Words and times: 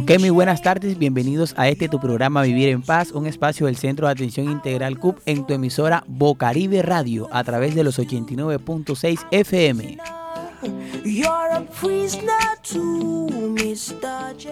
Ok, 0.00 0.12
muy 0.20 0.30
buenas 0.30 0.62
tardes, 0.62 0.96
bienvenidos 0.96 1.54
a 1.56 1.68
este 1.68 1.88
tu 1.88 1.98
programa 1.98 2.42
Vivir 2.42 2.68
en 2.68 2.82
Paz, 2.82 3.10
un 3.10 3.26
espacio 3.26 3.66
del 3.66 3.76
Centro 3.76 4.06
de 4.06 4.12
Atención 4.12 4.48
Integral 4.48 4.96
CUP 4.96 5.18
en 5.26 5.44
tu 5.44 5.54
emisora 5.54 6.04
Bocaribe 6.06 6.82
Radio 6.82 7.28
a 7.32 7.42
través 7.42 7.74
de 7.74 7.82
los 7.82 7.98
89.6 7.98 9.26
FM. 9.32 9.98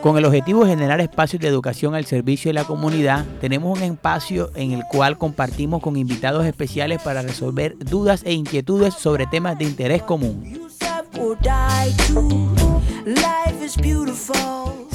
Con 0.02 0.18
el 0.18 0.24
objetivo 0.24 0.64
de 0.64 0.70
generar 0.70 1.00
espacios 1.00 1.40
de 1.40 1.46
educación 1.46 1.94
al 1.94 2.06
servicio 2.06 2.48
de 2.48 2.54
la 2.54 2.64
comunidad, 2.64 3.24
tenemos 3.40 3.78
un 3.78 3.84
espacio 3.84 4.50
en 4.56 4.72
el 4.72 4.82
cual 4.90 5.16
compartimos 5.16 5.80
con 5.80 5.96
invitados 5.96 6.44
especiales 6.44 7.00
para 7.02 7.22
resolver 7.22 7.78
dudas 7.78 8.22
e 8.24 8.32
inquietudes 8.32 8.94
sobre 8.94 9.28
temas 9.28 9.56
de 9.56 9.64
interés 9.64 10.02
común. 10.02 10.58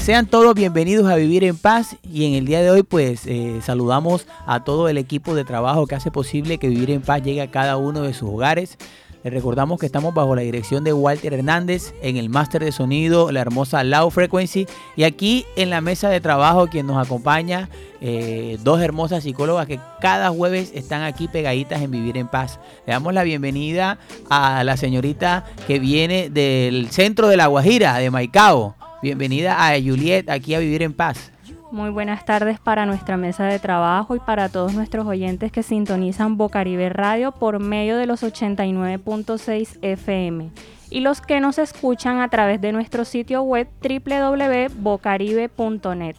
Sean 0.02 0.26
todos 0.26 0.56
bienvenidos 0.56 1.08
a 1.08 1.16
Vivir 1.16 1.44
en 1.44 1.56
Paz 1.56 1.96
y 2.04 2.26
en 2.26 2.34
el 2.34 2.48
día 2.48 2.64
de 2.64 2.72
hoy 2.72 2.82
pues 2.82 3.28
eh, 3.28 3.60
saludamos 3.64 4.26
a 4.48 4.64
todo 4.64 4.90
el 4.90 4.98
equipo 4.98 5.36
de 5.36 5.46
trabajo 5.46 5.86
que 5.86 5.94
hace 5.94 6.10
posible 6.10 6.58
que 6.58 6.70
Vivir 6.70 6.90
en 6.90 7.04
Paz 7.04 7.22
llegue 7.22 7.40
a 7.44 7.52
cada 7.52 7.78
uno 7.78 8.02
de 8.02 8.16
sus 8.16 8.28
hogares. 8.30 8.80
Les 9.24 9.32
recordamos 9.32 9.80
que 9.80 9.86
estamos 9.86 10.16
bajo 10.16 10.36
la 10.36 10.42
dirección 10.42 10.84
de 10.84 10.92
Walter 10.92 11.36
Hernández 11.36 11.94
en 12.02 12.18
el 12.18 12.30
máster 12.30 12.64
de 12.64 12.72
sonido, 12.72 13.32
la 13.32 13.42
hermosa 13.42 13.84
Low 13.84 14.10
Frequency. 14.10 14.66
Y 14.96 15.04
aquí 15.04 15.46
en 15.56 15.70
la 15.70 15.82
mesa 15.82 16.10
de 16.10 16.20
trabajo, 16.20 16.66
quien 16.66 16.88
nos 16.88 16.98
acompaña, 16.98 17.70
eh, 18.02 18.58
dos 18.64 18.82
hermosas 18.82 19.24
psicólogas 19.24 19.68
que 19.68 19.80
cada 20.00 20.32
jueves 20.32 20.72
están 20.74 21.04
aquí 21.04 21.28
pegaditas 21.28 21.80
en 21.80 21.92
Vivir 21.92 22.18
en 22.18 22.28
Paz. 22.28 22.60
Le 22.88 22.94
damos 22.94 23.14
la 23.14 23.22
bienvenida 23.22 24.00
a 24.32 24.64
la 24.64 24.78
señorita 24.78 25.46
que 25.68 25.78
viene 25.78 26.32
del 26.32 26.90
centro 26.90 27.28
de 27.28 27.38
La 27.38 27.46
Guajira, 27.46 28.00
de 28.00 28.10
Maicao. 28.10 28.81
Bienvenida 29.02 29.68
a 29.68 29.82
Juliet 29.82 30.30
aquí 30.30 30.54
a 30.54 30.60
Vivir 30.60 30.84
en 30.84 30.94
Paz. 30.94 31.32
Muy 31.72 31.90
buenas 31.90 32.24
tardes 32.24 32.60
para 32.60 32.86
nuestra 32.86 33.18
mesa 33.18 33.46
de 33.46 33.58
trabajo 33.58 34.16
y 34.16 34.20
para 34.20 34.50
todos 34.50 34.74
nuestros 34.74 35.08
oyentes 35.08 35.52
que 35.52 35.64
sintonizan 35.64 36.38
Bocaribe 36.38 36.90
Radio 36.90 37.32
por 37.32 37.60
medio 37.60 37.98
de 37.98 38.06
los 38.06 38.22
89.6 38.22 39.80
FM 39.82 40.52
y 40.92 41.00
los 41.00 41.22
que 41.22 41.40
nos 41.40 41.58
escuchan 41.58 42.20
a 42.20 42.28
través 42.28 42.62
de 42.62 42.74
nuestro 42.74 43.06
sitio 43.06 43.42
web 43.42 43.68
www.bocaribe.net. 43.82 46.16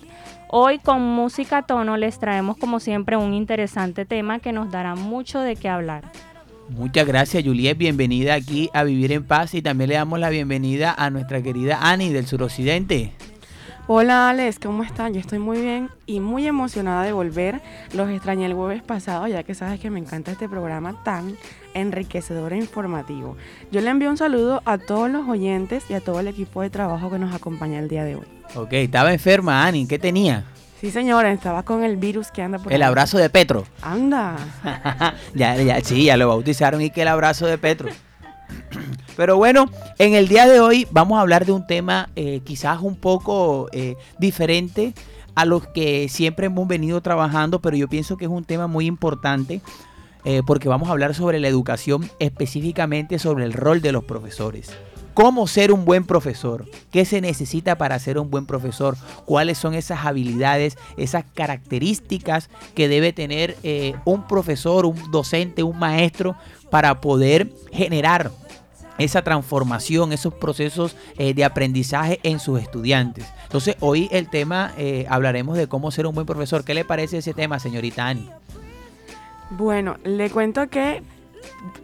Hoy 0.48 0.80
con 0.80 1.02
música 1.02 1.62
tono 1.62 1.96
les 1.96 2.18
traemos 2.18 2.56
como 2.56 2.80
siempre 2.80 3.16
un 3.16 3.32
interesante 3.32 4.04
tema 4.06 4.40
que 4.40 4.52
nos 4.52 4.72
dará 4.72 4.96
mucho 4.96 5.38
de 5.38 5.54
qué 5.54 5.68
hablar. 5.68 6.10
Muchas 6.72 7.06
gracias, 7.06 7.44
Juliet. 7.44 7.76
Bienvenida 7.76 8.32
aquí 8.34 8.70
a 8.72 8.82
Vivir 8.82 9.12
en 9.12 9.24
Paz 9.24 9.52
y 9.54 9.60
también 9.60 9.90
le 9.90 9.96
damos 9.96 10.18
la 10.18 10.30
bienvenida 10.30 10.94
a 10.96 11.10
nuestra 11.10 11.42
querida 11.42 11.78
Ani 11.82 12.10
del 12.10 12.26
suroccidente. 12.26 13.12
Hola 13.88 14.30
Alex, 14.30 14.58
¿cómo 14.58 14.82
están? 14.82 15.12
Yo 15.12 15.20
estoy 15.20 15.38
muy 15.38 15.60
bien 15.60 15.90
y 16.06 16.20
muy 16.20 16.46
emocionada 16.46 17.02
de 17.02 17.12
volver. 17.12 17.60
Los 17.92 18.08
extrañé 18.08 18.46
el 18.46 18.54
jueves 18.54 18.82
pasado, 18.82 19.26
ya 19.26 19.42
que 19.42 19.54
sabes 19.54 19.80
que 19.80 19.90
me 19.90 19.98
encanta 19.98 20.32
este 20.32 20.48
programa 20.48 21.02
tan 21.04 21.36
enriquecedor 21.74 22.54
e 22.54 22.58
informativo. 22.58 23.36
Yo 23.70 23.82
le 23.82 23.90
envío 23.90 24.08
un 24.08 24.16
saludo 24.16 24.62
a 24.64 24.78
todos 24.78 25.10
los 25.10 25.28
oyentes 25.28 25.84
y 25.90 25.94
a 25.94 26.00
todo 26.00 26.20
el 26.20 26.28
equipo 26.28 26.62
de 26.62 26.70
trabajo 26.70 27.10
que 27.10 27.18
nos 27.18 27.34
acompaña 27.34 27.80
el 27.80 27.88
día 27.88 28.04
de 28.04 28.16
hoy. 28.16 28.26
Ok, 28.54 28.72
estaba 28.72 29.12
enferma 29.12 29.66
Ani, 29.66 29.86
¿qué 29.86 29.98
tenía? 29.98 30.46
Sí, 30.82 30.90
señora, 30.90 31.30
estaba 31.30 31.62
con 31.62 31.84
el 31.84 31.96
virus 31.96 32.32
que 32.32 32.42
anda 32.42 32.58
por 32.58 32.72
El 32.72 32.82
abrazo 32.82 33.16
de 33.16 33.30
Petro. 33.30 33.64
Anda. 33.82 34.36
ya, 35.32 35.54
ya, 35.54 35.80
sí, 35.80 36.06
ya 36.06 36.16
lo 36.16 36.26
bautizaron 36.26 36.82
y 36.82 36.90
que 36.90 37.02
el 37.02 37.08
abrazo 37.08 37.46
de 37.46 37.56
Petro. 37.56 37.88
Pero 39.16 39.36
bueno, 39.36 39.70
en 39.98 40.14
el 40.14 40.26
día 40.26 40.48
de 40.48 40.58
hoy 40.58 40.88
vamos 40.90 41.18
a 41.18 41.20
hablar 41.20 41.46
de 41.46 41.52
un 41.52 41.68
tema 41.68 42.10
eh, 42.16 42.40
quizás 42.42 42.80
un 42.80 42.96
poco 42.96 43.68
eh, 43.70 43.94
diferente 44.18 44.92
a 45.36 45.44
los 45.44 45.68
que 45.68 46.08
siempre 46.08 46.46
hemos 46.46 46.66
venido 46.66 47.00
trabajando, 47.00 47.60
pero 47.60 47.76
yo 47.76 47.88
pienso 47.88 48.16
que 48.16 48.24
es 48.24 48.30
un 48.30 48.44
tema 48.44 48.66
muy 48.66 48.86
importante 48.86 49.62
eh, 50.24 50.42
porque 50.44 50.68
vamos 50.68 50.88
a 50.88 50.92
hablar 50.92 51.14
sobre 51.14 51.38
la 51.38 51.46
educación, 51.46 52.10
específicamente 52.18 53.20
sobre 53.20 53.44
el 53.44 53.52
rol 53.52 53.82
de 53.82 53.92
los 53.92 54.02
profesores 54.02 54.76
cómo 55.14 55.46
ser 55.46 55.72
un 55.72 55.84
buen 55.84 56.04
profesor, 56.04 56.68
qué 56.90 57.04
se 57.04 57.20
necesita 57.20 57.76
para 57.76 57.98
ser 57.98 58.18
un 58.18 58.30
buen 58.30 58.46
profesor, 58.46 58.96
cuáles 59.24 59.58
son 59.58 59.74
esas 59.74 60.04
habilidades, 60.04 60.76
esas 60.96 61.24
características 61.34 62.50
que 62.74 62.88
debe 62.88 63.12
tener 63.12 63.56
eh, 63.62 63.94
un 64.04 64.26
profesor, 64.26 64.86
un 64.86 65.10
docente, 65.10 65.62
un 65.62 65.78
maestro 65.78 66.36
para 66.70 67.00
poder 67.00 67.52
generar 67.72 68.30
esa 68.98 69.22
transformación, 69.22 70.12
esos 70.12 70.34
procesos 70.34 70.96
eh, 71.16 71.34
de 71.34 71.44
aprendizaje 71.44 72.20
en 72.22 72.38
sus 72.38 72.60
estudiantes. 72.60 73.26
Entonces, 73.44 73.76
hoy 73.80 74.08
el 74.12 74.28
tema, 74.28 74.72
eh, 74.76 75.06
hablaremos 75.08 75.56
de 75.56 75.66
cómo 75.66 75.90
ser 75.90 76.06
un 76.06 76.14
buen 76.14 76.26
profesor. 76.26 76.64
¿Qué 76.64 76.74
le 76.74 76.84
parece 76.84 77.18
ese 77.18 77.34
tema, 77.34 77.58
señorita 77.58 78.06
Ani? 78.06 78.28
Bueno, 79.50 79.96
le 80.04 80.30
cuento 80.30 80.68
que 80.68 81.02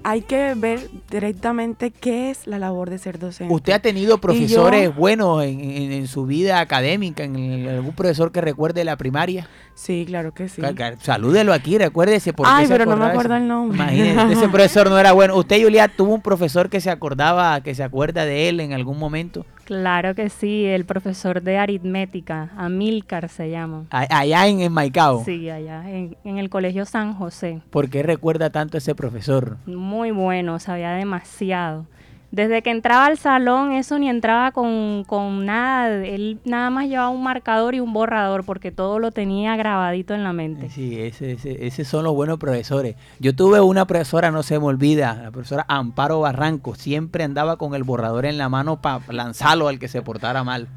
hay 0.03 0.23
que 0.23 0.55
ver 0.55 0.89
directamente 1.11 1.91
qué 1.91 2.31
es 2.31 2.47
la 2.47 2.59
labor 2.59 2.91
de 2.91 2.99
ser 2.99 3.19
docente. 3.19 3.53
¿Usted 3.53 3.73
ha 3.73 3.79
tenido 3.79 4.19
profesores 4.19 4.95
buenos 4.95 5.43
en, 5.45 6.07
su 6.07 6.27
vida 6.27 6.61
académica? 6.61 7.25
En 7.25 7.69
¿Algún 7.69 7.95
profesor 7.95 8.33
que 8.33 8.41
recuerde 8.41 8.85
la 8.85 8.97
primaria? 8.97 9.49
Sí, 9.79 10.05
claro 10.05 10.35
que 10.35 10.49
sí. 10.49 10.61
Salúdelo 10.99 11.53
aquí, 11.53 11.79
recuérdese. 11.79 12.33
Por 12.33 12.49
Ay, 12.51 12.67
pero 12.67 12.85
no 12.85 12.97
me 12.97 13.05
acuerdo 13.05 13.37
el 13.37 13.47
nombre. 13.47 13.77
Imagínese, 13.77 14.33
ese 14.33 14.49
profesor 14.49 14.91
no 14.91 14.99
era 14.99 15.13
bueno. 15.13 15.37
¿Usted, 15.37 15.63
Julia, 15.63 15.87
tuvo 15.87 16.15
un 16.15 16.21
profesor 16.21 16.69
que 16.69 16.81
se 16.81 16.91
acordaba, 16.91 17.61
que 17.61 17.77
se 17.77 17.85
acuerda 17.85 18.25
de 18.25 18.49
él 18.49 18.59
en 18.59 18.73
algún 18.73 18.99
momento? 18.99 19.47
Claro 19.67 20.17
que 20.17 20.31
sí, 20.31 20.65
el 20.65 20.85
profesor 20.85 21.43
de 21.43 21.59
aritmética, 21.59 22.51
Amílcar 22.57 23.29
se 23.29 23.51
llama. 23.51 23.85
Allá 23.91 24.49
en, 24.49 24.61
en 24.63 24.73
Maicao. 24.73 25.25
Sí, 25.25 25.49
allá, 25.49 25.89
en, 25.89 26.17
en, 26.25 26.39
el 26.39 26.51
Colegio 26.51 26.85
San 26.85 27.15
José. 27.15 27.61
¿Por 27.71 27.89
qué 27.89 28.03
recuerda 28.03 28.51
tanto 28.51 28.77
a 28.77 28.79
ese 28.79 28.97
profesor? 28.97 29.59
Muy 29.65 30.11
bueno, 30.11 30.59
sabía 30.59 30.91
demasiado. 30.91 31.87
Desde 32.31 32.61
que 32.63 32.71
entraba 32.71 33.07
al 33.07 33.17
salón, 33.17 33.73
eso 33.73 33.99
ni 33.99 34.11
entraba 34.11 34.53
con, 34.53 35.47
nada. 35.47 36.05
Él 36.05 36.39
nada 36.45 36.69
más 36.69 36.87
llevaba 36.87 37.09
un 37.09 37.23
marcador 37.23 37.75
y 37.75 37.81
un 37.81 37.95
borrador 37.95 38.45
porque 38.45 38.71
todo 38.71 38.99
lo 38.99 39.13
tenía 39.13 39.57
grabadito 39.57 40.15
en 40.15 40.25
la 40.25 40.35
mente. 40.35 40.69
Sí, 40.69 41.01
ese, 41.01 41.33
ese, 41.33 41.67
ese 41.67 41.85
son 41.87 42.05
los 42.05 42.15
buenos 42.15 42.39
profesores. 42.39 42.97
Yo 43.19 43.35
tuve 43.35 43.61
una 43.61 43.87
profesora, 43.87 44.31
no 44.31 44.43
se 44.43 44.59
me 44.59 44.67
olvida, 44.67 45.21
la 45.23 45.31
profesora 45.31 45.65
Amparo 45.69 46.21
Barranco. 46.21 46.75
Siempre 46.75 47.25
andaba 47.25 47.57
con 47.57 47.75
el 47.75 47.83
borrador 47.83 48.27
en 48.27 48.37
la 48.37 48.51
mano 48.51 48.83
para 48.83 49.01
lanzarlo 49.09 49.69
al 49.69 49.79
que 49.79 49.89
se 49.89 50.03
portara 50.03 50.45
mal. 50.45 50.69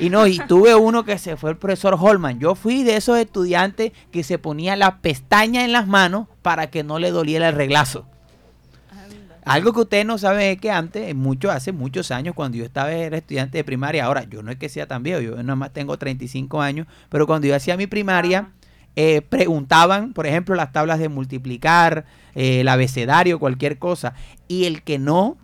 Y 0.00 0.10
no, 0.10 0.26
y 0.26 0.38
tuve 0.38 0.74
uno 0.74 1.04
que 1.04 1.16
se 1.18 1.36
fue 1.36 1.50
el 1.50 1.56
profesor 1.56 1.96
Holman. 1.98 2.40
Yo 2.40 2.54
fui 2.54 2.82
de 2.82 2.96
esos 2.96 3.18
estudiantes 3.18 3.92
que 4.10 4.24
se 4.24 4.38
ponía 4.38 4.76
la 4.76 4.98
pestaña 4.98 5.64
en 5.64 5.72
las 5.72 5.86
manos 5.86 6.26
para 6.42 6.68
que 6.68 6.82
no 6.82 6.98
le 6.98 7.12
doliera 7.12 7.48
el 7.48 7.54
reglazo. 7.54 8.04
Algo 9.48 9.72
que 9.72 9.80
usted 9.80 10.04
no 10.04 10.18
sabe 10.18 10.52
es 10.52 10.60
que 10.60 10.70
antes, 10.70 11.14
mucho, 11.14 11.50
hace 11.50 11.72
muchos 11.72 12.10
años, 12.10 12.34
cuando 12.34 12.58
yo 12.58 12.64
estaba 12.64 12.92
era 12.92 13.16
estudiante 13.16 13.58
de 13.58 13.64
primaria, 13.64 14.04
ahora 14.04 14.24
yo 14.24 14.42
no 14.42 14.50
es 14.50 14.58
que 14.58 14.68
sea 14.68 14.86
tan 14.86 15.02
viejo, 15.02 15.20
yo 15.20 15.36
nada 15.36 15.56
más 15.56 15.72
tengo 15.72 15.96
35 15.96 16.60
años, 16.60 16.86
pero 17.08 17.26
cuando 17.26 17.46
yo 17.46 17.54
hacía 17.54 17.76
mi 17.76 17.86
primaria, 17.86 18.50
eh, 18.96 19.22
preguntaban, 19.22 20.12
por 20.12 20.26
ejemplo, 20.26 20.54
las 20.54 20.72
tablas 20.72 20.98
de 20.98 21.08
multiplicar, 21.08 22.04
eh, 22.34 22.60
el 22.60 22.68
abecedario, 22.68 23.38
cualquier 23.38 23.78
cosa, 23.78 24.14
y 24.48 24.64
el 24.64 24.82
que 24.82 24.98
no 24.98 25.36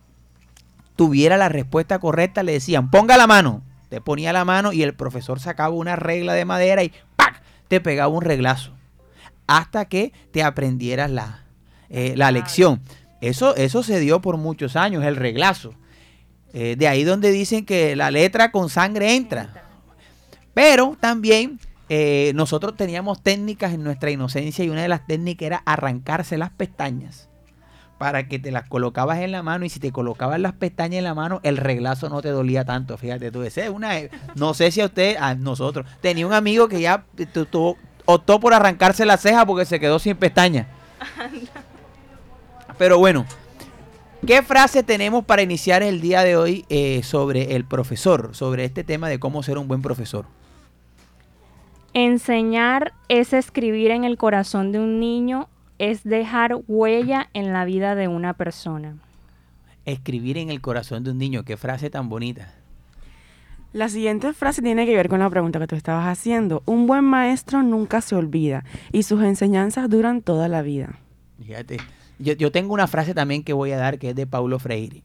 tuviera 0.97 1.37
la 1.37 1.49
respuesta 1.49 1.99
correcta 1.99 2.43
le 2.43 2.53
decían, 2.53 2.91
ponga 2.91 3.17
la 3.17 3.27
mano, 3.27 3.63
te 3.89 4.01
ponía 4.01 4.33
la 4.33 4.45
mano 4.45 4.73
y 4.73 4.83
el 4.83 4.95
profesor 4.95 5.41
sacaba 5.41 5.75
una 5.75 5.97
regla 5.97 6.33
de 6.35 6.45
madera 6.45 6.83
y 6.83 6.93
¡pac! 7.17 7.41
te 7.69 7.81
pegaba 7.81 8.09
un 8.09 8.23
reglazo, 8.23 8.73
hasta 9.47 9.85
que 9.87 10.13
te 10.33 10.43
aprendieras 10.43 11.11
la, 11.11 11.45
eh, 11.91 12.15
la 12.17 12.31
lección. 12.31 12.81
Eso, 13.21 13.57
eso 13.57 13.83
se 13.83 14.01
dio 14.01 14.21
por 14.21 14.37
muchos 14.37 14.77
años, 14.77 15.05
el 15.05 15.17
reglazo. 15.17 15.75
Eh, 16.53 16.77
de 16.79 16.87
ahí 16.87 17.03
donde 17.03 17.33
dicen 17.33 17.67
que 17.67 17.97
la 17.97 18.13
letra 18.13 18.53
con 18.53 18.69
sangre 18.69 19.17
entra. 19.17 19.65
Pero 20.55 20.97
también 21.01 21.59
eh, 21.89 22.31
nosotros 22.37 22.77
teníamos 22.77 23.23
técnicas 23.23 23.73
en 23.73 23.83
nuestra 23.83 24.13
inocencia 24.13 24.65
y 24.65 24.69
una 24.69 24.83
de 24.83 24.89
las 24.89 25.05
técnicas 25.05 25.47
era 25.47 25.63
arrancarse 25.67 26.39
las 26.39 26.51
pestañas 26.51 27.29
para 27.99 28.29
que 28.29 28.39
te 28.39 28.53
las 28.53 28.69
colocabas 28.69 29.19
en 29.19 29.33
la 29.33 29.43
mano 29.43 29.65
y 29.65 29.69
si 29.69 29.81
te 29.81 29.91
colocabas 29.91 30.39
las 30.39 30.53
pestañas 30.53 30.99
en 30.99 31.05
la 31.05 31.15
mano 31.15 31.41
el 31.43 31.57
reglazo 31.57 32.09
no 32.09 32.23
te 32.23 32.29
dolía 32.29 32.65
tanto. 32.65 32.97
Fíjate 32.99 33.33
tú, 33.33 33.43
ese 33.43 33.69
una, 33.69 33.95
no 34.37 34.55
sé 34.55 34.71
si 34.71 34.81
a 34.81 34.87
usted, 34.87 35.17
a 35.19 35.35
nosotros, 35.35 35.87
tenía 36.01 36.27
un 36.27 36.33
amigo 36.33 36.69
que 36.69 36.81
ya 36.81 37.05
optó 38.05 38.41
por 38.41 38.55
arrancarse 38.55 39.05
la 39.05 39.17
ceja 39.17 39.45
porque 39.45 39.65
se 39.65 39.81
quedó 39.81 39.99
sin 39.99 40.17
pestañas. 40.17 40.69
Pero 42.79 42.99
bueno, 42.99 43.25
¿qué 44.27 44.43
frase 44.43 44.83
tenemos 44.83 45.25
para 45.25 45.43
iniciar 45.43 45.83
el 45.83 46.01
día 46.01 46.23
de 46.23 46.37
hoy 46.37 46.65
eh, 46.69 47.03
sobre 47.03 47.55
el 47.55 47.65
profesor, 47.65 48.31
sobre 48.35 48.65
este 48.65 48.85
tema 48.85 49.09
de 49.09 49.19
cómo 49.19 49.43
ser 49.43 49.59
un 49.59 49.69
buen 49.69 49.83
profesor? 49.83 50.27
Enseñar 51.93 52.93
es 53.09 53.33
escribir 53.33 53.93
en 53.93 54.03
el 54.03 54.17
corazón 54.17 54.73
de 54.73 54.81
un 54.81 54.99
niño, 54.99 55.49
es 55.79 56.03
dejar 56.03 56.57
huella 56.67 57.31
en 57.35 57.53
la 57.53 57.65
vida 57.65 57.95
de 57.95 58.09
una 58.09 58.35
persona. 58.35 58.97
escribir 59.85 60.39
en 60.39 60.51
el 60.51 60.61
corazón 60.63 61.05
de 61.05 61.11
un 61.11 61.19
niño. 61.19 61.45
Qué 61.45 61.57
frase 61.57 61.91
tan 61.91 62.09
bonita. 62.09 62.55
La 63.75 63.89
siguiente 63.89 64.33
frase 64.33 64.63
tiene 64.63 64.87
que 64.87 64.97
ver 64.97 65.09
con 65.09 65.21
la 65.21 65.29
pregunta 65.29 65.59
que 65.59 65.67
tú 65.67 65.77
estabas 65.77 66.07
haciendo. 66.07 66.63
Un 66.65 66.87
buen 66.87 67.05
maestro 67.05 67.63
nunca 67.63 68.01
se 68.01 68.15
olvida 68.15 68.65
y 68.93 69.03
sus 69.03 69.23
enseñanzas 69.23 69.91
duran 69.91 70.23
toda 70.23 70.49
la 70.49 70.63
vida. 70.63 70.99
Fíjate, 71.39 71.79
yo, 72.19 72.35
yo 72.35 72.53
tengo 72.53 72.75
una 72.75 72.87
frase 72.87 73.15
también 73.15 73.43
que 73.43 73.53
voy 73.53 73.73
a 73.73 73.79
dar 73.79 73.99
que 73.99 74.11
es 74.11 74.17
de 74.17 74.27
Paulo 74.27 74.59
Freire, 74.59 75.03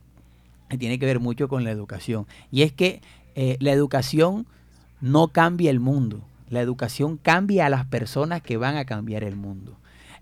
que 0.70 0.78
tiene 0.78 1.00
que 1.00 1.06
ver 1.06 1.20
mucho 1.20 1.48
con 1.48 1.64
la 1.64 1.72
educación. 1.72 2.28
Y 2.52 2.62
es 2.62 2.72
que 2.72 3.02
eh, 3.36 3.58
la 3.60 3.72
educación 3.72 4.46
no 5.02 5.30
cambia 5.30 5.72
el 5.72 5.80
mundo, 5.80 6.22
la 6.50 6.62
educación 6.62 7.18
cambia 7.18 7.66
a 7.66 7.70
las 7.70 7.86
personas 7.86 8.42
que 8.42 8.58
van 8.58 8.78
a 8.78 8.86
cambiar 8.86 9.24
el 9.24 9.36
mundo. 9.36 9.78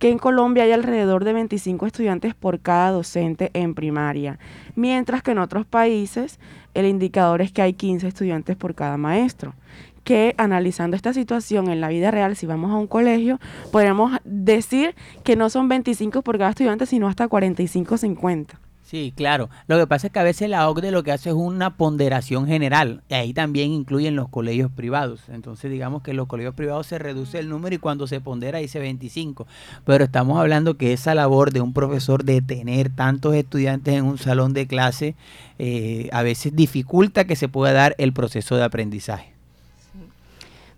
que 0.00 0.08
en 0.08 0.18
Colombia 0.18 0.64
hay 0.64 0.72
alrededor 0.72 1.24
de 1.24 1.34
25 1.34 1.86
estudiantes 1.86 2.34
por 2.34 2.58
cada 2.60 2.90
docente 2.90 3.50
en 3.52 3.74
primaria, 3.74 4.38
mientras 4.74 5.22
que 5.22 5.32
en 5.32 5.38
otros 5.38 5.66
países 5.66 6.40
el 6.74 6.86
indicador 6.86 7.42
es 7.42 7.52
que 7.52 7.62
hay 7.62 7.74
15 7.74 8.08
estudiantes 8.08 8.56
por 8.56 8.74
cada 8.74 8.96
maestro 8.96 9.54
que 10.02 10.34
analizando 10.38 10.96
esta 10.96 11.12
situación 11.12 11.68
en 11.68 11.80
la 11.80 11.88
vida 11.88 12.10
real, 12.10 12.34
si 12.34 12.46
vamos 12.46 12.70
a 12.70 12.76
un 12.76 12.86
colegio, 12.86 13.38
podemos 13.70 14.18
decir 14.24 14.94
que 15.22 15.36
no 15.36 15.50
son 15.50 15.68
25 15.68 16.22
por 16.22 16.38
cada 16.38 16.50
estudiante, 16.50 16.86
sino 16.86 17.06
hasta 17.06 17.28
45 17.28 17.98
50. 17.98 18.59
Sí, 18.90 19.12
claro. 19.14 19.50
Lo 19.68 19.78
que 19.78 19.86
pasa 19.86 20.08
es 20.08 20.12
que 20.12 20.18
a 20.18 20.24
veces 20.24 20.50
la 20.50 20.68
OCDE 20.68 20.90
lo 20.90 21.04
que 21.04 21.12
hace 21.12 21.28
es 21.28 21.36
una 21.36 21.76
ponderación 21.76 22.48
general. 22.48 23.04
Y 23.08 23.14
ahí 23.14 23.32
también 23.32 23.70
incluyen 23.70 24.16
los 24.16 24.28
colegios 24.28 24.68
privados. 24.72 25.20
Entonces 25.28 25.70
digamos 25.70 26.02
que 26.02 26.12
los 26.12 26.26
colegios 26.26 26.56
privados 26.56 26.88
se 26.88 26.98
reduce 26.98 27.38
el 27.38 27.48
número 27.48 27.72
y 27.76 27.78
cuando 27.78 28.08
se 28.08 28.20
pondera 28.20 28.58
dice 28.58 28.80
25. 28.80 29.46
Pero 29.84 30.02
estamos 30.02 30.40
hablando 30.40 30.76
que 30.76 30.92
esa 30.92 31.14
labor 31.14 31.52
de 31.52 31.60
un 31.60 31.72
profesor 31.72 32.24
de 32.24 32.42
tener 32.42 32.90
tantos 32.90 33.36
estudiantes 33.36 33.94
en 33.94 34.06
un 34.06 34.18
salón 34.18 34.54
de 34.54 34.66
clase 34.66 35.14
eh, 35.60 36.08
a 36.10 36.24
veces 36.24 36.56
dificulta 36.56 37.26
que 37.26 37.36
se 37.36 37.46
pueda 37.46 37.72
dar 37.72 37.94
el 37.96 38.12
proceso 38.12 38.56
de 38.56 38.64
aprendizaje. 38.64 39.32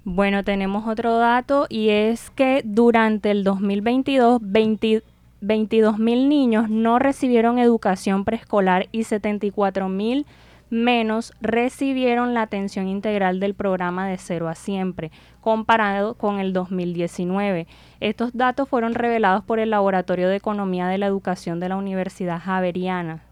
Bueno, 0.05 0.45
tenemos 0.45 0.87
otro 0.87 1.17
dato 1.17 1.67
y 1.71 1.89
es 1.89 2.29
que 2.31 2.61
durante 2.63 3.31
el 3.31 3.43
2022, 3.43 4.41
20, 4.43 5.03
22 5.43 5.99
mil 5.99 6.29
niños 6.29 6.71
no 6.71 7.01
recibieron 7.01 7.59
educación 7.59 8.25
preescolar 8.25 8.87
y 8.93 9.03
74 9.03 9.89
mil 9.89 10.25
menos 10.71 11.35
recibieron 11.41 12.33
la 12.33 12.43
atención 12.43 12.87
integral 12.87 13.41
del 13.41 13.53
programa 13.53 14.07
de 14.07 14.19
cero 14.19 14.49
a 14.49 14.55
siempre, 14.55 15.11
comparado 15.41 16.15
con 16.15 16.39
el 16.39 16.53
2019. 16.53 17.67
Estos 17.99 18.33
datos 18.35 18.69
fueron 18.69 18.95
revelados 18.95 19.45
por 19.45 19.59
el 19.59 19.71
Laboratorio 19.71 20.29
de 20.29 20.37
Economía 20.37 20.87
de 20.87 20.97
la 20.97 21.07
Educación 21.07 21.59
de 21.59 21.69
la 21.69 21.77
Universidad 21.77 22.41
Javeriana, 22.41 23.23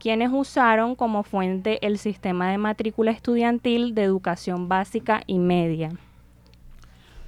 quienes 0.00 0.30
usaron 0.32 0.96
como 0.96 1.22
fuente 1.22 1.86
el 1.86 1.98
sistema 1.98 2.50
de 2.50 2.58
matrícula 2.58 3.12
estudiantil 3.12 3.94
de 3.94 4.02
educación 4.02 4.68
básica 4.68 5.22
y 5.26 5.38
media. 5.38 5.90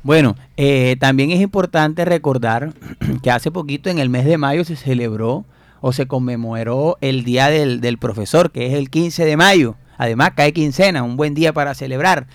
Bueno, 0.02 0.36
eh, 0.56 0.96
también 0.98 1.30
es 1.30 1.40
importante 1.40 2.04
recordar 2.04 2.72
que 3.22 3.30
hace 3.30 3.50
poquito, 3.50 3.88
en 3.88 3.98
el 3.98 4.08
mes 4.08 4.24
de 4.24 4.38
mayo, 4.38 4.64
se 4.64 4.76
celebró 4.76 5.44
o 5.80 5.92
se 5.92 6.06
conmemoró 6.06 6.98
el 7.00 7.24
Día 7.24 7.48
del, 7.48 7.80
del 7.80 7.98
Profesor, 7.98 8.50
que 8.50 8.66
es 8.66 8.74
el 8.74 8.90
15 8.90 9.24
de 9.24 9.36
mayo. 9.36 9.76
Además, 9.98 10.32
cae 10.34 10.52
quincena, 10.52 11.02
un 11.02 11.16
buen 11.16 11.34
día 11.34 11.52
para 11.52 11.74
celebrar. 11.74 12.26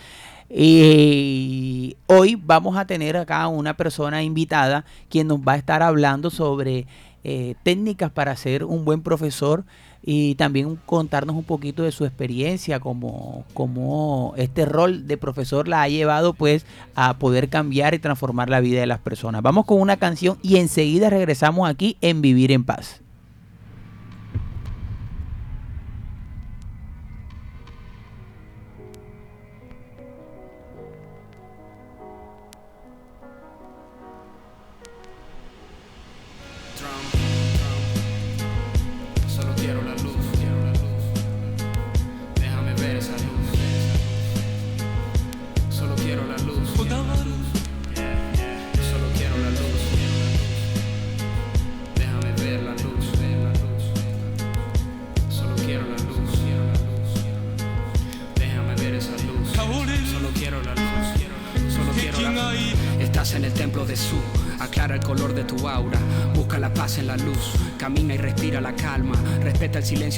Y 0.50 1.98
hoy 2.06 2.42
vamos 2.42 2.78
a 2.78 2.86
tener 2.86 3.18
acá 3.18 3.48
una 3.48 3.76
persona 3.76 4.24
invitada 4.24 4.86
quien 5.10 5.28
nos 5.28 5.40
va 5.40 5.54
a 5.54 5.58
estar 5.58 5.84
hablando 5.84 6.30
sobre 6.30 6.88
eh, 7.26 7.56
técnicas 7.64 8.12
para 8.12 8.36
ser 8.38 8.64
un 8.64 8.86
buen 8.86 9.02
profesor 9.02 9.66
y 10.10 10.36
también 10.36 10.80
contarnos 10.86 11.36
un 11.36 11.44
poquito 11.44 11.84
de 11.84 11.92
su 11.92 12.06
experiencia, 12.06 12.80
como, 12.80 13.44
como 13.54 14.34
este 14.38 14.64
rol 14.66 15.06
de 15.06 15.18
profesor 15.18 15.68
la 15.68 15.82
ha 15.82 15.90
llevado 15.90 16.34
pues 16.34 16.66
a 16.96 17.18
poder 17.18 17.50
cambiar 17.50 17.94
y 17.94 18.00
transformar 18.00 18.50
la 18.50 18.62
vida 18.62 18.80
de 18.80 18.88
las 18.88 19.00
personas. 19.00 19.42
Vamos 19.42 19.66
con 19.66 19.82
una 19.82 19.98
canción 19.98 20.38
y 20.42 20.60
enseguida 20.60 21.10
regresamos 21.10 21.70
aquí 21.70 21.98
en 22.00 22.22
Vivir 22.22 22.54
en 22.54 22.64
Paz. 22.64 23.02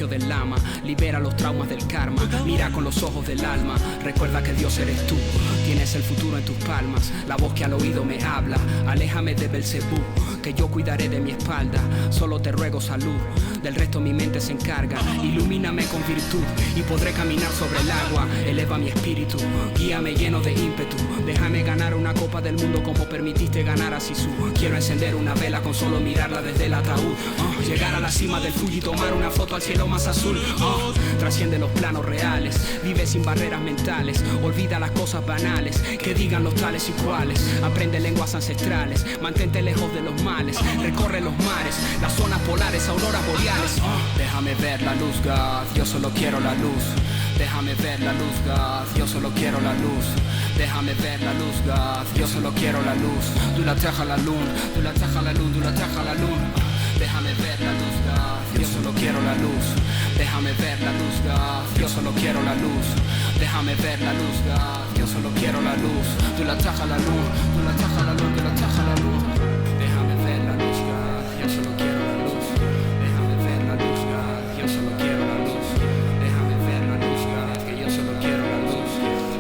Del 0.08 0.28
lama, 0.28 0.58
libera 0.84 1.20
los 1.20 1.36
traumas 1.36 1.70
del 1.70 1.86
karma, 1.88 2.22
mira 2.46 2.70
con 2.72 2.84
los 2.84 3.02
ojos 3.04 3.28
del 3.28 3.44
alma, 3.44 3.76
recuerda 4.04 4.42
que 4.42 4.54
Dios 4.54 4.78
eres 4.80 5.06
tú, 5.08 5.16
tienes 5.70 5.94
el 5.94 6.02
futuro 6.02 6.36
en 6.36 6.44
tus 6.44 6.56
palmas, 6.66 7.12
la 7.28 7.38
voz 7.38 7.54
que 7.54 7.64
al 7.64 7.74
oído 7.74 8.04
me 8.04 8.20
habla, 8.24 8.58
aléjame 8.88 9.36
de 9.36 9.48
Belcebú, 9.48 10.00
que 10.42 10.52
yo 10.52 10.68
cuidaré 10.68 11.10
de 11.10 11.20
mi 11.20 11.30
espalda, 11.30 11.80
solo 12.10 12.42
te 12.42 12.52
ruego 12.52 12.82
salud, 12.82 13.20
del 13.62 13.76
resto 13.76 14.00
mi 14.00 14.12
mente 14.12 14.42
se 14.42 14.54
encarga, 14.54 14.98
ilumíname 15.22 15.86
con 15.86 16.02
virtud 16.08 16.42
y 16.76 16.82
podré 16.82 17.12
caminar 17.12 17.52
sobre 17.52 17.82
el 17.82 17.92
agua, 17.92 18.28
eleva 18.48 18.80
mi 18.80 18.88
espíritu, 18.88 19.38
guíame 19.78 20.16
lleno 20.16 20.42
de 20.42 20.54
ímpetu, 20.54 20.98
déjame 21.28 21.62
ganar 21.62 21.94
una 21.94 22.16
copa 22.16 22.42
del 22.42 22.56
mundo 22.56 22.82
como 22.82 23.04
permitiste 23.08 23.62
ganar 23.62 23.94
a 23.94 24.00
Sisu, 24.00 24.30
quiero 24.58 24.76
encender 24.76 25.14
una 25.14 25.36
vela 25.36 25.62
con 25.62 25.76
solo 25.76 26.00
mirarla 26.00 26.42
desde 26.42 26.66
el 26.66 26.74
ataúd, 26.74 27.14
ah, 27.38 27.62
llegar 27.64 27.94
a 27.94 28.00
la 28.00 28.10
cima 28.10 28.40
del 28.40 28.54
Fuji 28.54 28.80
y 28.80 28.82
tomar 28.82 29.14
una 29.14 29.30
foto 29.30 29.60
cielo 29.60 29.86
más 29.86 30.08
azul. 30.08 30.40
Oh, 30.62 30.92
trasciende 31.20 31.60
los 31.60 31.70
planos 31.72 32.06
reales, 32.06 32.80
vive 32.84 33.06
sin 33.06 33.24
barreras 33.24 33.62
mentales, 33.62 34.24
olvida 34.42 34.80
las 34.80 34.92
cosas 34.92 35.26
banales, 35.26 35.78
que 36.02 36.14
digan 36.14 36.44
los 36.44 36.56
tales 36.56 36.90
y 36.90 36.94
cuales. 37.04 37.40
Aprende 37.64 38.00
lenguas 38.00 38.34
ancestrales, 38.34 39.06
mantente 39.22 39.62
lejos 39.62 39.94
de 39.94 40.02
los 40.02 40.22
males, 40.24 40.58
recorre 40.82 41.22
los 41.22 41.38
mares, 41.38 41.76
las 42.02 42.14
zonas 42.14 42.40
polares, 42.42 42.88
auroras 42.88 43.26
boreales. 43.28 43.76
Déjame 44.18 44.56
ver 44.56 44.82
la 44.82 44.96
luz, 44.96 45.18
God, 45.24 45.76
yo 45.76 45.86
solo 45.86 46.10
quiero 46.12 46.40
la 46.40 46.56
luz. 46.56 46.84
Déjame 47.38 47.74
ver 47.76 48.00
la 48.02 48.14
luz, 48.14 48.36
God, 48.46 48.98
yo 48.98 49.08
solo 49.08 49.32
quiero 49.36 49.62
la 49.62 49.74
luz. 49.74 50.06
Déjame 50.58 50.94
ver 50.96 51.22
la 51.22 51.34
luz, 51.34 51.56
God, 51.66 52.18
yo 52.18 52.28
solo 52.28 52.52
quiero 52.54 52.82
la 52.82 52.96
luz. 52.96 53.26
Tú 53.56 53.64
la 53.64 53.76
traja 53.76 54.04
la 54.06 54.18
luna, 54.18 54.54
tú 54.74 54.82
la 54.82 54.94
traja 54.94 55.22
la 55.22 55.34
luz, 55.34 55.54
tú 55.54 55.60
la 55.62 55.74
traja 55.74 56.04
la 56.04 56.14
luna. 56.16 56.48
Déjame 56.98 57.34
ver 57.36 57.60
la 57.62 57.72
luz, 57.72 57.96
God, 58.08 58.60
yo 58.60 58.68
solo 58.68 58.92
quiero 58.94 59.22
la 59.22 59.36
luz. 59.36 59.66
Déjame 60.30 60.54
ver 60.54 60.80
la 60.82 60.92
luz, 60.92 61.18
God. 61.26 61.82
Yo 61.82 61.88
solo 61.90 62.12
quiero 62.12 62.40
la 62.44 62.54
luz. 62.54 62.86
Déjame 63.40 63.74
ver 63.74 64.00
la 64.00 64.14
luz, 64.14 64.38
God. 64.46 65.00
Yo 65.00 65.08
solo 65.08 65.32
quiero 65.34 65.60
la 65.60 65.76
luz. 65.76 66.06
Tú 66.38 66.44
la 66.44 66.56
taja 66.56 66.86
la 66.86 66.98
luz, 66.98 67.28
tú 67.54 67.60
la 67.66 67.74
taja 67.74 68.04
la 68.06 68.14
luz, 68.14 68.30
tú 68.36 68.44
la 68.44 68.54
taja 68.54 68.84
la 68.90 68.96
luz. 69.02 69.24
Déjame 69.82 70.16
ver 70.24 70.42
la 70.46 70.54
luz, 70.54 70.78
God. 70.86 71.26
Yo 71.42 71.50
solo 71.50 71.72
quiero 71.82 72.00
la 72.10 72.16
luz. 72.30 72.46
Déjame 73.04 73.36
ver 73.44 73.62
la 73.70 73.76
luz. 73.82 74.00
Yo 74.60 74.66
solo 74.70 74.92
quiero 75.02 75.22
la 75.32 75.38
luz. 75.50 75.68
Déjame 76.24 76.56
ver 76.68 76.82
la 76.90 76.96
luz. 77.04 77.22
Que 77.66 77.74
yo 77.82 77.90
solo 77.90 78.12
quiero 78.22 78.44
la 78.54 78.60
luz. 78.70 78.92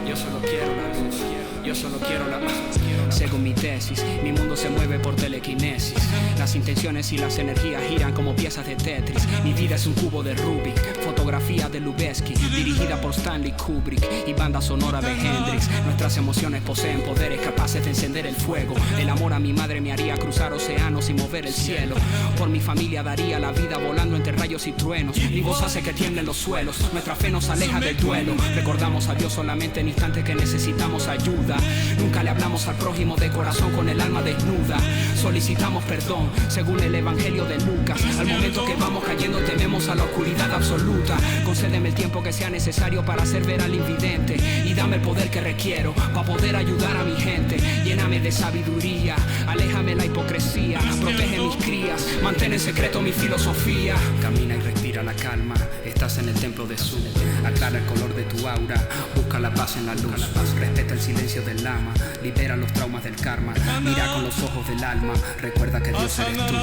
Yo 0.09 0.15
solo 0.17 0.37
quiero 0.41 0.71
la 0.73 0.87
luz. 0.97 1.15
Yo 1.63 1.75
solo 1.75 1.97
quiero 1.99 2.27
la 2.33 2.39
luz. 2.39 2.78
Según 3.19 3.43
mi 3.43 3.53
tesis, 3.53 4.01
mi 4.23 4.31
mundo 4.31 4.55
se 4.55 4.69
mueve 4.69 4.97
por 4.97 5.13
telequinesis. 5.13 5.93
Las 6.37 6.55
intenciones 6.55 7.11
y 7.11 7.17
las 7.17 7.37
energías 7.37 7.83
giran 7.89 8.13
como 8.13 8.33
piezas 8.33 8.65
de 8.65 8.77
Tetris. 8.77 9.27
Mi 9.43 9.51
vida 9.51 9.75
es 9.75 9.85
un 9.87 9.93
cubo 9.93 10.23
de 10.23 10.35
Rubik, 10.35 11.03
fotografía 11.03 11.67
de 11.67 11.81
Lubeski, 11.81 12.33
dirigida 12.33 13.01
por 13.01 13.11
Stanley 13.11 13.51
Kubrick 13.51 14.01
y 14.25 14.31
banda 14.31 14.61
sonora 14.61 15.01
de 15.01 15.11
Hendrix. 15.11 15.69
Nuestras 15.83 16.15
emociones 16.15 16.61
poseen 16.61 17.01
poderes 17.01 17.41
capaces 17.41 17.83
de 17.83 17.89
encender 17.89 18.25
el 18.25 18.35
fuego. 18.35 18.73
El 18.97 19.09
amor 19.09 19.33
a 19.33 19.39
mi 19.39 19.51
madre 19.51 19.81
me 19.81 19.91
haría 19.91 20.15
cruzar 20.15 20.53
océanos 20.53 21.09
y 21.09 21.13
mover 21.13 21.45
el 21.45 21.53
cielo. 21.53 21.97
Por 22.37 22.47
mi 22.47 22.61
familia 22.61 23.03
daría 23.03 23.37
la 23.37 23.51
vida 23.51 23.79
volando 23.79 24.15
entre 24.15 24.31
rayos 24.31 24.65
y 24.65 24.71
truenos. 24.71 25.17
Mi 25.29 25.41
voz 25.41 25.61
hace 25.61 25.81
que 25.81 25.91
tiemblen 25.91 26.25
los 26.25 26.37
suelos. 26.37 26.89
Nuestra 26.93 27.17
fe 27.17 27.29
nos 27.29 27.49
aleja 27.49 27.81
del 27.81 27.97
duelo. 27.97 28.33
Recordamos 28.55 29.09
a 29.09 29.15
Dios 29.15 29.33
solamente 29.33 29.81
en 29.81 29.89
instantes 29.89 30.23
que 30.23 30.35
necesitamos 30.35 31.09
ayuda. 31.09 31.57
Nunca 31.97 32.23
le 32.23 32.29
hablamos 32.29 32.65
al 32.69 32.75
prójimo 32.75 33.08
de 33.15 33.29
corazón 33.29 33.71
con 33.71 33.89
el 33.89 33.99
alma 34.01 34.21
desnuda. 34.21 34.77
Solicitamos 35.15 35.83
perdón 35.85 36.29
según 36.47 36.79
el 36.81 36.93
Evangelio 36.93 37.45
de 37.45 37.57
Lucas. 37.59 37.99
Al 38.19 38.27
momento 38.27 38.65
que 38.65 38.75
vamos 38.75 39.03
cayendo 39.03 39.39
tememos 39.39 39.87
a 39.89 39.95
la 39.95 40.03
oscuridad 40.03 40.53
absoluta. 40.53 41.17
Concédeme 41.45 41.89
el 41.89 41.95
tiempo 41.95 42.21
que 42.21 42.33
sea 42.33 42.49
necesario 42.49 43.03
para 43.03 43.23
hacer 43.23 43.43
ver 43.45 43.61
al 43.61 43.73
invidente 43.73 44.37
y 44.65 44.73
dame 44.73 44.97
el 44.97 45.01
poder 45.01 45.29
que 45.29 45.41
requiero 45.41 45.93
para 45.93 46.23
poder 46.23 46.55
ayudar 46.55 46.97
a 46.97 47.03
mi 47.03 47.15
gente. 47.19 47.57
Lléname 47.83 48.19
de 48.19 48.31
sabiduría, 48.31 49.15
aléjame 49.47 49.95
la 49.95 50.05
hipocresía, 50.05 50.79
protege 51.01 51.39
mis 51.39 51.55
crías, 51.57 52.05
mantén 52.23 52.53
en 52.53 52.59
secreto 52.59 53.01
mi 53.01 53.11
filosofía. 53.11 53.95
Camina 54.21 54.55
y 54.55 54.59
respira 54.99 55.03
la 55.03 55.13
calma, 55.13 55.55
estás 55.85 56.17
en 56.17 56.29
el 56.29 56.35
templo 56.35 56.65
de 56.67 56.77
Su. 56.77 56.97
Aclara 57.45 57.79
el 57.79 57.85
color 57.85 58.13
de 58.15 58.23
tu 58.23 58.47
aura, 58.47 58.75
busca 59.15 59.39
la 59.39 59.53
paz 59.53 59.77
en 59.77 59.85
la 59.85 59.95
luz, 59.95 60.33
respeta 60.57 60.93
el 60.93 60.99
silencio 60.99 61.41
del 61.41 61.63
lama, 61.63 61.93
libera 62.23 62.55
los 62.55 62.71
traumas 62.73 63.03
del 63.03 63.15
karma, 63.15 63.53
mira 63.81 64.13
con 64.13 64.23
los 64.23 64.37
ojos 64.41 64.67
del 64.67 64.83
alma, 64.83 65.13
recuerda 65.41 65.81
que 65.81 65.91
Dios 65.91 66.19
eres 66.19 66.37
tú. 66.47 66.53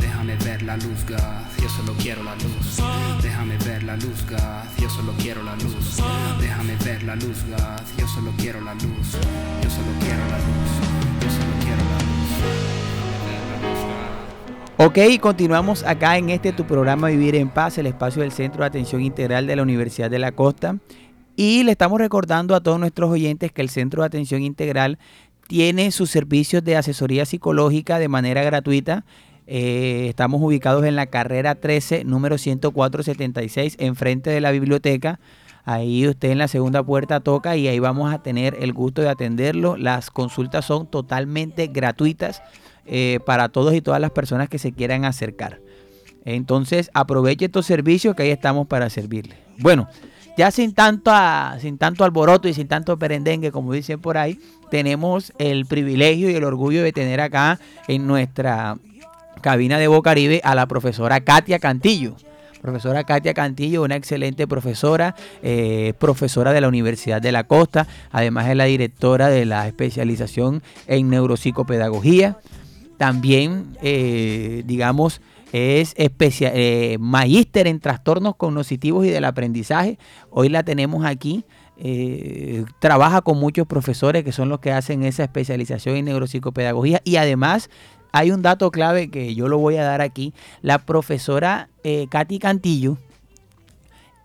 Déjame 0.00 0.36
ver 0.36 0.62
la 0.62 0.76
luz, 0.76 1.04
God, 1.08 1.62
yo 1.62 1.68
solo 1.68 1.94
quiero 1.98 2.22
la 2.22 2.34
luz. 2.36 2.80
Déjame 3.22 3.56
ver 3.58 3.82
la 3.82 3.96
luz, 3.96 4.24
God, 4.28 4.80
yo 4.80 4.90
solo 4.90 5.12
quiero 5.18 5.42
la 5.42 5.56
luz. 5.56 5.98
Déjame 6.40 6.76
ver 6.84 7.02
la 7.02 7.16
luz, 7.16 7.38
God, 7.48 7.98
yo 7.98 8.06
solo 8.08 8.32
quiero 8.38 8.60
la 8.60 8.74
luz. 8.74 9.12
Yo 9.62 9.70
solo 9.70 9.92
quiero 10.00 10.24
la 10.30 10.38
luz. 10.38 10.70
Yo 11.20 11.30
solo 11.30 11.52
quiero 11.60 11.82
la 11.82 11.98
luz. 11.98 12.81
Ok, 14.78 14.98
continuamos 15.20 15.84
acá 15.84 16.16
en 16.16 16.30
este 16.30 16.50
tu 16.52 16.64
programa 16.64 17.08
Vivir 17.08 17.36
en 17.36 17.50
Paz, 17.50 17.76
el 17.76 17.86
espacio 17.86 18.22
del 18.22 18.32
Centro 18.32 18.62
de 18.62 18.68
Atención 18.68 19.02
Integral 19.02 19.46
de 19.46 19.54
la 19.54 19.62
Universidad 19.62 20.10
de 20.10 20.18
la 20.18 20.32
Costa. 20.32 20.78
Y 21.36 21.62
le 21.62 21.72
estamos 21.72 22.00
recordando 22.00 22.54
a 22.54 22.62
todos 22.62 22.80
nuestros 22.80 23.10
oyentes 23.10 23.52
que 23.52 23.60
el 23.60 23.68
Centro 23.68 24.00
de 24.02 24.06
Atención 24.06 24.42
Integral 24.42 24.98
tiene 25.46 25.90
sus 25.90 26.10
servicios 26.10 26.64
de 26.64 26.76
asesoría 26.76 27.26
psicológica 27.26 27.98
de 27.98 28.08
manera 28.08 28.42
gratuita. 28.42 29.04
Eh, 29.46 30.06
estamos 30.08 30.40
ubicados 30.40 30.84
en 30.86 30.96
la 30.96 31.06
carrera 31.06 31.54
13, 31.54 32.04
número 32.04 32.38
10476, 32.38 33.76
enfrente 33.78 34.30
de 34.30 34.40
la 34.40 34.52
biblioteca. 34.52 35.20
Ahí 35.64 36.08
usted 36.08 36.30
en 36.30 36.38
la 36.38 36.48
segunda 36.48 36.82
puerta 36.82 37.20
toca 37.20 37.56
y 37.56 37.68
ahí 37.68 37.78
vamos 37.78 38.12
a 38.12 38.22
tener 38.22 38.56
el 38.58 38.72
gusto 38.72 39.02
de 39.02 39.10
atenderlo. 39.10 39.76
Las 39.76 40.10
consultas 40.10 40.64
son 40.64 40.86
totalmente 40.86 41.66
gratuitas 41.66 42.42
eh, 42.86 43.20
para 43.24 43.48
todos 43.48 43.74
y 43.74 43.80
todas 43.80 44.00
las 44.00 44.10
personas 44.10 44.48
que 44.48 44.58
se 44.58 44.72
quieran 44.72 45.04
acercar. 45.04 45.60
Entonces 46.24 46.90
aproveche 46.94 47.46
estos 47.46 47.66
servicios 47.66 48.14
que 48.14 48.22
ahí 48.24 48.30
estamos 48.30 48.66
para 48.66 48.88
servirle. 48.90 49.36
Bueno, 49.58 49.88
ya 50.38 50.50
sin 50.50 50.72
tanto, 50.72 51.10
a- 51.12 51.56
sin 51.60 51.78
tanto 51.78 52.04
alboroto 52.04 52.48
y 52.48 52.54
sin 52.54 52.68
tanto 52.68 52.98
perendengue, 52.98 53.50
como 53.50 53.72
dicen 53.72 54.00
por 54.00 54.16
ahí, 54.16 54.38
tenemos 54.70 55.32
el 55.38 55.66
privilegio 55.66 56.30
y 56.30 56.34
el 56.34 56.44
orgullo 56.44 56.82
de 56.82 56.92
tener 56.92 57.20
acá 57.20 57.58
en 57.88 58.06
nuestra 58.06 58.76
cabina 59.40 59.78
de 59.78 59.88
Bocaribe 59.88 60.40
a 60.44 60.54
la 60.54 60.66
profesora 60.66 61.20
Katia 61.20 61.58
Cantillo. 61.58 62.14
Profesora 62.62 63.02
Katia 63.02 63.34
Cantillo, 63.34 63.82
una 63.82 63.96
excelente 63.96 64.46
profesora, 64.46 65.16
eh, 65.42 65.94
profesora 65.98 66.52
de 66.52 66.60
la 66.60 66.68
Universidad 66.68 67.20
de 67.20 67.32
la 67.32 67.42
Costa, 67.42 67.88
además 68.12 68.46
es 68.48 68.54
la 68.56 68.64
directora 68.66 69.28
de 69.28 69.44
la 69.44 69.66
especialización 69.66 70.62
en 70.86 71.10
neuropsicopedagogía. 71.10 72.36
También, 72.98 73.76
eh, 73.82 74.62
digamos, 74.66 75.20
es 75.52 75.94
especia- 75.96 76.52
eh, 76.54 76.98
en 76.98 77.80
trastornos 77.80 78.36
cognitivos 78.36 79.04
y 79.06 79.10
del 79.10 79.24
aprendizaje. 79.24 79.98
Hoy 80.30 80.48
la 80.48 80.62
tenemos 80.62 81.04
aquí. 81.04 81.44
eh, 81.84 82.64
trabaja 82.78 83.22
con 83.22 83.38
muchos 83.40 83.66
profesores 83.66 84.22
que 84.22 84.30
son 84.30 84.48
los 84.48 84.60
que 84.60 84.70
hacen 84.70 85.02
esa 85.02 85.24
especialización 85.24 85.96
en 85.96 86.04
neuropsicopedagogía 86.04 87.00
y 87.02 87.16
además 87.16 87.70
hay 88.12 88.30
un 88.30 88.40
dato 88.42 88.70
clave 88.70 89.10
que 89.10 89.34
yo 89.34 89.48
lo 89.48 89.58
voy 89.58 89.76
a 89.78 89.82
dar 89.82 90.00
aquí. 90.00 90.32
La 90.60 90.78
profesora 90.78 91.70
eh, 91.82 92.06
Katy 92.08 92.38
Cantillo 92.38 92.98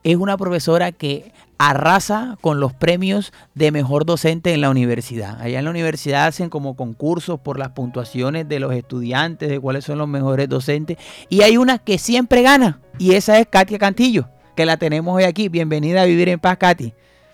es 0.04 0.18
una 0.18 0.38
profesora 0.38 0.92
que 0.92 1.32
arrasa 1.58 2.38
con 2.42 2.60
los 2.60 2.74
premios 2.74 3.34
de 3.56 3.72
mejor 3.72 4.06
docente 4.06 4.54
en 4.54 4.62
la 4.62 4.70
universidad. 4.70 5.42
Allá 5.42 5.60
en 5.60 5.66
la 5.66 5.72
universidad 5.72 6.28
hacen 6.28 6.50
como 6.50 6.76
concursos 6.76 7.40
por 7.40 7.58
las 7.58 7.70
puntuaciones 7.70 8.48
de 8.48 8.60
los 8.60 8.74
estudiantes, 8.74 9.50
de 9.50 9.60
cuáles 9.60 9.86
son 9.86 9.98
los 9.98 10.08
mejores 10.08 10.48
docentes. 10.50 10.98
Y 11.30 11.42
hay 11.42 11.58
una 11.58 11.80
que 11.80 11.98
siempre 11.98 12.42
gana, 12.42 12.80
y 13.00 13.14
esa 13.14 13.40
es 13.40 13.48
Katia 13.48 13.80
Cantillo, 13.80 14.28
que 14.56 14.66
la 14.66 14.78
tenemos 14.78 15.16
hoy 15.16 15.24
aquí. 15.24 15.50
Bienvenida 15.50 16.04
a 16.04 16.06
Vivir 16.06 16.30
en 16.30 16.40
Paz, 16.40 16.58
Katy. 16.58 16.94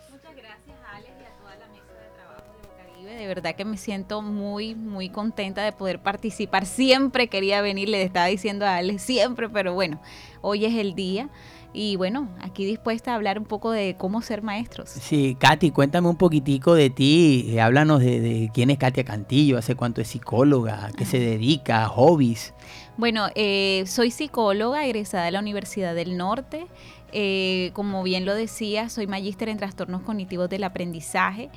Muchas 0.09 0.35
gracias, 0.35 0.77
Alex, 0.93 1.11
y 1.19 1.25
a 1.25 1.41
toda 1.41 1.55
la 1.57 1.67
mesa 1.67 1.93
de 1.99 2.15
trabajo 2.15 2.43
de 2.61 2.67
Bocaribe. 2.67 3.15
De 3.15 3.27
verdad 3.27 3.55
que 3.55 3.65
me 3.65 3.77
siento 3.77 4.21
muy, 4.21 4.73
muy 4.73 5.09
contenta 5.09 5.63
de 5.63 5.73
poder 5.73 5.99
participar. 5.99 6.65
Siempre 6.65 7.27
quería 7.27 7.61
venir, 7.61 7.89
le 7.89 8.01
estaba 8.03 8.27
diciendo 8.27 8.65
a 8.65 8.77
Alex, 8.77 9.01
siempre, 9.01 9.49
pero 9.49 9.73
bueno, 9.73 10.01
hoy 10.41 10.65
es 10.65 10.75
el 10.75 10.95
día. 10.95 11.29
Y 11.73 11.95
bueno, 11.95 12.29
aquí 12.39 12.65
dispuesta 12.65 13.11
a 13.11 13.15
hablar 13.15 13.39
un 13.39 13.45
poco 13.45 13.71
de 13.71 13.95
cómo 13.97 14.21
ser 14.21 14.43
maestros. 14.43 14.89
Sí, 14.89 15.35
Katy, 15.39 15.71
cuéntame 15.71 16.07
un 16.07 16.17
poquitico 16.17 16.75
de 16.75 16.91
ti. 16.91 17.47
eh, 17.49 17.61
háblanos 17.61 17.99
de, 17.99 18.19
de 18.21 18.51
quién 18.53 18.69
es 18.69 18.77
Katia 18.77 19.03
Cantillo, 19.03 19.57
hace 19.57 19.75
cuánto 19.75 19.99
es 19.99 20.07
psicóloga, 20.07 20.85
a 20.85 20.91
qué 20.91 21.03
se 21.05 21.19
dedica, 21.19 21.87
hobbies. 21.87 22.53
Bueno, 22.95 23.27
eh, 23.33 23.83
soy 23.87 24.11
psicóloga 24.11 24.85
egresada 24.85 25.25
de 25.25 25.31
la 25.31 25.39
Universidad 25.39 25.95
del 25.95 26.15
Norte. 26.15 26.67
Eh, 27.11 27.71
como 27.73 28.03
bien 28.03 28.25
lo 28.25 28.35
decía, 28.35 28.89
soy 28.89 29.07
magíster 29.07 29.49
en 29.49 29.57
trastornos 29.57 30.03
cognitivos 30.03 30.49
del 30.49 30.63
aprendizaje. 30.63 31.49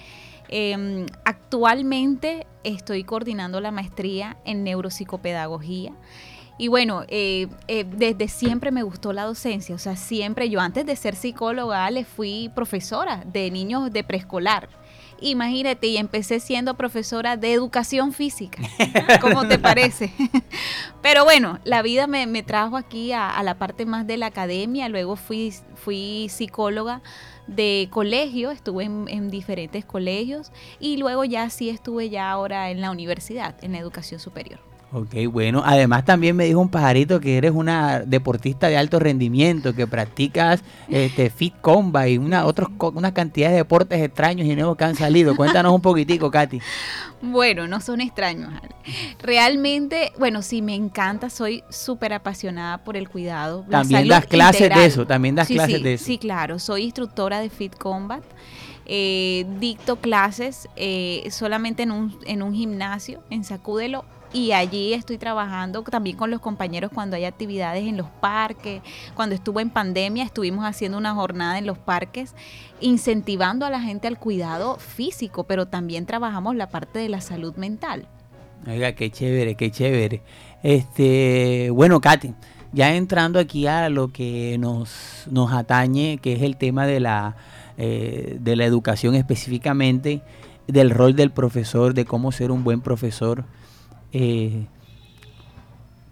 Eh, 0.49 1.07
actualmente 1.25 2.47
estoy 2.65 3.05
coordinando 3.05 3.61
la 3.61 3.71
maestría 3.71 4.39
en 4.45 4.65
neuropsicopedagogía. 4.65 5.93
Y 6.59 6.69
bueno, 6.69 7.05
eh, 7.09 7.49
eh, 7.69 7.85
desde 7.85 8.29
siempre 8.29 8.71
me 8.71 8.83
gustó 8.83 9.13
la 9.13 9.25
docencia, 9.25 9.75
o 9.75 9.79
sea, 9.79 9.97
siempre 9.97 10.49
yo 10.49 10.61
antes 10.61 10.87
de 10.87 10.97
ser 10.97 11.15
psicóloga 11.15 11.91
le 11.91 12.05
fui 12.05 12.51
profesora 12.55 13.23
de 13.27 13.51
niños 13.51 13.93
de 13.93 14.03
preescolar. 14.05 14.69
Imagínate, 15.21 15.87
y 15.87 15.97
empecé 15.97 16.41
siendo 16.41 16.75
profesora 16.75 17.37
de 17.37 17.53
educación 17.53 18.13
física. 18.13 18.63
¿Cómo 19.21 19.49
te 19.49 19.59
parece? 19.59 20.13
Pero 21.03 21.25
bueno, 21.25 21.59
la 21.65 21.81
vida 21.83 22.07
me, 22.07 22.27
me 22.27 22.43
trajo 22.43 22.77
aquí 22.77 23.13
a, 23.13 23.31
a, 23.31 23.43
la 23.43 23.55
parte 23.59 23.87
más 23.87 24.07
de 24.07 24.19
la 24.19 24.27
academia, 24.27 24.89
luego 24.89 25.17
fui, 25.17 25.55
fui 25.75 26.29
psicóloga 26.29 27.03
de 27.47 27.89
colegio, 27.91 28.51
estuve 28.51 28.85
en, 28.85 29.07
en, 29.09 29.31
diferentes 29.31 29.85
colegios 29.85 30.51
y 30.81 30.97
luego 30.97 31.25
ya 31.25 31.49
sí 31.49 31.71
estuve 31.71 32.11
ya 32.11 32.31
ahora 32.31 32.71
en 32.71 32.81
la 32.81 32.91
universidad, 32.91 33.55
en 33.63 33.73
la 33.73 33.79
educación 33.79 34.21
superior. 34.21 34.61
Ok, 34.93 35.15
bueno, 35.31 35.63
además 35.67 36.05
también 36.05 36.37
me 36.37 36.45
dijo 36.45 36.61
un 36.61 36.69
pajarito 36.69 37.19
que 37.19 37.37
eres 37.37 37.51
una 37.51 38.01
deportista 38.01 38.69
de 38.69 38.77
alto 38.77 39.01
rendimiento, 39.01 39.75
que 39.75 39.87
practicas 39.89 40.63
este, 40.89 41.29
fit 41.29 41.55
combat 41.61 42.09
y 42.09 42.19
una, 42.19 42.47
otros, 42.47 42.69
una 42.95 43.13
cantidad 43.13 43.51
de 43.51 43.57
deportes 43.57 44.01
extraños 44.01 44.47
y 44.47 44.55
nuevos 44.55 44.77
que 44.77 44.85
han 44.85 44.95
salido. 44.95 45.35
Cuéntanos 45.35 45.73
un 45.73 45.81
poquitico, 45.81 46.31
Katy. 46.31 46.61
Bueno, 47.21 47.67
no 47.67 47.81
son 47.81 48.01
extraños. 48.01 48.51
Realmente, 49.21 50.13
bueno, 50.19 50.41
sí, 50.41 50.63
me 50.63 50.75
encanta, 50.75 51.31
soy 51.31 51.65
súper 51.69 52.13
apasionada 52.13 52.79
por 52.79 52.97
el 52.97 53.09
cuidado. 53.09 53.65
También 53.69 54.07
das 54.07 54.27
clases 54.27 54.63
integral. 54.63 54.81
de 54.81 54.87
eso, 54.87 55.07
también 55.07 55.35
das 55.35 55.49
sí, 55.49 55.55
clases 55.55 55.79
sí, 55.79 55.83
de 55.83 55.95
eso. 55.95 56.05
Sí, 56.05 56.19
claro, 56.19 56.61
soy 56.61 56.85
instructora 56.85 57.41
de 57.41 57.51
Fit 57.51 57.77
Combat. 57.77 58.23
Eh, 58.89 59.47
dicto 59.59 59.97
clases 59.97 60.69
eh, 60.77 61.27
solamente 61.33 61.83
en 61.83 61.91
un, 61.91 62.17
en 62.25 62.41
un 62.41 62.55
gimnasio, 62.55 63.21
en 63.31 63.43
Sacúdelo, 63.43 64.05
y 64.33 64.53
allí 64.53 64.93
estoy 64.93 65.19
trabajando 65.19 65.83
también 65.83 66.17
con 66.17 66.31
los 66.31 66.41
compañeros 66.41 66.91
cuando 66.93 67.17
hay 67.17 67.25
actividades 67.25 67.87
en 67.87 67.97
los 67.97 68.09
parques. 68.21 68.83
Cuando 69.15 69.35
estuvo 69.35 69.61
en 69.61 69.71
pandemia 69.71 70.25
estuvimos 70.25 70.65
haciendo 70.65 70.99
una 70.99 71.15
jornada 71.15 71.59
en 71.59 71.67
los 71.67 71.79
parques 71.79 72.35
incentivando 72.81 73.65
a 73.67 73.71
la 73.71 73.81
gente 73.81 74.09
al 74.09 74.19
cuidado 74.19 74.77
físico, 74.77 75.45
pero 75.45 75.67
también 75.67 76.07
trabajamos 76.07 76.55
la 76.57 76.69
parte 76.69 76.99
de 76.99 77.09
la 77.09 77.21
salud 77.21 77.55
mental. 77.57 78.07
Oiga, 78.67 78.93
qué 78.93 79.11
chévere, 79.11 79.55
qué 79.55 79.71
chévere. 79.71 80.23
Este, 80.63 81.71
bueno, 81.71 82.01
Katy, 82.01 82.35
ya 82.73 82.95
entrando 82.95 83.39
aquí 83.39 83.67
a 83.67 83.89
lo 83.89 84.09
que 84.09 84.57
nos, 84.59 85.27
nos 85.31 85.53
atañe, 85.53 86.19
que 86.19 86.33
es 86.33 86.43
el 86.43 86.57
tema 86.57 86.87
de 86.87 87.01
la, 87.01 87.37
eh, 87.79 88.37
de 88.41 88.57
la 88.57 88.65
educación 88.65 89.15
específicamente, 89.15 90.23
del 90.67 90.91
rol 90.91 91.15
del 91.15 91.31
profesor, 91.31 91.95
de 91.95 92.05
cómo 92.05 92.33
ser 92.33 92.51
un 92.51 92.65
buen 92.65 92.81
profesor. 92.81 93.45
Eh, 94.19 94.65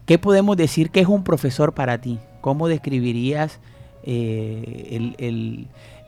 ¿Qué 0.04 0.18
podemos 0.18 0.58
decir 0.58 0.90
que 0.90 1.00
es 1.00 1.06
un 1.06 1.24
profesor 1.24 1.72
para 1.72 2.02
ti? 2.02 2.18
¿Cómo 2.42 2.68
describirías 2.68 3.60
eh, 4.02 5.16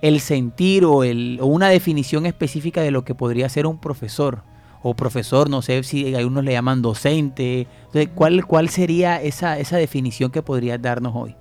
el, 0.02 0.20
sentir 0.20 0.84
o, 0.84 0.98
una 0.98 1.70
definición 1.70 2.26
específica 2.26 2.82
de 2.82 2.90
lo 2.90 3.06
que 3.06 3.14
podría 3.14 3.48
ser 3.48 3.66
un 3.66 3.78
profesor? 3.78 4.42
O 4.82 4.92
profesor, 4.92 5.48
no 5.48 5.62
sé 5.62 5.82
si 5.84 6.14
algunos 6.14 6.44
le 6.44 6.52
llaman 6.52 6.82
docente. 6.82 7.66
¿cuál, 8.14 8.46
¿Cuál 8.46 8.68
sería 8.68 9.22
esa, 9.22 9.56
definición 9.56 10.30
que 10.30 10.42
podrías 10.42 10.80
darnos 10.82 11.14
hoy? 11.16 11.34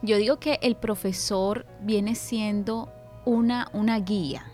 Yo 0.00 0.16
digo 0.16 0.38
que 0.38 0.60
el 0.62 0.76
profesor 0.76 1.66
viene 1.82 2.14
siendo 2.14 2.88
una, 3.24 3.66
guía, 4.06 4.44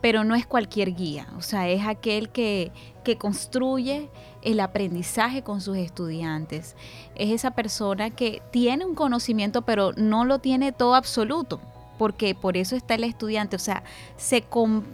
pero 0.00 0.22
no 0.22 0.36
es 0.36 0.46
cualquier 0.46 0.94
guía, 0.94 1.26
o 1.36 1.42
sea, 1.42 1.68
es 1.68 1.84
aquel 1.84 2.28
que, 2.28 2.70
que 3.02 3.18
construye 3.18 4.08
el 4.46 4.60
aprendizaje 4.60 5.42
con 5.42 5.60
sus 5.60 5.76
estudiantes. 5.76 6.76
Es 7.16 7.30
esa 7.30 7.50
persona 7.50 8.10
que 8.10 8.40
tiene 8.52 8.86
un 8.86 8.94
conocimiento, 8.94 9.62
pero 9.62 9.92
no 9.96 10.24
lo 10.24 10.38
tiene 10.38 10.72
todo 10.72 10.94
absoluto 10.94 11.60
porque 11.98 12.34
por 12.34 12.56
eso 12.56 12.76
está 12.76 12.94
el 12.94 13.04
estudiante, 13.04 13.56
o 13.56 13.58
sea, 13.58 13.82
se, 14.18 14.44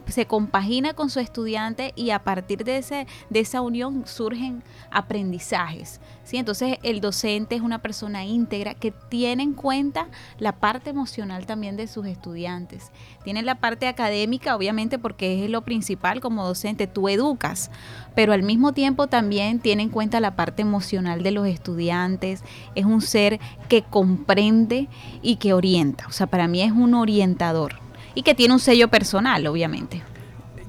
se 0.06 0.26
compagina 0.26 0.94
con 0.94 1.11
su 1.11 1.21
estudiante 1.21 1.92
y 1.97 2.11
a 2.11 2.21
partir 2.21 2.64
de, 2.64 2.78
ese, 2.78 3.06
de 3.28 3.40
esa 3.40 3.61
unión 3.61 4.04
surgen 4.06 4.62
aprendizajes. 4.90 6.00
¿Sí? 6.25 6.37
Entonces 6.37 6.79
el 6.83 7.00
docente 7.00 7.55
es 7.55 7.62
una 7.62 7.81
persona 7.81 8.25
íntegra 8.25 8.75
que 8.75 8.93
tiene 9.09 9.43
en 9.43 9.52
cuenta 9.52 10.09
la 10.38 10.52
parte 10.52 10.91
emocional 10.91 11.47
también 11.47 11.76
de 11.76 11.87
sus 11.87 12.07
estudiantes. 12.07 12.91
Tiene 13.25 13.43
la 13.43 13.57
parte 13.57 13.87
académica, 13.87 14.57
obviamente, 14.57 14.99
porque 14.99 15.45
es 15.45 15.50
lo 15.50 15.62
principal 15.62 16.21
como 16.21 16.47
docente, 16.47 16.87
tú 16.87 17.09
educas, 17.09 17.71
pero 18.14 18.33
al 18.33 18.43
mismo 18.43 18.73
tiempo 18.73 19.07
también 19.07 19.61
tiene 19.61 19.85
en 19.85 19.88
cuenta 19.88 20.21
la 20.21 20.37
parte 20.37 20.62
emocional 20.62 21.23
de 21.23 21.31
los 21.31 21.47
estudiantes, 21.47 22.43
es 22.75 22.85
un 22.85 23.00
ser 23.00 23.41
que 23.69 23.83
comprende 23.83 24.88
y 25.23 25.37
que 25.37 25.52
orienta, 25.52 26.07
o 26.09 26.12
sea, 26.12 26.26
para 26.26 26.49
mí 26.49 26.62
es 26.62 26.73
un 26.73 26.95
orientador 26.95 27.75
y 28.14 28.23
que 28.23 28.35
tiene 28.35 28.55
un 28.55 28.61
sello 28.61 28.88
personal, 28.88 29.47
obviamente. 29.47 30.02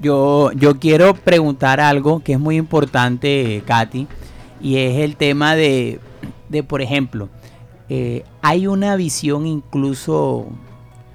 Yo, 0.02 0.52
yo 0.54 0.80
quiero 0.80 1.14
preguntar 1.14 1.80
algo 1.80 2.20
que 2.20 2.34
es 2.34 2.40
muy 2.40 2.58
importante, 2.58 3.64
Katy, 3.66 4.08
y 4.63 4.77
es 4.77 5.00
el 5.00 5.17
tema 5.17 5.55
de, 5.55 6.00
de 6.48 6.63
por 6.63 6.82
ejemplo, 6.82 7.27
eh, 7.89 8.24
hay 8.41 8.65
una 8.65 8.96
visión 8.96 9.46
incluso 9.46 10.48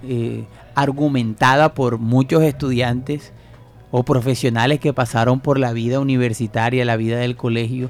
eh, 0.04 0.44
argumentada 0.74 1.72
por 1.72 1.96
muchos 1.96 2.42
estudiantes 2.42 3.32
o 3.90 4.04
profesionales 4.04 4.80
que 4.80 4.92
pasaron 4.92 5.40
por 5.40 5.58
la 5.58 5.72
vida 5.72 5.98
universitaria, 5.98 6.84
la 6.84 6.96
vida 6.96 7.16
del 7.16 7.36
colegio, 7.36 7.88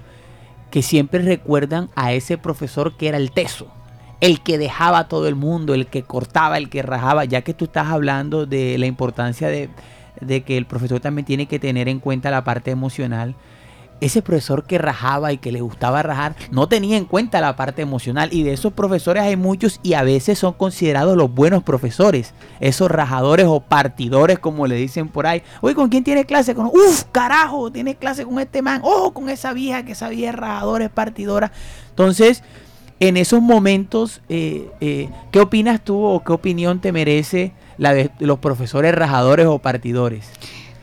que 0.70 0.80
siempre 0.82 1.22
recuerdan 1.22 1.90
a 1.96 2.12
ese 2.12 2.38
profesor 2.38 2.96
que 2.96 3.08
era 3.08 3.18
el 3.18 3.32
teso, 3.32 3.66
el 4.20 4.40
que 4.40 4.58
dejaba 4.58 5.00
a 5.00 5.08
todo 5.08 5.26
el 5.26 5.34
mundo, 5.34 5.74
el 5.74 5.88
que 5.88 6.04
cortaba, 6.04 6.56
el 6.56 6.70
que 6.70 6.82
rajaba, 6.82 7.24
ya 7.24 7.42
que 7.42 7.52
tú 7.52 7.64
estás 7.64 7.88
hablando 7.88 8.46
de 8.46 8.78
la 8.78 8.86
importancia 8.86 9.48
de, 9.48 9.70
de 10.20 10.42
que 10.42 10.56
el 10.56 10.66
profesor 10.66 11.00
también 11.00 11.26
tiene 11.26 11.46
que 11.46 11.58
tener 11.58 11.88
en 11.88 11.98
cuenta 11.98 12.30
la 12.30 12.44
parte 12.44 12.70
emocional 12.70 13.34
ese 14.00 14.22
profesor 14.22 14.64
que 14.64 14.78
rajaba 14.78 15.32
y 15.32 15.38
que 15.38 15.52
le 15.52 15.60
gustaba 15.60 16.02
rajar 16.02 16.36
no 16.50 16.68
tenía 16.68 16.96
en 16.96 17.04
cuenta 17.04 17.40
la 17.40 17.56
parte 17.56 17.82
emocional 17.82 18.28
y 18.32 18.42
de 18.42 18.52
esos 18.52 18.72
profesores 18.72 19.22
hay 19.22 19.36
muchos 19.36 19.80
y 19.82 19.94
a 19.94 20.02
veces 20.02 20.38
son 20.38 20.52
considerados 20.52 21.16
los 21.16 21.32
buenos 21.32 21.62
profesores, 21.62 22.34
esos 22.60 22.90
rajadores 22.90 23.46
o 23.48 23.60
partidores 23.60 24.38
como 24.38 24.66
le 24.66 24.76
dicen 24.76 25.08
por 25.08 25.26
ahí. 25.26 25.42
Oye, 25.60 25.74
¿con 25.74 25.88
quién 25.88 26.04
tiene 26.04 26.24
clase? 26.24 26.54
Con, 26.54 26.66
uf, 26.66 27.04
carajo, 27.12 27.70
tiene 27.70 27.94
clase 27.94 28.24
con 28.24 28.38
este 28.38 28.62
man, 28.62 28.80
ojo 28.84 29.12
con 29.12 29.28
esa 29.28 29.52
vieja 29.52 29.84
que 29.84 29.92
esa 29.92 30.08
vieja 30.08 30.30
es 30.30 30.36
rajadora, 30.36 30.84
es 30.84 30.90
partidora. 30.90 31.52
Entonces, 31.90 32.42
en 33.00 33.16
esos 33.16 33.40
momentos, 33.40 34.20
eh, 34.28 34.70
eh, 34.80 35.08
¿qué 35.30 35.40
opinas 35.40 35.80
tú 35.80 36.02
o 36.02 36.22
qué 36.24 36.32
opinión 36.32 36.80
te 36.80 36.92
merece 36.92 37.52
la 37.76 37.94
de 37.94 38.10
los 38.18 38.38
profesores 38.40 38.94
rajadores 38.94 39.46
o 39.46 39.58
partidores? 39.58 40.28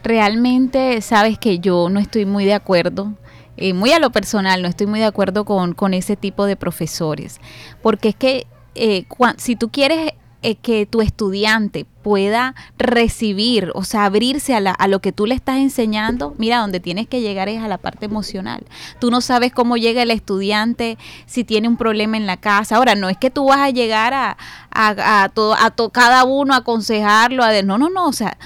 Realmente 0.05 1.01
sabes 1.01 1.37
que 1.39 1.59
yo 1.59 1.89
no 1.89 1.99
estoy 1.99 2.25
muy 2.25 2.45
de 2.45 2.53
acuerdo, 2.53 3.13
eh, 3.57 3.73
muy 3.73 3.91
a 3.91 3.99
lo 3.99 4.11
personal, 4.11 4.61
no 4.61 4.67
estoy 4.67 4.85
muy 4.85 4.99
de 4.99 5.05
acuerdo 5.05 5.45
con, 5.45 5.73
con 5.73 5.93
ese 5.93 6.15
tipo 6.15 6.45
de 6.45 6.55
profesores, 6.55 7.41
porque 7.81 8.09
es 8.09 8.15
que 8.15 8.47
eh, 8.75 9.05
si 9.37 9.55
tú 9.55 9.69
quieres 9.69 10.11
eh, 10.43 10.55
que 10.57 10.85
tu 10.85 11.01
estudiante 11.01 11.87
pueda 12.03 12.53
recibir, 12.77 13.71
o 13.73 13.83
sea, 13.83 14.05
abrirse 14.05 14.53
a, 14.53 14.59
a, 14.59 14.87
lo 14.87 14.99
que 14.99 15.11
tú 15.11 15.25
le 15.25 15.33
estás 15.33 15.57
enseñando, 15.57 16.35
mira, 16.37 16.59
donde 16.59 16.79
tienes 16.79 17.07
que 17.07 17.21
llegar 17.21 17.49
es 17.49 17.63
a 17.63 17.67
la 17.67 17.79
parte 17.79 18.05
emocional. 18.05 18.63
Tú 18.99 19.09
no 19.09 19.21
sabes 19.21 19.51
cómo 19.53 19.75
llega 19.75 20.03
el 20.03 20.11
estudiante, 20.11 20.99
si 21.25 21.43
tiene 21.43 21.67
un 21.67 21.77
problema 21.77 22.15
en 22.17 22.27
la 22.27 22.37
casa. 22.37 22.75
Ahora, 22.75 22.93
no 22.93 23.09
es 23.09 23.17
que 23.17 23.31
tú 23.31 23.45
vas 23.45 23.57
a 23.57 23.71
llegar 23.71 24.13
a, 24.13 24.37
a, 24.69 25.23
a, 25.23 25.29
todo, 25.29 25.55
a 25.55 25.73
cada 25.91 26.25
uno, 26.25 26.53
a 26.53 26.57
aconsejarlo, 26.57 27.43
a 27.43 27.59
no, 27.63 27.79
no, 27.79 27.89
no, 27.89 28.05
o 28.05 28.13
sea, 28.13 28.37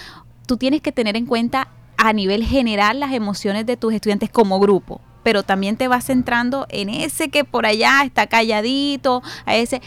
tú 0.49 0.57
tienes 0.57 0.81
que 0.81 0.91
tener 0.91 1.15
en 1.15 1.27
cuenta 1.27 1.67
a 1.95 2.12
nivel 2.12 2.43
general 2.43 2.99
las 2.99 3.13
emociones 3.13 3.67
de 3.67 3.77
tus 3.77 3.93
estudiantes 3.93 4.31
como 4.31 4.59
grupo, 4.59 4.99
pero 5.21 5.43
también 5.43 5.77
te 5.77 5.88
vas 5.88 6.05
centrando 6.05 6.65
en 6.69 6.89
ese 6.89 7.29
que 7.29 7.43
por 7.45 7.67
allá 7.67 8.01
está 8.03 8.25
calladito, 8.25 9.21
a 9.45 9.55
ese 9.55 9.79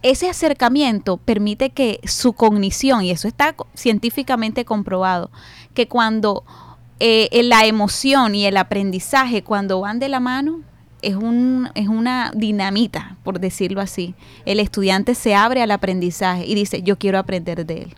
ese 0.00 0.30
acercamiento 0.30 1.18
permite 1.18 1.68
que 1.68 2.00
su 2.04 2.32
cognición, 2.32 3.02
y 3.02 3.10
eso 3.10 3.28
está 3.28 3.54
científicamente 3.74 4.64
comprobado, 4.64 5.30
que 5.74 5.86
cuando 5.86 6.44
eh, 6.98 7.28
la 7.42 7.66
emoción 7.66 8.34
y 8.34 8.46
el 8.46 8.56
aprendizaje, 8.56 9.42
cuando 9.42 9.80
van 9.80 9.98
de 9.98 10.08
la 10.08 10.20
mano, 10.20 10.62
es, 11.02 11.14
un, 11.14 11.68
es 11.74 11.88
una 11.88 12.32
dinamita, 12.34 13.18
por 13.22 13.38
decirlo 13.38 13.82
así. 13.82 14.14
El 14.46 14.60
estudiante 14.60 15.14
se 15.14 15.34
abre 15.34 15.60
al 15.60 15.72
aprendizaje 15.72 16.46
y 16.46 16.54
dice, 16.54 16.82
yo 16.82 16.96
quiero 16.96 17.18
aprender 17.18 17.66
de 17.66 17.82
él. 17.82 17.96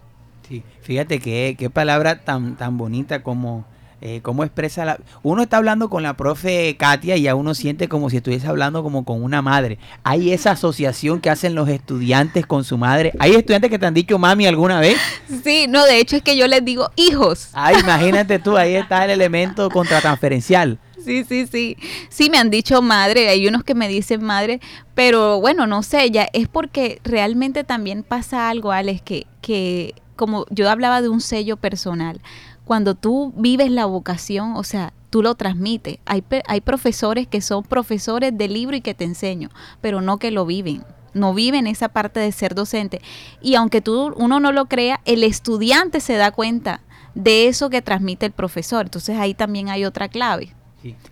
Sí, 0.48 0.62
fíjate 0.80 1.18
qué, 1.18 1.56
qué 1.58 1.68
palabra 1.68 2.24
tan, 2.24 2.56
tan 2.56 2.78
bonita 2.78 3.22
como, 3.22 3.66
eh, 4.00 4.20
cómo 4.22 4.44
expresa 4.44 4.86
la... 4.86 4.98
Uno 5.22 5.42
está 5.42 5.58
hablando 5.58 5.90
con 5.90 6.02
la 6.02 6.16
profe 6.16 6.74
Katia 6.78 7.16
y 7.18 7.28
a 7.28 7.34
uno 7.34 7.54
siente 7.54 7.86
como 7.86 8.08
si 8.08 8.16
estuviese 8.16 8.46
hablando 8.46 8.82
como 8.82 9.04
con 9.04 9.22
una 9.22 9.42
madre. 9.42 9.78
Hay 10.04 10.32
esa 10.32 10.52
asociación 10.52 11.20
que 11.20 11.28
hacen 11.28 11.54
los 11.54 11.68
estudiantes 11.68 12.46
con 12.46 12.64
su 12.64 12.78
madre. 12.78 13.12
¿Hay 13.18 13.32
estudiantes 13.34 13.70
que 13.70 13.78
te 13.78 13.84
han 13.84 13.92
dicho 13.92 14.18
mami 14.18 14.46
alguna 14.46 14.80
vez? 14.80 14.96
Sí, 15.44 15.66
no, 15.68 15.84
de 15.84 15.98
hecho 15.98 16.16
es 16.16 16.22
que 16.22 16.36
yo 16.36 16.46
les 16.46 16.64
digo 16.64 16.90
hijos. 16.96 17.50
Ay, 17.52 17.76
imagínate 17.80 18.38
tú, 18.38 18.56
ahí 18.56 18.74
está 18.74 19.04
el 19.04 19.10
elemento 19.10 19.68
contratransferencial. 19.68 20.78
Sí, 21.04 21.24
sí, 21.24 21.46
sí. 21.46 21.76
Sí, 22.08 22.30
me 22.30 22.38
han 22.38 22.50
dicho 22.50 22.80
madre, 22.82 23.28
hay 23.28 23.46
unos 23.46 23.64
que 23.64 23.74
me 23.74 23.88
dicen 23.88 24.22
madre, 24.22 24.60
pero 24.94 25.40
bueno, 25.40 25.66
no 25.66 25.82
sé, 25.82 26.10
ya 26.10 26.26
es 26.32 26.48
porque 26.48 27.00
realmente 27.04 27.64
también 27.64 28.02
pasa 28.02 28.48
algo, 28.48 28.72
Alex, 28.72 29.02
que, 29.02 29.26
que 29.40 29.94
como 30.18 30.44
yo 30.50 30.68
hablaba 30.68 31.00
de 31.00 31.08
un 31.08 31.22
sello 31.22 31.56
personal, 31.56 32.20
cuando 32.66 32.94
tú 32.94 33.32
vives 33.36 33.70
la 33.70 33.86
vocación, 33.86 34.54
o 34.56 34.64
sea, 34.64 34.92
tú 35.08 35.22
lo 35.22 35.34
transmites. 35.36 36.00
Hay, 36.04 36.22
hay 36.46 36.60
profesores 36.60 37.26
que 37.26 37.40
son 37.40 37.62
profesores 37.62 38.36
de 38.36 38.48
libro 38.48 38.76
y 38.76 38.82
que 38.82 38.92
te 38.92 39.04
enseño, 39.04 39.48
pero 39.80 40.02
no 40.02 40.18
que 40.18 40.30
lo 40.30 40.44
viven 40.44 40.84
no 41.14 41.34
viven 41.34 41.66
esa 41.66 41.88
parte 41.88 42.20
de 42.20 42.30
ser 42.30 42.54
docente. 42.54 43.00
Y 43.40 43.56
aunque 43.56 43.80
tú, 43.80 44.12
uno 44.16 44.38
no 44.38 44.52
lo 44.52 44.66
crea, 44.66 45.00
el 45.04 45.24
estudiante 45.24 46.00
se 46.00 46.14
da 46.14 46.30
cuenta 46.30 46.82
de 47.14 47.48
eso 47.48 47.70
que 47.70 47.82
transmite 47.82 48.26
el 48.26 48.32
profesor. 48.32 48.86
Entonces 48.86 49.18
ahí 49.18 49.34
también 49.34 49.68
hay 49.68 49.84
otra 49.84 50.08
clave. 50.08 50.54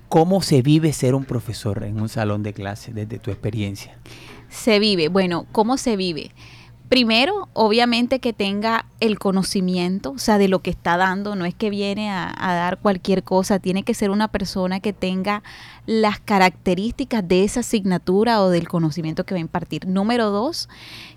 ¿Cómo 0.09 0.43
se 0.43 0.63
vive 0.63 0.93
ser 0.93 1.15
un 1.15 1.25
profesor 1.25 1.83
en 1.83 2.01
un 2.01 2.09
salón 2.09 2.43
de 2.43 2.53
clase 2.53 2.93
desde 2.93 3.19
tu 3.19 3.31
experiencia? 3.31 3.99
Se 4.49 4.79
vive, 4.79 5.09
bueno, 5.09 5.47
¿cómo 5.51 5.77
se 5.77 5.97
vive? 5.97 6.31
Primero, 6.89 7.49
obviamente 7.53 8.21
que 8.21 8.33
tenga 8.33 8.87
el 9.01 9.19
conocimiento, 9.19 10.13
o 10.13 10.19
sea, 10.19 10.39
de 10.39 10.49
lo 10.49 10.61
que 10.61 10.71
está 10.71 10.97
dando, 10.97 11.35
no 11.35 11.45
es 11.45 11.55
que 11.55 11.71
viene 11.71 12.11
a, 12.11 12.35
dar 12.39 12.79
cualquier 12.79 13.23
cosa, 13.23 13.59
tiene 13.59 13.83
que 13.83 13.95
ser 13.95 14.11
una 14.11 14.29
persona 14.29 14.81
que 14.81 14.93
tenga 14.93 15.43
las 15.87 16.21
características 16.21 17.27
de 17.27 17.45
esa 17.45 17.61
asignatura 17.61 18.43
o 18.43 18.51
del 18.51 18.69
conocimiento 18.69 19.25
que 19.25 19.35
va 19.35 19.39
a 19.39 19.41
impartir. 19.41 19.87
Número 19.87 20.31
dos, 20.31 20.69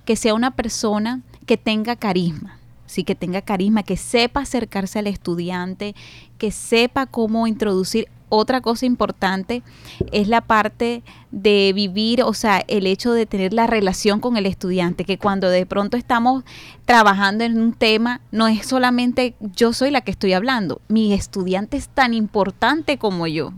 que 0.06 0.16
sea 0.16 0.34
una 0.34 0.52
persona 0.52 1.22
que 1.46 1.58
tenga 1.58 1.96
carisma. 1.96 2.58
Sí, 2.86 3.04
que 3.04 3.14
tenga 3.14 3.44
carisma, 3.44 3.84
que 3.84 3.98
sepa 3.98 4.42
acercarse 4.42 4.98
al 4.98 5.06
estudiante, 5.06 5.94
que 6.40 6.50
sepa 6.50 7.06
cómo 7.06 7.46
introducir 7.46 8.08
otra 8.30 8.62
cosa 8.62 8.86
importante 8.86 9.64
es 10.12 10.28
la 10.28 10.42
parte 10.42 11.04
de 11.32 11.72
vivir, 11.74 12.24
o 12.24 12.34
sea, 12.34 12.64
el 12.68 12.88
hecho 12.88 13.12
de 13.12 13.26
tener 13.26 13.54
la 13.54 13.68
relación 13.68 14.20
con 14.20 14.38
el 14.38 14.46
estudiante, 14.46 15.06
que 15.06 15.18
cuando 15.18 15.50
de 15.50 15.66
pronto 15.66 15.98
estamos 15.98 16.44
trabajando 16.86 17.44
en 17.44 17.60
un 17.60 17.74
tema, 17.74 18.22
no 18.32 18.48
es 18.48 18.66
solamente 18.66 19.36
yo 19.40 19.74
soy 19.74 19.92
la 19.92 20.02
que 20.02 20.12
estoy 20.12 20.34
hablando, 20.34 20.82
mi 20.88 21.14
estudiante 21.14 21.78
es 21.78 21.90
tan 21.90 22.14
importante 22.14 22.98
como 22.98 23.28
yo 23.28 23.54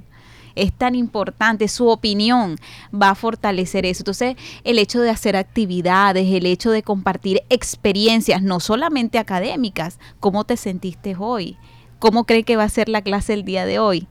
es 0.55 0.73
tan 0.73 0.95
importante, 0.95 1.67
su 1.67 1.87
opinión 1.87 2.57
va 2.93 3.11
a 3.11 3.15
fortalecer 3.15 3.85
eso. 3.85 4.01
Entonces, 4.01 4.35
el 4.63 4.79
hecho 4.79 5.01
de 5.01 5.09
hacer 5.09 5.35
actividades, 5.35 6.27
el 6.31 6.45
hecho 6.45 6.71
de 6.71 6.83
compartir 6.83 7.41
experiencias, 7.49 8.41
no 8.41 8.59
solamente 8.59 9.17
académicas, 9.17 9.99
¿cómo 10.19 10.43
te 10.43 10.57
sentiste 10.57 11.15
hoy? 11.17 11.57
¿Cómo 11.99 12.25
cree 12.25 12.43
que 12.43 12.57
va 12.57 12.63
a 12.63 12.69
ser 12.69 12.89
la 12.89 13.01
clase 13.01 13.33
el 13.33 13.43
día 13.43 13.65
de 13.65 13.79
hoy? 13.79 14.07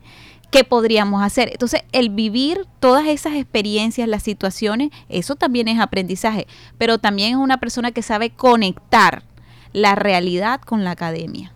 ¿Qué 0.50 0.64
podríamos 0.64 1.22
hacer? 1.22 1.50
Entonces, 1.52 1.82
el 1.92 2.10
vivir 2.10 2.66
todas 2.80 3.06
esas 3.06 3.34
experiencias, 3.34 4.08
las 4.08 4.22
situaciones, 4.22 4.90
eso 5.08 5.36
también 5.36 5.68
es 5.68 5.78
aprendizaje, 5.78 6.46
pero 6.76 6.98
también 6.98 7.30
es 7.30 7.36
una 7.36 7.60
persona 7.60 7.92
que 7.92 8.02
sabe 8.02 8.30
conectar 8.30 9.22
la 9.72 9.94
realidad 9.94 10.60
con 10.60 10.82
la 10.82 10.92
academia. 10.92 11.52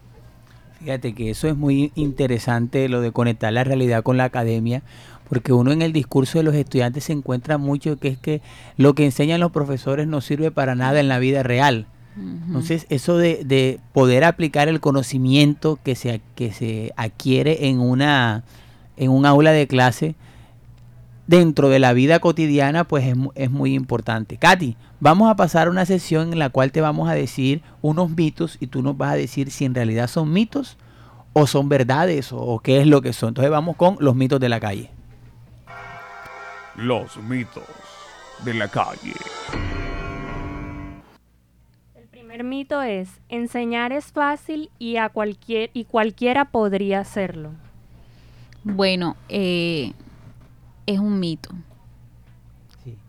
Fíjate 0.79 1.15
que 1.15 1.31
eso 1.31 1.49
es 1.49 1.57
muy 1.57 1.93
interesante, 1.95 2.89
lo 2.89 3.01
de 3.01 3.11
conectar 3.11 3.53
la 3.53 3.65
realidad 3.65 4.03
con 4.03 4.17
la 4.17 4.25
academia, 4.25 4.83
porque 5.29 5.53
uno 5.53 5.73
en 5.73 5.83
el 5.83 5.93
discurso 5.93 6.39
de 6.39 6.45
los 6.45 6.55
estudiantes 6.55 7.05
se 7.05 7.13
encuentra 7.13 7.59
mucho 7.59 7.97
que 7.97 8.09
es 8.09 8.19
que 8.19 8.43
lo 8.77 8.95
que 8.95 9.05
enseñan 9.05 9.41
los 9.41 9.51
profesores 9.51 10.07
no 10.07 10.21
sirve 10.21 10.51
para 10.51 10.75
nada 10.75 11.01
en 11.01 11.09
la 11.09 11.19
vida 11.19 11.43
real. 11.43 11.87
Entonces, 12.17 12.87
eso 12.91 13.17
de, 13.17 13.81
poder 13.93 14.23
aplicar 14.23 14.69
el 14.69 14.79
conocimiento 14.79 15.81
que 15.83 15.97
se, 15.97 16.21
que 16.37 16.53
se 16.53 16.93
adquiere 16.97 17.67
en, 17.67 17.81
una, 17.81 18.45
en 18.97 19.11
un 19.11 19.27
aula 19.27 19.53
de 19.53 19.67
clase 19.67 20.15
dentro 21.27 21.69
de 21.69 21.79
la 21.79 21.93
vida 21.93 22.19
cotidiana, 22.19 22.85
pues 22.85 23.05
es, 23.07 23.17
es 23.35 23.51
muy 23.51 23.75
importante. 23.75 24.37
Katy, 24.37 24.77
vamos 25.01 25.31
a 25.31 25.37
pasar 25.37 25.69
a 25.69 25.71
una 25.71 25.87
sesión 25.87 26.33
en 26.33 26.39
la 26.39 26.51
cual 26.51 26.73
te 26.73 26.81
vamos 26.81 27.09
a 27.09 27.15
decir 27.15 27.63
unos 27.83 28.11
mitos 28.11 28.57
y 28.61 28.67
tú 28.67 28.83
nos 28.83 28.97
vas 28.97 29.13
a 29.13 29.17
decir 29.17 29.51
si 29.51 29.65
en 29.65 29.75
realidad 29.75 30.09
son 30.09 30.33
mitos 30.33 30.77
o 31.33 31.47
son 31.47 31.69
verdades 31.69 32.31
o 32.33 32.61
qué 32.61 32.81
es 32.81 32.87
lo 32.87 33.03
que 33.03 33.13
son. 33.13 33.31
Entonces 33.31 33.51
vamos 33.51 33.77
con 33.77 33.97
los 34.01 34.15
mitos 34.15 34.41
de 34.41 34.49
la 34.49 34.61
calle. 34.61 34.91
Los 36.77 37.17
mitos 37.19 37.65
de 38.45 38.55
la 38.55 38.69
calle 38.69 39.15
primer 42.35 42.51
mito 42.51 42.83
es, 42.83 43.21
enseñar 43.29 43.93
es 43.93 44.07
fácil 44.07 44.69
y, 44.81 44.97
a 44.97 45.09
cualquier, 45.09 45.71
y 45.73 45.85
cualquiera 45.85 46.47
podría 46.47 46.99
hacerlo. 46.99 47.53
Bueno, 48.65 49.17
eh, 49.29 49.93
es 50.87 50.99
un 50.99 51.21
mito. 51.21 51.51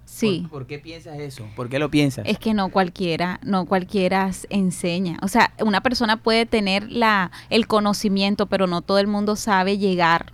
Sí. 0.04 0.48
¿Por, 0.50 0.66
qué 0.66 0.80
piensas 0.80 1.20
eso? 1.20 1.46
¿Por 1.58 1.68
qué 1.68 1.78
lo 1.78 1.92
piensas? 1.92 2.26
Es 2.26 2.40
que 2.40 2.54
no 2.54 2.70
cualquiera, 2.70 3.42
no 3.44 3.66
cualquiera 3.66 4.32
enseña. 4.50 5.18
O 5.22 5.28
sea, 5.28 5.52
una 5.60 5.82
persona 5.82 6.16
puede 6.16 6.46
tener 6.46 6.90
la, 6.90 7.32
el 7.50 7.68
conocimiento, 7.68 8.46
pero 8.46 8.66
no 8.66 8.82
todo 8.82 9.00
el 9.00 9.08
mundo 9.08 9.36
sabe 9.36 9.78
llegar 9.78 10.32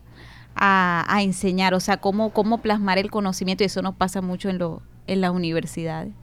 a, 0.53 1.03
a 1.07 1.23
enseñar. 1.23 1.73
O 1.73 1.79
sea, 1.79 1.97
cómo, 1.97 2.29
cómo 2.29 2.59
plasmar 2.59 2.99
el 2.99 3.09
conocimiento. 3.09 3.63
Y 3.63 3.67
eso 3.67 3.81
nos 3.81 3.95
pasa 3.95 4.21
mucho 4.21 4.49
en, 4.49 4.59
lo, 4.59 4.83
en 5.07 5.21
las 5.21 5.31
universidades. 5.31 6.13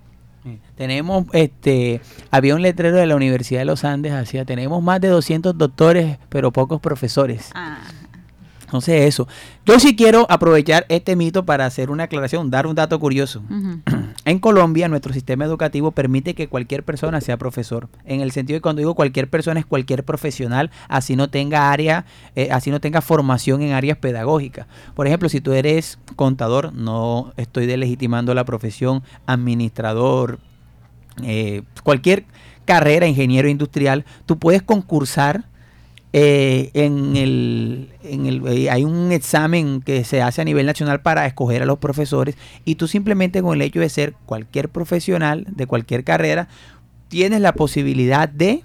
Tenemos, 0.77 1.27
este, 1.33 2.01
había 2.31 2.55
un 2.55 2.63
letrero 2.63 2.97
de 2.97 3.07
la 3.07 3.17
Universidad 3.17 3.61
de 3.61 3.65
los 3.65 3.85
Andes, 3.85 4.13
hacía, 4.13 4.45
tenemos 4.45 4.83
más 4.83 5.01
de 5.01 5.09
200 5.09 5.59
doctores, 5.59 6.19
pero 6.29 6.53
pocos 6.53 6.81
profesores. 6.81 7.51
Ah. 7.55 7.81
Entonces 8.69 9.09
eso. 9.09 9.27
Yo 9.65 9.81
sí 9.81 9.97
quiero 9.97 10.27
aprovechar 10.29 10.85
este 10.91 11.17
mito 11.17 11.47
para 11.47 11.65
hacer 11.65 11.91
una 11.91 12.05
aclaración, 12.05 12.51
dar 12.51 12.67
un 12.67 12.75
dato 12.75 13.01
curioso. 13.01 13.43
En 14.25 14.41
Colombia 14.41 14.89
nuestro 14.89 15.15
sistema 15.15 15.47
educativo 15.47 15.93
permite 15.93 16.35
que 16.35 16.49
cualquier 16.49 16.83
persona 16.83 17.23
sea 17.23 17.39
profesor. 17.39 17.89
En 18.05 18.21
el 18.21 18.31
sentido 18.31 18.59
de 18.59 18.61
cuando 18.61 18.81
digo 18.81 18.95
cualquier 18.95 19.31
persona 19.31 19.59
es 19.59 19.65
cualquier 19.65 20.05
profesional, 20.05 20.71
así 20.89 21.17
no 21.17 21.31
tenga 21.31 21.73
área, 21.73 22.05
eh, 22.37 22.51
así 22.51 22.71
no 22.71 22.79
tenga 22.79 23.01
formación 23.01 23.63
en 23.63 23.73
áreas 23.73 23.97
pedagógicas. 23.97 24.67
Por 24.95 25.07
ejemplo, 25.07 25.31
si 25.31 25.41
tú 25.41 25.55
eres 25.55 25.99
contador, 26.15 26.75
no 26.75 27.33
estoy 27.39 27.65
delegitimando 27.65 28.35
la 28.35 28.45
profesión, 28.45 29.03
administrador, 29.25 30.41
eh, 31.23 31.63
cualquier 31.83 32.27
carrera, 32.67 33.07
ingeniero 33.07 33.49
industrial, 33.49 34.05
tú 34.27 34.39
puedes 34.39 34.63
concursar 34.63 35.48
eh, 36.15 36.71
en 36.73 37.17
el, 37.17 37.91
en 38.03 38.27
el, 38.27 38.47
eh, 38.47 38.71
hay 38.71 38.85
un 38.85 39.13
examen 39.13 39.83
que 39.83 40.05
se 40.05 40.23
hace 40.23 40.41
a 40.41 40.45
nivel 40.45 40.65
nacional 40.65 41.03
para 41.03 41.27
escoger 41.27 41.63
a 41.63 41.67
los 41.67 41.79
profesores 41.79 42.35
y 42.65 42.77
tú 42.77 42.89
simplemente 42.89 43.43
con 43.43 43.55
el 43.55 43.63
hecho 43.63 43.81
de 43.81 43.91
ser 43.91 44.15
cualquier 44.25 44.71
profesional 44.71 45.47
de 45.51 45.67
cualquier 45.67 46.05
carrera, 46.05 46.49
tienes 47.09 47.41
la 47.43 47.53
posibilidad 47.53 48.27
de 48.27 48.63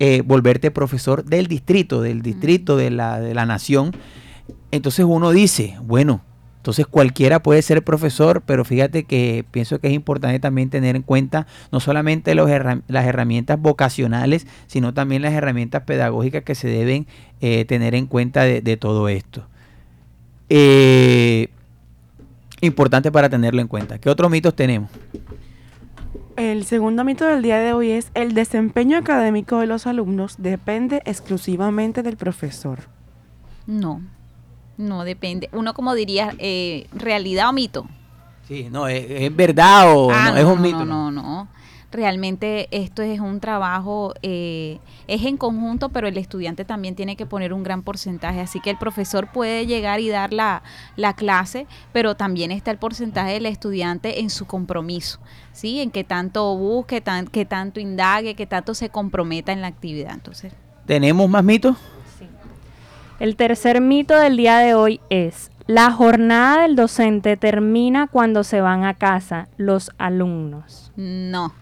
eh, 0.00 0.22
volverte 0.24 0.72
profesor 0.72 1.24
del 1.24 1.46
distrito, 1.46 2.02
del 2.02 2.20
distrito 2.22 2.76
de 2.76 2.90
la, 2.90 3.20
de 3.20 3.34
la 3.34 3.46
nación. 3.46 3.92
Entonces 4.72 5.04
uno 5.08 5.30
dice, 5.30 5.76
bueno, 5.82 6.22
entonces 6.60 6.86
cualquiera 6.86 7.42
puede 7.42 7.62
ser 7.62 7.82
profesor, 7.82 8.42
pero 8.44 8.66
fíjate 8.66 9.04
que 9.04 9.46
pienso 9.50 9.78
que 9.78 9.88
es 9.88 9.94
importante 9.94 10.38
también 10.40 10.68
tener 10.68 10.94
en 10.94 11.00
cuenta 11.00 11.46
no 11.72 11.80
solamente 11.80 12.34
los 12.34 12.50
las 12.86 13.06
herramientas 13.06 13.58
vocacionales, 13.58 14.46
sino 14.66 14.92
también 14.92 15.22
las 15.22 15.32
herramientas 15.32 15.84
pedagógicas 15.84 16.44
que 16.44 16.54
se 16.54 16.68
deben 16.68 17.06
eh, 17.40 17.64
tener 17.64 17.94
en 17.94 18.06
cuenta 18.06 18.42
de, 18.42 18.76
todo 18.76 19.08
esto. 19.08 19.46
Eh, 20.50 21.48
importante 22.60 23.10
para 23.10 23.30
tenerlo 23.30 23.62
en 23.62 23.68
cuenta. 23.68 23.98
¿Qué 23.98 24.10
otros 24.10 24.30
mitos 24.30 24.54
tenemos? 24.54 24.90
El 26.36 26.66
segundo 26.66 27.04
mito 27.04 27.24
del 27.24 27.40
día 27.40 27.58
de 27.58 27.72
hoy 27.72 27.92
es 27.92 28.10
el 28.12 28.34
desempeño 28.34 28.98
académico 28.98 29.60
de 29.60 29.66
los 29.66 29.86
alumnos 29.86 30.34
depende 30.36 31.00
exclusivamente 31.06 32.02
del 32.02 32.18
profesor. 32.18 32.80
No, 33.66 34.02
no 34.80 35.04
depende. 35.04 35.48
Uno 35.52 35.74
como 35.74 35.94
diría, 35.94 36.34
eh, 36.38 36.86
realidad 36.92 37.48
o 37.48 37.52
mito. 37.52 37.86
Sí, 38.48 38.68
no, 38.70 38.88
es, 38.88 39.34
verdad 39.36 39.94
o 39.94 40.10
ah, 40.10 40.32
no, 40.32 40.36
es 40.36 40.44
un 40.44 40.60
mito. 40.60 40.84
No, 40.84 41.10
no, 41.10 41.22
no. 41.22 41.48
Realmente 41.92 42.68
esto 42.70 43.02
es 43.02 43.18
un 43.18 43.40
trabajo, 43.40 44.14
eh, 44.22 44.78
es 45.08 45.24
en 45.24 45.36
conjunto, 45.36 45.88
pero 45.88 46.06
el 46.06 46.16
estudiante 46.18 46.64
también 46.64 46.94
tiene 46.94 47.16
que 47.16 47.26
poner 47.26 47.52
un 47.52 47.64
gran 47.64 47.82
porcentaje. 47.82 48.40
Así 48.40 48.60
que 48.60 48.70
el 48.70 48.78
profesor 48.78 49.30
puede 49.32 49.66
llegar 49.66 49.98
y 49.98 50.08
dar 50.08 50.32
la, 50.32 50.62
la 50.94 51.14
clase, 51.14 51.66
pero 51.92 52.14
también 52.14 52.52
está 52.52 52.70
el 52.70 52.78
porcentaje 52.78 53.32
del 53.32 53.46
estudiante 53.46 54.20
en 54.20 54.30
su 54.30 54.46
compromiso, 54.46 55.18
¿sí? 55.52 55.80
En 55.80 55.90
que 55.90 56.04
tanto 56.04 56.56
busque, 56.56 57.00
tan, 57.00 57.26
que 57.26 57.44
tanto 57.44 57.80
indague, 57.80 58.36
que 58.36 58.46
tanto 58.46 58.74
se 58.74 58.88
comprometa 58.90 59.50
en 59.52 59.60
la 59.60 59.66
actividad. 59.66 60.14
Entonces. 60.14 60.52
¿Tenemos 60.86 61.28
más 61.28 61.42
mitos? 61.42 61.76
El 63.20 63.36
tercer 63.36 63.82
mito 63.82 64.18
del 64.18 64.38
día 64.38 64.56
de 64.60 64.72
hoy 64.72 64.98
es, 65.10 65.50
la 65.66 65.92
jornada 65.92 66.62
del 66.62 66.74
docente 66.74 67.36
termina 67.36 68.06
cuando 68.06 68.44
se 68.44 68.62
van 68.62 68.84
a 68.84 68.94
casa 68.94 69.46
los 69.58 69.90
alumnos. 69.98 70.90
No, 70.96 71.52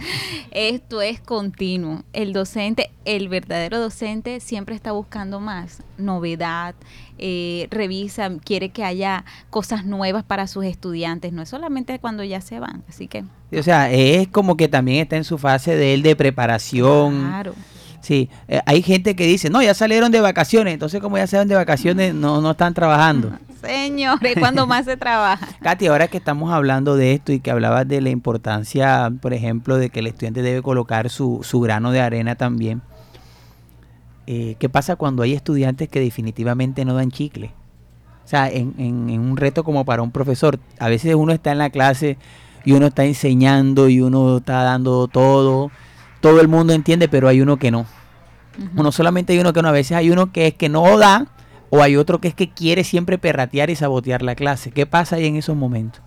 esto 0.52 1.02
es 1.02 1.20
continuo. 1.20 2.02
El 2.14 2.32
docente, 2.32 2.90
el 3.04 3.28
verdadero 3.28 3.78
docente 3.78 4.40
siempre 4.40 4.74
está 4.74 4.92
buscando 4.92 5.38
más 5.38 5.82
novedad, 5.98 6.74
eh, 7.18 7.68
revisa, 7.70 8.30
quiere 8.42 8.70
que 8.70 8.82
haya 8.82 9.26
cosas 9.50 9.84
nuevas 9.84 10.24
para 10.24 10.46
sus 10.46 10.64
estudiantes, 10.64 11.34
no 11.34 11.42
es 11.42 11.50
solamente 11.50 11.98
cuando 11.98 12.24
ya 12.24 12.40
se 12.40 12.58
van, 12.58 12.84
así 12.88 13.06
que... 13.06 13.22
O 13.54 13.62
sea, 13.62 13.92
es 13.92 14.28
como 14.28 14.56
que 14.56 14.66
también 14.66 15.02
está 15.02 15.18
en 15.18 15.24
su 15.24 15.36
fase 15.36 15.76
de 15.76 15.92
él 15.92 16.00
de 16.02 16.16
preparación. 16.16 17.20
Claro 17.20 17.54
Sí, 18.02 18.28
eh, 18.48 18.60
hay 18.66 18.82
gente 18.82 19.14
que 19.14 19.24
dice, 19.26 19.48
no, 19.48 19.62
ya 19.62 19.74
salieron 19.74 20.10
de 20.10 20.20
vacaciones, 20.20 20.74
entonces 20.74 21.00
como 21.00 21.16
ya 21.16 21.26
salieron 21.28 21.48
de 21.48 21.54
vacaciones, 21.54 22.12
no, 22.12 22.40
no 22.40 22.50
están 22.50 22.74
trabajando. 22.74 23.30
Señores, 23.62 24.34
cuando 24.40 24.66
más 24.66 24.86
se 24.86 24.96
trabaja. 24.96 25.48
Katy, 25.62 25.86
ahora 25.86 26.08
que 26.08 26.16
estamos 26.16 26.52
hablando 26.52 26.96
de 26.96 27.14
esto 27.14 27.32
y 27.32 27.38
que 27.38 27.52
hablabas 27.52 27.86
de 27.86 28.00
la 28.00 28.10
importancia, 28.10 29.12
por 29.22 29.32
ejemplo, 29.32 29.76
de 29.76 29.88
que 29.88 30.00
el 30.00 30.08
estudiante 30.08 30.42
debe 30.42 30.62
colocar 30.62 31.10
su, 31.10 31.40
su 31.44 31.60
grano 31.60 31.92
de 31.92 32.00
arena 32.00 32.34
también, 32.34 32.82
eh, 34.26 34.56
¿qué 34.58 34.68
pasa 34.68 34.96
cuando 34.96 35.22
hay 35.22 35.34
estudiantes 35.34 35.88
que 35.88 36.00
definitivamente 36.00 36.84
no 36.84 36.94
dan 36.94 37.12
chicle? 37.12 37.52
O 38.24 38.28
sea, 38.28 38.50
en, 38.50 38.74
en, 38.78 39.10
en 39.10 39.20
un 39.20 39.36
reto 39.36 39.62
como 39.62 39.84
para 39.84 40.02
un 40.02 40.10
profesor, 40.10 40.58
a 40.80 40.88
veces 40.88 41.14
uno 41.14 41.32
está 41.32 41.52
en 41.52 41.58
la 41.58 41.70
clase 41.70 42.18
y 42.64 42.72
uno 42.72 42.88
está 42.88 43.04
enseñando 43.04 43.88
y 43.88 44.00
uno 44.00 44.38
está 44.38 44.64
dando 44.64 45.06
todo 45.06 45.70
todo 46.22 46.40
el 46.40 46.48
mundo 46.48 46.72
entiende, 46.72 47.08
pero 47.08 47.28
hay 47.28 47.42
uno 47.42 47.58
que 47.58 47.70
no. 47.70 47.84
Uno 48.76 48.92
solamente 48.92 49.32
hay 49.32 49.40
uno 49.40 49.52
que 49.52 49.60
no, 49.60 49.68
a 49.68 49.72
veces 49.72 49.96
hay 49.96 50.10
uno 50.10 50.30
que 50.30 50.46
es 50.46 50.54
que 50.54 50.68
no 50.68 50.96
da 50.96 51.26
o 51.68 51.82
hay 51.82 51.96
otro 51.96 52.20
que 52.20 52.28
es 52.28 52.34
que 52.34 52.50
quiere 52.50 52.84
siempre 52.84 53.18
perratear 53.18 53.70
y 53.70 53.76
sabotear 53.76 54.22
la 54.22 54.34
clase. 54.34 54.70
¿Qué 54.70 54.86
pasa 54.86 55.16
ahí 55.16 55.26
en 55.26 55.36
esos 55.36 55.56
momentos? 55.56 56.00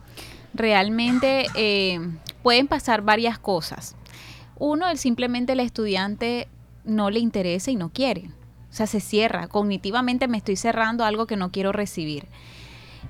Realmente 0.54 1.48
eh, 1.56 2.00
pueden 2.44 2.68
pasar 2.68 3.02
varias 3.02 3.38
cosas. 3.38 3.96
Uno, 4.58 4.88
el 4.90 4.98
simplemente 4.98 5.54
el 5.54 5.60
estudiante 5.60 6.48
no 6.86 7.10
le 7.10 7.20
interesa 7.20 7.72
y 7.72 7.76
no 7.76 7.90
quiere. 7.90 8.30
O 8.70 8.74
sea, 8.74 8.88
se 8.88 9.02
cierra. 9.02 9.48
Cognitivamente 9.48 10.28
me 10.28 10.38
estoy 10.38 10.56
cerrando 10.56 11.04
algo 11.04 11.28
que 11.28 11.36
no 11.36 11.52
quiero 11.52 11.74
recibir. 11.74 12.26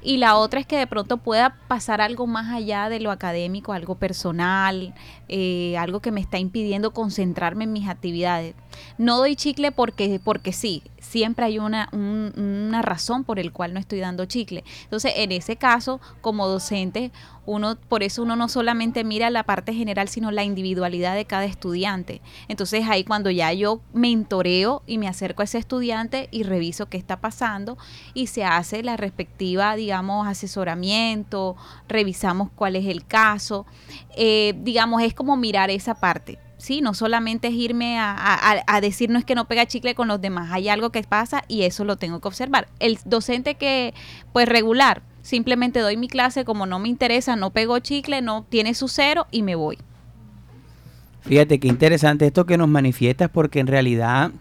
Y 0.01 0.17
la 0.17 0.36
otra 0.38 0.60
es 0.60 0.67
que 0.67 0.77
de 0.77 0.88
pronto 0.88 1.17
pueda 1.17 1.55
pasar 1.67 2.01
algo 2.01 2.27
más 2.27 2.53
allá 2.53 2.89
de 2.89 2.99
lo 2.99 3.12
académico, 3.12 3.73
algo 3.73 3.95
personal, 3.95 4.93
eh, 5.27 5.75
algo 5.77 5.99
que 5.99 6.12
me 6.12 6.21
está 6.21 6.38
impidiendo 6.38 6.91
concentrarme 6.91 7.63
en 7.63 7.73
mis 7.73 7.88
actividades. 7.88 8.55
No 8.97 9.17
doy 9.17 9.36
chicle 9.36 9.71
porque, 9.71 10.19
porque 10.23 10.53
sí, 10.53 10.84
siempre 10.99 11.45
hay 11.45 11.60
una, 11.60 11.89
una 11.91 12.81
razón 12.81 13.23
por 13.23 13.39
el 13.39 13.51
cual 13.51 13.73
no 13.73 13.79
estoy 13.79 13.99
dando 13.99 14.25
chicle. 14.25 14.63
Entonces, 14.84 15.13
en 15.15 15.31
ese 15.31 15.55
caso, 15.55 15.99
como 16.21 16.47
docente, 16.47 17.12
uno, 17.45 17.75
por 17.75 18.03
eso 18.03 18.23
uno 18.23 18.36
no 18.36 18.49
solamente 18.49 19.03
mira 19.03 19.29
la 19.29 19.43
parte 19.43 19.73
general, 19.73 20.08
sino 20.08 20.31
la 20.31 20.43
individualidad 20.43 21.15
de 21.15 21.25
cada 21.25 21.45
estudiante. 21.45 22.21
Entonces 22.47 22.86
ahí 22.89 23.03
cuando 23.03 23.29
ya 23.29 23.51
yo 23.53 23.81
mentoreo 23.93 24.84
y 24.86 24.97
me 24.97 25.08
acerco 25.08 25.41
a 25.41 25.45
ese 25.45 25.58
estudiante 25.58 26.27
y 26.31 26.43
reviso 26.43 26.88
qué 26.88 26.97
está 26.97 27.21
pasando 27.21 27.77
y 28.13 28.27
se 28.27 28.43
hace 28.43 28.84
la 28.84 28.97
respectiva, 28.97 29.75
digamos, 29.75 30.27
asesoramiento, 30.27 31.55
revisamos 31.88 32.49
cuál 32.55 32.75
es 32.75 32.86
el 32.86 33.05
caso. 33.05 33.65
Eh, 34.15 34.53
digamos, 34.58 35.01
es 35.01 35.13
como 35.13 35.38
mirar 35.38 35.69
esa 35.69 35.95
parte. 35.95 36.39
Sí, 36.58 36.81
no 36.81 36.93
solamente 36.93 37.49
es 37.49 37.53
irme 37.53 37.99
a, 37.99 38.63
a, 38.65 38.81
decir 38.81 39.10
no 39.10 39.19
es 39.19 39.25
que 39.25 39.36
no 39.36 39.45
pega 39.45 39.67
chicle 39.67 39.93
con 39.93 40.08
los 40.08 40.21
demás, 40.21 40.51
hay 40.51 40.69
algo 40.69 40.89
que 40.89 41.03
pasa 41.03 41.43
y 41.47 41.63
eso 41.63 41.84
lo 41.84 41.97
tengo 41.97 42.21
que 42.21 42.27
observar. 42.27 42.67
El 42.79 42.97
docente 43.05 43.55
que, 43.55 43.93
pues 44.34 44.47
regular, 44.47 45.03
simplemente 45.25 45.79
doy 45.79 45.97
mi 45.97 46.07
clase, 46.07 46.45
como 46.45 46.67
no 46.67 46.77
me 46.77 46.88
interesa, 46.88 47.35
no 47.35 47.49
pego 47.49 47.79
chicle, 47.79 48.21
no 48.21 48.45
tiene 48.47 48.75
su 48.75 48.88
cero 48.88 49.25
y 49.31 49.41
me 49.41 49.55
voy. 49.55 49.79
Fíjate 51.21 51.59
qué 51.59 51.67
interesante 51.67 52.27
esto 52.27 52.45
que 52.45 52.57
nos 52.57 52.69
manifiestas 52.69 53.31
porque 53.31 53.59
en 53.59 53.65
realidad 53.65 54.31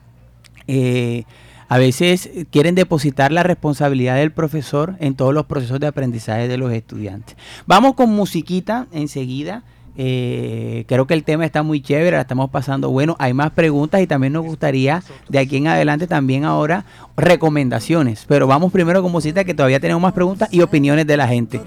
eh, 0.69 1.25
a 1.69 1.79
veces 1.79 2.29
quieren 2.51 2.75
depositar 2.75 3.33
la 3.33 3.43
responsabilidad 3.43 4.17
del 4.17 4.33
profesor 4.33 4.97
en 5.01 5.15
todos 5.15 5.33
los 5.33 5.47
procesos 5.47 5.81
de 5.81 5.87
aprendizaje 5.87 6.49
de 6.49 6.59
los 6.59 6.71
estudiantes. 6.71 7.35
Vamos 7.67 7.95
con 7.95 8.11
musiquita 8.11 8.87
enseguida. 8.93 9.65
Eh, 9.97 10.85
creo 10.89 11.07
que 11.07 11.15
el 11.15 11.25
tema 11.25 11.45
está 11.45 11.63
muy 11.63 11.81
chévere, 11.81 12.13
la 12.13 12.23
estamos 12.23 12.51
pasando 12.51 12.91
bueno. 12.91 13.17
Hay 13.19 13.33
más 13.35 13.53
preguntas 13.53 14.01
y 14.01 14.07
también 14.07 14.33
nos 14.33 14.45
gustaría 14.45 15.03
de 15.29 15.39
aquí 15.39 15.57
en 15.57 15.69
adelante 15.69 16.07
también 16.07 16.45
ahora 16.45 16.85
recomendaciones. 17.17 18.25
Pero 18.27 18.47
vamos 18.47 18.73
primero 18.73 19.03
con 19.03 19.13
música 19.13 19.45
que 19.45 19.55
todavía 19.55 19.81
tenemos 19.81 20.03
más 20.03 20.13
preguntas 20.13 20.49
y 20.53 20.61
opiniones 20.63 21.07
de 21.07 21.17
la 21.17 21.29
gente. 21.29 21.61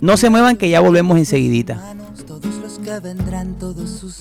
No 0.00 0.16
se 0.16 0.30
muevan 0.30 0.56
que 0.56 0.68
ya 0.68 0.80
volvemos 0.80 1.18
enseguidita 1.18 1.94
todos 3.58 4.14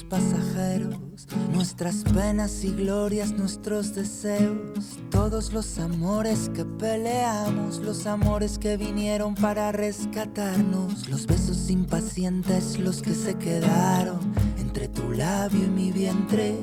nuestras 1.52 2.04
penas 2.04 2.64
y 2.64 2.72
glorias, 2.72 3.32
nuestros 3.32 3.96
deseos, 3.96 5.00
todos 5.10 5.52
los 5.52 5.80
amores 5.80 6.50
que 6.54 6.64
peleamos, 6.64 7.80
los 7.80 8.06
amores 8.06 8.60
que 8.60 8.78
vinieron 8.78 9.34
para 9.34 9.72
rescatarnos, 9.72 11.10
los 11.10 11.26
besos 11.26 11.70
impacientes, 11.70 12.78
los 12.78 13.02
que 13.02 13.16
se 13.16 13.36
quedaron 13.36 14.20
entre 14.60 14.88
tu 14.90 15.12
labio 15.12 15.64
y 15.64 15.70
mi 15.70 15.92
vientre. 15.92 16.56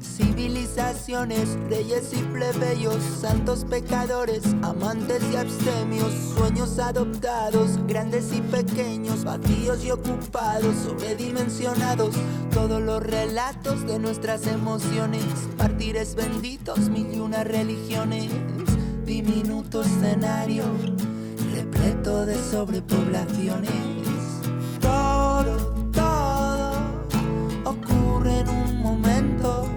Civilizaciones, 0.00 1.56
reyes 1.68 2.12
y 2.12 2.22
plebeyos, 2.32 3.02
santos 3.20 3.64
pecadores, 3.68 4.44
amantes 4.62 5.22
y 5.32 5.36
abstemios, 5.36 6.12
sueños 6.36 6.78
adoptados, 6.78 7.78
grandes 7.86 8.32
y 8.32 8.40
pequeños, 8.40 9.24
vacíos 9.24 9.84
y 9.84 9.90
ocupados, 9.90 10.76
sobredimensionados, 10.84 12.14
todos 12.52 12.80
los 12.80 13.02
relatos 13.02 13.83
de 13.86 13.98
nuestras 13.98 14.46
emociones, 14.46 15.24
mártires 15.58 16.14
benditos, 16.14 16.88
mil 16.88 17.14
y 17.14 17.20
una 17.20 17.44
religiones, 17.44 18.30
diminuto 19.04 19.82
escenario, 19.82 20.64
repleto 21.54 22.24
de 22.24 22.36
sobrepoblaciones, 22.36 23.70
todo, 24.80 25.56
todo 25.92 26.72
ocurre 27.64 28.40
en 28.40 28.48
un 28.48 28.82
momento 28.82 29.68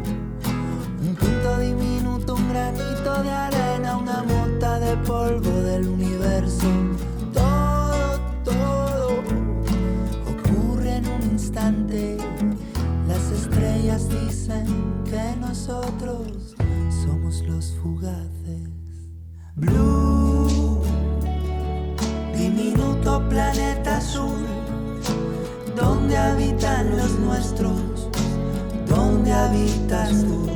diminuto, 1.60 2.36
un 2.36 2.50
granito 2.50 3.24
de 3.24 3.32
arena, 3.32 3.98
una 3.98 4.24
mota 4.24 4.80
de 4.80 4.96
polvo 4.98 5.50
del 5.50 5.88
universo. 5.88 6.68
Todo, 7.34 8.20
todo 8.44 9.24
ocurre 10.28 10.98
en 10.98 11.08
un 11.08 11.22
instante. 11.32 12.18
Las 13.30 13.42
estrellas 13.42 14.08
dicen 14.08 15.04
que 15.04 15.36
nosotros 15.42 16.56
somos 17.04 17.42
los 17.42 17.74
fugaces. 17.84 18.70
Blue, 19.56 20.82
diminuto 22.34 23.22
planeta 23.28 23.98
azul, 23.98 24.46
donde 25.76 26.18
habitan 26.18 26.96
los 26.96 27.20
nuestros, 27.20 28.10
donde 28.88 29.34
habitas 29.34 30.24
tú. 30.24 30.48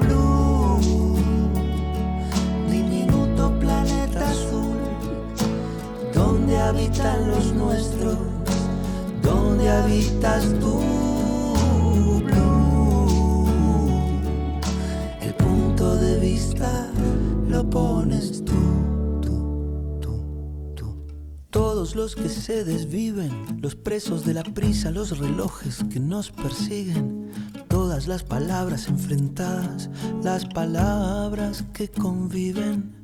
Blue, 0.00 0.80
diminuto 2.68 3.56
planeta 3.60 4.28
azul, 4.28 4.78
donde 6.12 6.58
habitan 6.58 7.28
los 7.30 7.52
nuestros, 7.52 8.18
donde 9.22 9.70
habitas 9.70 10.42
tú. 10.58 11.09
Lo 17.48 17.68
pones 17.68 18.44
tú. 18.44 18.52
Todos 21.50 21.96
los 21.96 22.14
que 22.14 22.28
se 22.28 22.64
desviven, 22.64 23.58
los 23.60 23.74
presos 23.74 24.24
de 24.24 24.34
la 24.34 24.44
prisa, 24.44 24.92
los 24.92 25.18
relojes 25.18 25.84
que 25.92 25.98
nos 25.98 26.30
persiguen, 26.30 27.32
todas 27.68 28.06
las 28.06 28.22
palabras 28.22 28.86
enfrentadas, 28.86 29.90
las 30.22 30.44
palabras 30.44 31.64
que 31.72 31.88
conviven. 31.88 32.94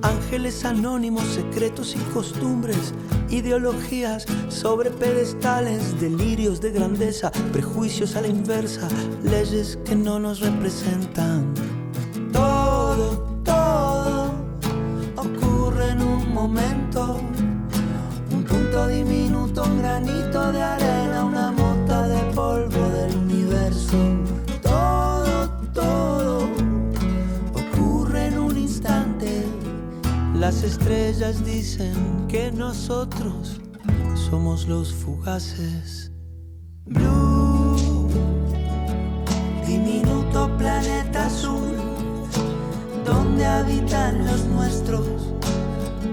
Ángeles 0.00 0.64
anónimos, 0.64 1.24
secretos 1.24 1.94
y 1.94 1.98
costumbres, 2.14 2.94
ideologías 3.28 4.24
sobre 4.48 4.90
pedestales, 4.90 6.00
delirios 6.00 6.62
de 6.62 6.70
grandeza, 6.70 7.30
prejuicios 7.52 8.16
a 8.16 8.22
la 8.22 8.28
inversa, 8.28 8.88
leyes 9.22 9.78
que 9.84 9.94
no 9.94 10.18
nos 10.18 10.40
representan. 10.40 11.52
Todo, 12.98 13.14
todo 13.44 14.32
ocurre 15.16 15.90
en 15.90 16.02
un 16.02 16.34
momento, 16.34 17.20
un 18.32 18.42
punto 18.42 18.88
diminuto, 18.88 19.62
un 19.62 19.78
granito 19.78 20.50
de 20.50 20.60
arena, 20.60 21.24
una 21.24 21.52
mota 21.52 22.08
de 22.08 22.20
polvo 22.34 22.88
del 22.88 23.14
todo, 24.60 25.48
todo 25.72 26.48
ocurre 27.54 28.26
en 28.26 28.38
un 28.40 28.58
instante. 28.58 29.46
Las 30.34 30.64
estrellas 30.64 31.44
dicen 31.44 32.26
que 32.26 32.50
nosotros 32.50 33.60
somos 34.28 34.66
los 34.66 34.92
fugaces. 34.92 36.10
Blue, 36.84 38.08
diminuto 39.64 40.50
planeta 40.58 41.26
azul, 41.26 41.87
donde 43.08 43.46
habitan 43.46 44.26
los 44.26 44.44
nuestros, 44.44 45.06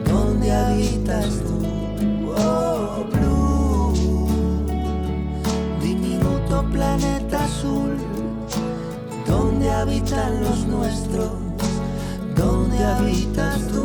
donde 0.05 0.51
habitas 0.51 1.29
tú. 1.41 1.61
Oh, 2.37 3.05
planeta 6.71 7.43
azul, 7.45 7.95
donde 9.25 9.69
habitan 9.69 10.41
los 10.41 10.65
nuestros, 10.67 11.31
donde 12.35 12.83
habitas 12.83 13.59
tú. 13.67 13.84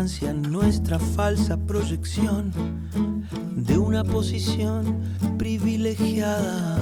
Nuestra 0.00 0.98
falsa 0.98 1.58
proyección 1.58 2.50
de 3.54 3.76
una 3.76 4.02
posición 4.02 4.98
privilegiada. 5.36 6.78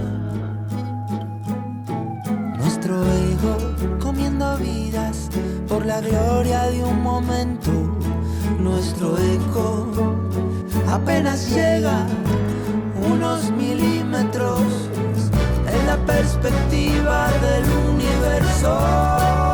Nuestro 2.59 3.03
ego 3.03 3.99
comiendo 3.99 4.57
vidas 4.59 5.31
por 5.67 5.85
la 5.85 6.01
gloria 6.01 6.63
de 6.71 6.85
un 6.85 7.03
momento 7.03 7.73
nuestro 8.61 9.19
eco 9.19 9.89
apenas 10.89 11.51
llega 11.51 12.07
unos 13.11 13.51
milímetros 13.51 14.63
en 15.67 15.87
la 15.89 15.97
perspectiva 16.07 17.31
del 17.43 17.65
universo. 17.95 19.48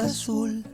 Planeta 0.00 0.12
azul, 0.12 0.64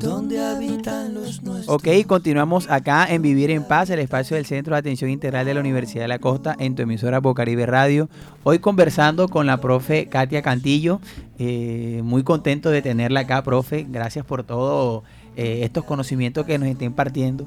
donde 0.00 0.44
habitan 0.44 1.14
los 1.14 1.42
nuestros. 1.42 1.68
Ok, 1.68 1.88
continuamos 2.06 2.70
acá 2.70 3.06
en 3.08 3.22
Vivir 3.22 3.50
en 3.50 3.64
Paz, 3.64 3.90
el 3.90 3.98
espacio 3.98 4.36
del 4.36 4.46
Centro 4.46 4.74
de 4.74 4.80
Atención 4.80 5.10
Integral 5.10 5.46
de 5.46 5.54
la 5.54 5.60
Universidad 5.60 6.02
de 6.02 6.08
la 6.08 6.18
Costa, 6.18 6.56
en 6.58 6.74
tu 6.74 6.82
emisora 6.82 7.20
Bocaribe 7.20 7.66
Radio. 7.66 8.08
Hoy 8.44 8.58
conversando 8.58 9.28
con 9.28 9.46
la 9.46 9.60
profe 9.60 10.06
Katia 10.06 10.42
Cantillo. 10.42 11.00
Eh, 11.38 12.00
muy 12.04 12.22
contento 12.22 12.70
de 12.70 12.82
tenerla 12.82 13.20
acá, 13.20 13.42
profe. 13.42 13.86
Gracias 13.88 14.24
por 14.24 14.44
todos 14.44 15.04
estos 15.36 15.84
conocimientos 15.84 16.44
que 16.46 16.58
nos 16.58 16.68
está 16.68 16.84
impartiendo. 16.84 17.46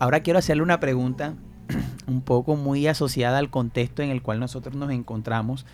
Ahora 0.00 0.20
quiero 0.20 0.40
hacerle 0.40 0.64
una 0.64 0.80
pregunta 0.80 1.34
un 2.06 2.20
poco 2.20 2.56
muy 2.56 2.86
asociada 2.86 3.38
al 3.38 3.50
contexto 3.50 4.02
en 4.02 4.10
el 4.10 4.22
cual 4.22 4.40
nosotros 4.40 4.74
nos 4.74 4.90
encontramos. 4.90 5.64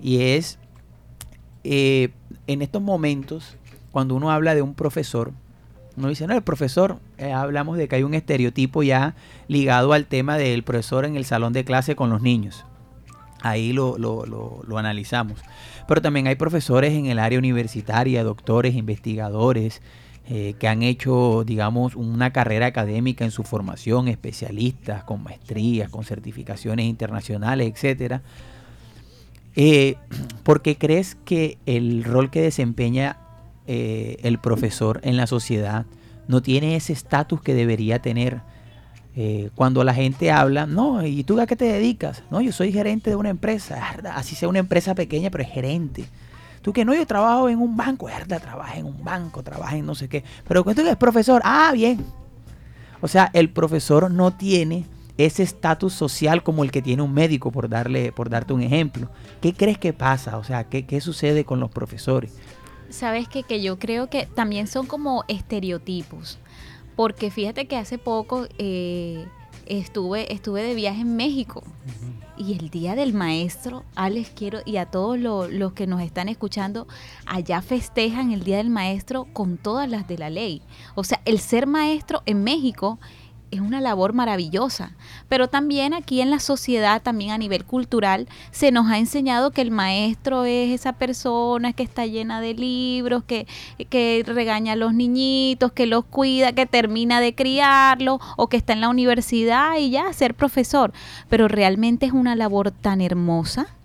Y 0.00 0.20
es, 0.20 0.58
eh, 1.64 2.10
en 2.46 2.60
estos 2.60 2.82
momentos, 2.82 3.56
cuando 3.96 4.14
uno 4.14 4.30
habla 4.30 4.54
de 4.54 4.60
un 4.60 4.74
profesor, 4.74 5.32
uno 5.96 6.08
dice, 6.08 6.26
no, 6.26 6.34
el 6.34 6.42
profesor, 6.42 6.98
eh, 7.16 7.32
hablamos 7.32 7.78
de 7.78 7.88
que 7.88 7.96
hay 7.96 8.02
un 8.02 8.12
estereotipo 8.12 8.82
ya 8.82 9.14
ligado 9.48 9.94
al 9.94 10.04
tema 10.04 10.36
del 10.36 10.64
profesor 10.64 11.06
en 11.06 11.16
el 11.16 11.24
salón 11.24 11.54
de 11.54 11.64
clase 11.64 11.96
con 11.96 12.10
los 12.10 12.20
niños. 12.20 12.66
Ahí 13.40 13.72
lo, 13.72 13.96
lo, 13.96 14.26
lo, 14.26 14.76
analizamos. 14.76 15.40
Pero 15.88 16.02
también 16.02 16.26
hay 16.26 16.34
profesores 16.34 16.92
en 16.92 17.06
el 17.06 17.18
área 17.18 17.38
universitaria, 17.38 18.22
doctores, 18.22 18.74
investigadores, 18.74 19.80
eh, 20.28 20.56
que 20.58 20.68
han 20.68 20.82
hecho, 20.82 21.42
digamos, 21.46 21.96
una 21.96 22.34
carrera 22.34 22.66
académica 22.66 23.24
en 23.24 23.30
su 23.30 23.44
formación, 23.44 24.08
especialistas 24.08 25.04
con 25.04 25.22
maestrías, 25.22 25.88
con 25.88 26.04
certificaciones 26.04 26.84
internacionales, 26.84 27.72
etcétera. 27.72 28.20
Eh, 29.54 29.96
¿Por 30.42 30.60
qué 30.60 30.76
crees 30.76 31.14
que 31.24 31.56
el 31.64 32.04
rol 32.04 32.30
que 32.30 32.42
desempeña 32.42 33.16
eh, 33.66 34.18
el 34.22 34.38
profesor 34.38 35.00
en 35.02 35.16
la 35.16 35.26
sociedad 35.26 35.86
no 36.28 36.42
tiene 36.42 36.76
ese 36.76 36.92
estatus 36.92 37.40
que 37.40 37.54
debería 37.54 38.00
tener? 38.00 38.40
Eh, 39.18 39.48
cuando 39.54 39.82
la 39.82 39.94
gente 39.94 40.30
habla, 40.30 40.66
no, 40.66 41.04
¿y 41.06 41.24
tú 41.24 41.40
a 41.40 41.46
qué 41.46 41.56
te 41.56 41.64
dedicas? 41.64 42.22
No, 42.30 42.42
yo 42.42 42.52
soy 42.52 42.70
gerente 42.70 43.08
de 43.08 43.16
una 43.16 43.30
empresa, 43.30 43.96
así 44.14 44.36
sea 44.36 44.46
una 44.46 44.58
empresa 44.58 44.94
pequeña, 44.94 45.30
pero 45.30 45.42
es 45.42 45.50
gerente. 45.50 46.04
Tú 46.60 46.72
que 46.72 46.84
no, 46.84 46.94
yo 46.94 47.06
trabajo 47.06 47.48
en 47.48 47.60
un 47.60 47.76
banco, 47.76 48.06
verdad, 48.06 48.42
trabaja 48.42 48.76
en 48.76 48.84
un 48.84 49.02
banco, 49.02 49.42
trabaja 49.42 49.76
en 49.76 49.86
no 49.86 49.94
sé 49.94 50.08
qué. 50.08 50.22
Pero 50.46 50.64
tú 50.64 50.74
que 50.74 50.90
es 50.90 50.96
profesor, 50.96 51.40
ah, 51.44 51.70
bien. 51.72 52.04
O 53.00 53.08
sea, 53.08 53.30
el 53.32 53.50
profesor 53.50 54.10
no 54.10 54.32
tiene 54.32 54.84
ese 55.16 55.44
estatus 55.44 55.92
social 55.92 56.42
como 56.42 56.64
el 56.64 56.70
que 56.70 56.82
tiene 56.82 57.02
un 57.02 57.14
médico, 57.14 57.50
por, 57.50 57.68
darle, 57.68 58.12
por 58.12 58.28
darte 58.28 58.52
un 58.52 58.62
ejemplo. 58.62 59.08
¿Qué 59.40 59.54
crees 59.54 59.78
que 59.78 59.92
pasa? 59.92 60.36
O 60.38 60.44
sea, 60.44 60.64
¿qué, 60.64 60.84
qué 60.84 61.00
sucede 61.00 61.44
con 61.44 61.60
los 61.60 61.70
profesores? 61.70 62.36
Sabes 62.96 63.28
que, 63.28 63.42
que 63.42 63.60
yo 63.60 63.78
creo 63.78 64.08
que 64.08 64.24
también 64.24 64.66
son 64.66 64.86
como 64.86 65.24
estereotipos. 65.28 66.38
Porque 66.96 67.30
fíjate 67.30 67.66
que 67.66 67.76
hace 67.76 67.98
poco 67.98 68.46
eh, 68.56 69.26
estuve, 69.66 70.32
estuve 70.32 70.62
de 70.62 70.74
viaje 70.74 71.02
en 71.02 71.14
México. 71.14 71.62
Y 72.38 72.54
el 72.58 72.70
Día 72.70 72.94
del 72.94 73.12
Maestro, 73.12 73.84
Alex, 73.96 74.30
quiero, 74.34 74.60
y 74.64 74.78
a 74.78 74.86
todos 74.86 75.18
lo- 75.18 75.46
los 75.48 75.72
que 75.74 75.86
nos 75.86 76.00
están 76.00 76.28
escuchando, 76.30 76.86
allá 77.26 77.60
festejan 77.62 78.32
el 78.32 78.44
Día 78.44 78.56
del 78.58 78.70
Maestro 78.70 79.26
con 79.32 79.58
todas 79.58 79.88
las 79.90 80.08
de 80.08 80.16
la 80.18 80.30
ley. 80.30 80.62
O 80.94 81.04
sea, 81.04 81.20
el 81.26 81.38
ser 81.38 81.66
maestro 81.66 82.22
en 82.26 82.44
México 82.44 82.98
es 83.50 83.60
una 83.60 83.80
labor 83.80 84.12
maravillosa, 84.12 84.92
pero 85.28 85.48
también 85.48 85.94
aquí 85.94 86.20
en 86.20 86.30
la 86.30 86.40
sociedad, 86.40 87.02
también 87.02 87.30
a 87.30 87.38
nivel 87.38 87.64
cultural, 87.64 88.28
se 88.50 88.72
nos 88.72 88.90
ha 88.90 88.98
enseñado 88.98 89.50
que 89.50 89.60
el 89.60 89.70
maestro 89.70 90.44
es 90.44 90.72
esa 90.72 90.94
persona 90.94 91.72
que 91.72 91.82
está 91.82 92.06
llena 92.06 92.40
de 92.40 92.54
libros, 92.54 93.24
que, 93.24 93.46
que 93.88 94.22
regaña 94.26 94.72
a 94.72 94.76
los 94.76 94.94
niñitos, 94.94 95.72
que 95.72 95.86
los 95.86 96.04
cuida, 96.04 96.52
que 96.52 96.66
termina 96.66 97.20
de 97.20 97.34
criarlos 97.34 98.20
o 98.36 98.48
que 98.48 98.56
está 98.56 98.72
en 98.72 98.80
la 98.80 98.88
universidad 98.88 99.76
y 99.78 99.90
ya 99.90 100.12
ser 100.12 100.34
profesor. 100.34 100.92
Pero 101.28 101.48
realmente 101.48 102.06
es 102.06 102.12
una 102.12 102.36
labor 102.36 102.70
tan 102.70 103.00
hermosa 103.00 103.75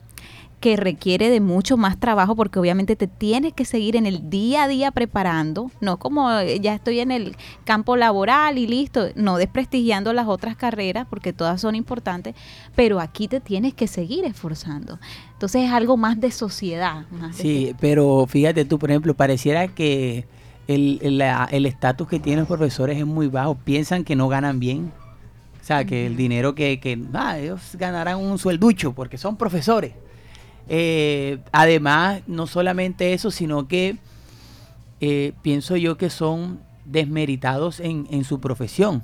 que 0.62 0.78
requiere 0.78 1.30
de 1.30 1.42
mucho 1.42 1.76
más 1.76 2.00
trabajo 2.00 2.36
porque 2.38 2.60
obviamente 2.60 2.96
te 2.96 3.08
tienes 3.08 3.52
que 3.52 3.66
seguir 3.66 3.98
en 3.98 4.06
el 4.06 4.30
día 4.30 4.64
a 4.64 4.68
día 4.70 4.92
preparando, 4.92 5.72
no 5.82 5.98
como 5.98 6.32
eh, 6.32 6.60
ya 6.62 6.74
estoy 6.76 7.00
en 7.02 7.12
el 7.12 7.36
campo 7.66 7.98
laboral 7.98 8.58
y 8.58 8.68
listo, 8.68 9.08
no 9.16 9.38
desprestigiando 9.38 10.14
las 10.14 10.28
otras 10.28 10.56
carreras 10.56 11.08
porque 11.10 11.34
todas 11.34 11.60
son 11.60 11.76
importantes, 11.76 12.36
pero 12.76 13.00
aquí 13.02 13.28
te 13.28 13.42
tienes 13.42 13.74
que 13.74 13.88
seguir 13.88 14.24
esforzando. 14.24 15.00
Entonces 15.34 15.64
es 15.66 15.72
algo 15.72 15.98
más 15.98 16.22
de 16.22 16.32
sociedad. 16.32 17.06
más 17.10 17.36
de 17.38 17.44
Sí, 17.44 17.76
pero 17.80 18.26
fíjate 18.30 18.64
tú, 18.64 18.80
por 18.80 18.92
ejemplo, 18.92 19.14
pareciera 19.16 19.68
que 19.68 20.26
el 20.68 21.00
el- 21.02 21.18
la- 21.18 21.50
el 21.52 21.66
estatus 21.66 22.08
que 22.08 22.20
tienen 22.20 22.42
los 22.42 22.48
profesores 22.48 22.98
es 23.00 23.06
muy 23.06 23.28
bajo. 23.28 23.56
Piensan 23.56 24.04
que 24.04 24.16
no 24.16 24.28
ganan 24.30 24.60
bien. 24.60 24.92
O 25.60 25.64
sea, 25.64 25.86
que 25.86 26.06
el 26.06 26.16
dinero 26.16 26.54
que, 26.56 26.80
que 26.80 27.00
ah, 27.14 27.38
ellos 27.40 27.62
ganarán 27.80 28.18
un 28.20 28.38
suelducho 28.38 28.94
porque 28.94 29.18
son 29.18 29.36
profesores. 29.38 29.94
Eh, 30.68 31.40
además, 31.52 32.22
no 32.28 32.48
solamente 32.48 33.14
eso, 33.14 33.32
sino 33.32 33.68
que 33.68 33.98
eh, 35.00 35.34
pienso 35.42 35.76
yo 35.76 35.98
que 35.98 36.10
son 36.10 36.60
desmeritados 36.86 37.80
en, 37.80 38.24
su 38.24 38.40
profesión. 38.40 39.04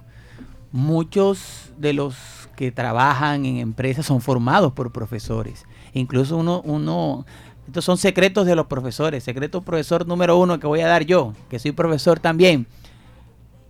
Muchos 0.72 1.72
de 1.78 1.94
los 1.94 2.16
que 2.56 2.72
trabajan 2.72 3.46
en 3.46 3.58
empresas 3.58 4.06
son 4.06 4.22
formados 4.22 4.74
por 4.74 4.92
profesores. 4.92 5.66
Incluso 5.94 6.38
uno, 6.38 6.62
uno, 6.66 7.26
estos 7.66 7.86
son 7.86 7.98
secretos 7.98 8.46
de 8.46 8.56
los 8.56 8.68
profesores. 8.68 9.24
Secreto 9.24 9.62
profesor 9.62 10.06
número 10.06 10.38
uno 10.38 10.60
que 10.60 10.68
voy 10.68 10.82
a 10.82 10.88
dar 10.88 11.06
yo, 11.06 11.34
que 11.50 11.60
soy 11.60 11.72
profesor 11.72 12.20
también. 12.20 12.68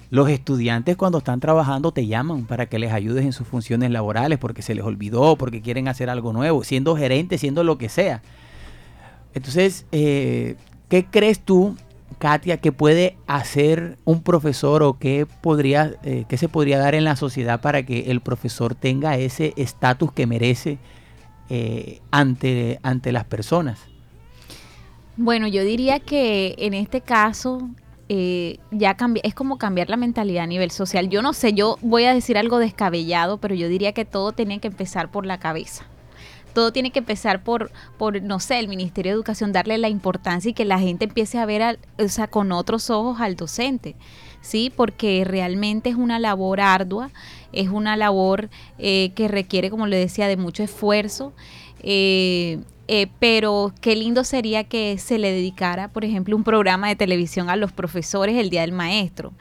Los 0.10 0.30
estudiantes 0.30 0.96
cuando 0.96 1.18
están 1.18 1.40
trabajando 1.42 1.92
te 1.92 2.08
llaman 2.08 2.46
para 2.46 2.68
que 2.68 2.80
les 2.80 2.94
ayudes 2.94 3.26
en 3.26 3.34
sus 3.34 3.46
funciones 3.46 3.92
laborales 3.92 4.40
porque 4.40 4.62
se 4.62 4.74
les 4.74 4.86
olvidó, 4.86 5.36
porque 5.36 5.62
quieren 5.62 5.88
hacer 5.90 6.10
algo 6.10 6.32
nuevo, 6.32 6.64
siendo 6.64 6.96
gerente, 6.96 7.38
siendo 7.38 7.64
lo 7.64 7.78
que 7.78 7.90
sea. 7.90 8.22
Entonces, 9.34 9.86
eh, 9.92 10.56
¿qué 10.88 11.06
crees 11.06 11.42
tú, 11.42 11.76
Katia, 12.20 12.58
que 12.58 12.72
puede 12.72 13.18
hacer 13.28 13.98
un 14.06 14.22
profesor 14.24 14.82
o 14.82 14.98
qué, 14.98 15.28
podría, 15.42 15.96
eh, 16.04 16.24
qué 16.30 16.38
se 16.38 16.48
podría 16.48 16.80
dar 16.80 16.96
en 16.96 17.04
la 17.04 17.18
sociedad 17.18 17.60
para 17.60 17.84
que 17.84 18.10
el 18.10 18.22
profesor 18.22 18.76
tenga 18.76 19.18
ese 19.18 19.54
estatus 19.58 20.14
que 20.14 20.26
merece 20.26 20.78
eh, 21.50 22.00
ante, 22.12 22.80
ante 22.82 23.12
las 23.12 23.26
personas? 23.26 23.80
Bueno, 25.18 25.48
yo 25.48 25.64
diría 25.64 26.00
que 26.00 26.56
en 26.60 26.74
este 26.74 27.02
caso 27.02 27.70
eh, 28.10 28.60
ya 28.72 28.96
es 29.24 29.34
como 29.34 29.58
cambiar 29.58 29.90
la 29.90 29.98
mentalidad 29.98 30.44
a 30.44 30.48
nivel 30.48 30.72
social. 30.72 31.10
Yo 31.10 31.22
no 31.22 31.34
sé, 31.34 31.54
yo 31.54 31.78
voy 31.82 32.06
a 32.06 32.14
decir 32.14 32.38
algo 32.38 32.58
descabellado, 32.60 33.38
pero 33.38 33.56
yo 33.56 33.68
diría 33.70 33.92
que 33.94 34.06
todo 34.06 34.32
tiene 34.32 34.60
que 34.60 34.68
empezar 34.68 35.12
por 35.12 35.26
la 35.26 35.40
cabeza. 35.40 35.86
Todo 36.54 36.72
tiene 36.72 36.90
que 36.92 37.00
empezar 37.00 37.44
por, 37.44 37.72
por, 38.00 38.20
no 38.24 38.40
sé, 38.40 38.58
el 38.60 38.68
Ministerio 38.68 39.12
de 39.12 39.16
Educación, 39.16 39.52
darle 39.52 39.78
la 39.78 39.90
importancia 39.90 40.50
y 40.50 40.54
que 40.54 40.66
la 40.66 40.80
gente 40.80 41.06
empiece 41.06 41.38
a 41.38 41.46
ver 41.46 41.62
al- 41.62 41.80
o 42.00 42.08
sea, 42.08 42.28
con 42.28 42.52
otros 42.52 42.90
ojos 42.90 43.22
al 43.22 43.36
docente, 43.36 43.96
¿sí? 44.42 44.72
Porque 44.76 45.24
realmente 45.24 45.90
es 45.90 45.96
una 45.96 46.18
labor 46.18 46.60
ardua, 46.60 47.12
es 47.54 47.70
una 47.70 47.96
labor 47.96 48.50
eh, 48.80 49.12
que 49.14 49.28
requiere, 49.28 49.70
como 49.70 49.86
le 49.86 49.98
decía, 49.98 50.28
de 50.28 50.38
mucho 50.38 50.64
esfuerzo. 50.64 51.34
eh, 51.84 52.60
eh, 52.88 53.08
pero 53.20 53.74
qué 53.82 53.96
lindo 53.96 54.24
sería 54.24 54.64
que 54.64 54.98
se 54.98 55.18
le 55.18 55.32
dedicara, 55.32 55.90
por 55.90 56.06
ejemplo, 56.06 56.36
un 56.36 56.44
programa 56.44 56.88
de 56.88 56.96
televisión 56.96 57.50
a 57.50 57.56
los 57.56 57.72
profesores 57.72 58.38
el 58.38 58.50
Día 58.50 58.62
del 58.62 58.72
Maestro. 58.72 59.34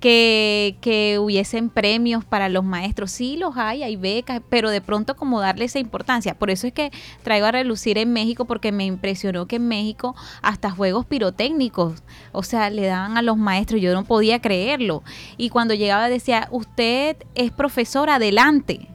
Que, 0.00 0.78
que 0.80 1.18
hubiesen 1.18 1.68
premios 1.68 2.24
para 2.24 2.48
los 2.48 2.64
maestros. 2.64 3.10
Sí, 3.10 3.36
los 3.36 3.58
hay, 3.58 3.82
hay 3.82 3.96
becas, 3.96 4.40
pero 4.48 4.70
de 4.70 4.80
pronto 4.80 5.14
como 5.14 5.40
darle 5.40 5.66
esa 5.66 5.78
importancia. 5.78 6.38
Por 6.38 6.48
eso 6.48 6.66
es 6.66 6.72
que 6.72 6.90
traigo 7.22 7.44
a 7.44 7.52
relucir 7.52 7.98
en 7.98 8.10
México, 8.10 8.46
porque 8.46 8.72
me 8.72 8.86
impresionó 8.86 9.44
que 9.44 9.56
en 9.56 9.68
México 9.68 10.16
hasta 10.40 10.70
juegos 10.70 11.04
pirotécnicos, 11.04 12.02
o 12.32 12.42
sea, 12.42 12.70
le 12.70 12.86
daban 12.86 13.18
a 13.18 13.22
los 13.22 13.36
maestros, 13.36 13.82
yo 13.82 13.92
no 13.92 14.04
podía 14.04 14.40
creerlo. 14.40 15.02
Y 15.36 15.50
cuando 15.50 15.74
llegaba 15.74 16.08
decía, 16.08 16.48
usted 16.50 17.18
es 17.34 17.52
profesor, 17.52 18.08
adelante. 18.08 18.88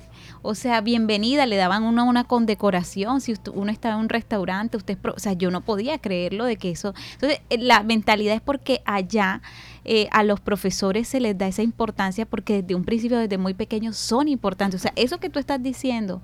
O 0.48 0.54
sea, 0.54 0.80
bienvenida, 0.82 1.48
le 1.48 1.56
daban 1.56 1.82
uno 1.82 2.06
una 2.06 2.24
condecoración. 2.24 3.20
Si 3.20 3.34
usted- 3.34 3.52
uno 3.56 3.72
estaba 3.72 3.96
en 3.96 4.02
un 4.02 4.10
restaurante, 4.10 4.78
usted, 4.78 4.96
o 5.04 5.18
sea, 5.20 5.34
yo 5.34 5.50
no 5.50 5.62
podía 5.62 5.98
creerlo 5.98 6.46
de 6.46 6.56
que 6.58 6.70
eso. 6.70 6.94
Entonces, 7.14 7.40
eh, 7.50 7.58
la 7.58 7.82
mentalidad 7.82 8.36
es 8.36 8.42
porque 8.42 8.82
allá 8.86 9.42
eh, 9.86 10.08
a 10.12 10.24
los 10.24 10.40
profesores 10.40 11.08
se 11.08 11.20
les 11.20 11.36
da 11.38 11.48
esa 11.48 11.62
importancia 11.64 12.26
porque 12.26 12.62
desde 12.62 12.76
un 12.76 12.86
principio, 12.86 13.18
desde 13.18 13.38
muy 13.40 13.54
pequeños, 13.56 13.98
son 13.98 14.28
importantes. 14.28 14.82
O 14.82 14.84
sea, 14.84 14.94
eso 14.96 15.20
que 15.20 15.30
tú 15.30 15.40
estás 15.40 15.62
diciendo 15.62 16.22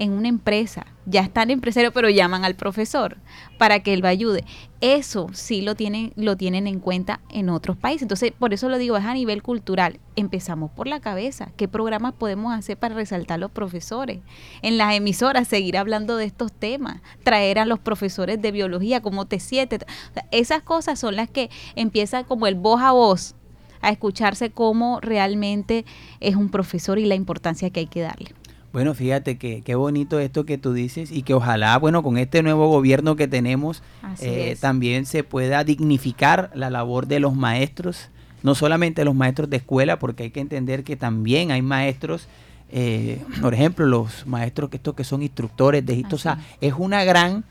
en 0.00 0.12
una 0.12 0.28
empresa, 0.28 0.86
ya 1.04 1.20
están 1.20 1.50
empresarios, 1.50 1.92
pero 1.92 2.08
llaman 2.08 2.46
al 2.46 2.54
profesor 2.54 3.18
para 3.58 3.80
que 3.80 3.92
él 3.92 4.02
va 4.02 4.08
ayude. 4.08 4.46
Eso 4.80 5.28
sí 5.34 5.60
lo 5.60 5.74
tienen, 5.74 6.14
lo 6.16 6.38
tienen 6.38 6.66
en 6.66 6.80
cuenta 6.80 7.20
en 7.28 7.50
otros 7.50 7.76
países. 7.76 8.02
Entonces, 8.02 8.32
por 8.32 8.54
eso 8.54 8.70
lo 8.70 8.78
digo, 8.78 8.96
es 8.96 9.04
a 9.04 9.12
nivel 9.12 9.42
cultural. 9.42 10.00
Empezamos 10.16 10.70
por 10.70 10.86
la 10.86 11.00
cabeza. 11.00 11.52
¿Qué 11.58 11.68
programas 11.68 12.14
podemos 12.14 12.54
hacer 12.54 12.78
para 12.78 12.94
resaltar 12.94 13.34
a 13.34 13.38
los 13.38 13.50
profesores? 13.50 14.20
En 14.62 14.78
las 14.78 14.94
emisoras, 14.94 15.46
seguir 15.46 15.76
hablando 15.76 16.16
de 16.16 16.24
estos 16.24 16.50
temas, 16.50 17.02
traer 17.22 17.58
a 17.58 17.66
los 17.66 17.78
profesores 17.78 18.40
de 18.40 18.52
biología 18.52 19.02
como 19.02 19.26
T7. 19.26 19.84
esas 20.30 20.62
cosas 20.62 20.98
son 20.98 21.14
las 21.14 21.28
que 21.28 21.50
empiezan 21.76 22.24
como 22.24 22.46
el 22.46 22.54
voz 22.54 22.80
a 22.80 22.92
voz 22.92 23.34
a 23.82 23.90
escucharse 23.90 24.50
cómo 24.50 24.98
realmente 25.00 25.84
es 26.20 26.36
un 26.36 26.50
profesor 26.50 26.98
y 26.98 27.04
la 27.04 27.14
importancia 27.14 27.68
que 27.68 27.80
hay 27.80 27.86
que 27.86 28.00
darle. 28.00 28.34
Bueno, 28.72 28.94
fíjate 28.94 29.36
que 29.36 29.62
qué 29.62 29.74
bonito 29.74 30.20
esto 30.20 30.44
que 30.44 30.56
tú 30.56 30.72
dices 30.72 31.10
y 31.10 31.22
que 31.22 31.34
ojalá, 31.34 31.76
bueno, 31.78 32.04
con 32.04 32.18
este 32.18 32.42
nuevo 32.42 32.68
gobierno 32.68 33.16
que 33.16 33.26
tenemos, 33.26 33.82
eh, 34.20 34.56
también 34.60 35.06
se 35.06 35.24
pueda 35.24 35.64
dignificar 35.64 36.52
la 36.54 36.70
labor 36.70 37.08
de 37.08 37.18
los 37.18 37.34
maestros, 37.34 38.10
no 38.44 38.54
solamente 38.54 39.04
los 39.04 39.16
maestros 39.16 39.50
de 39.50 39.56
escuela, 39.56 39.98
porque 39.98 40.24
hay 40.24 40.30
que 40.30 40.40
entender 40.40 40.84
que 40.84 40.94
también 40.94 41.50
hay 41.50 41.62
maestros, 41.62 42.28
eh, 42.70 43.20
por 43.42 43.54
ejemplo, 43.54 43.86
los 43.86 44.24
maestros 44.28 44.70
que 44.70 44.76
estos 44.76 44.94
que 44.94 45.02
son 45.02 45.22
instructores 45.22 45.84
de 45.84 45.98
esto, 45.98 46.14
o 46.14 46.20
sea, 46.20 46.38
es 46.60 46.74
una 46.78 47.02
gran, 47.02 47.42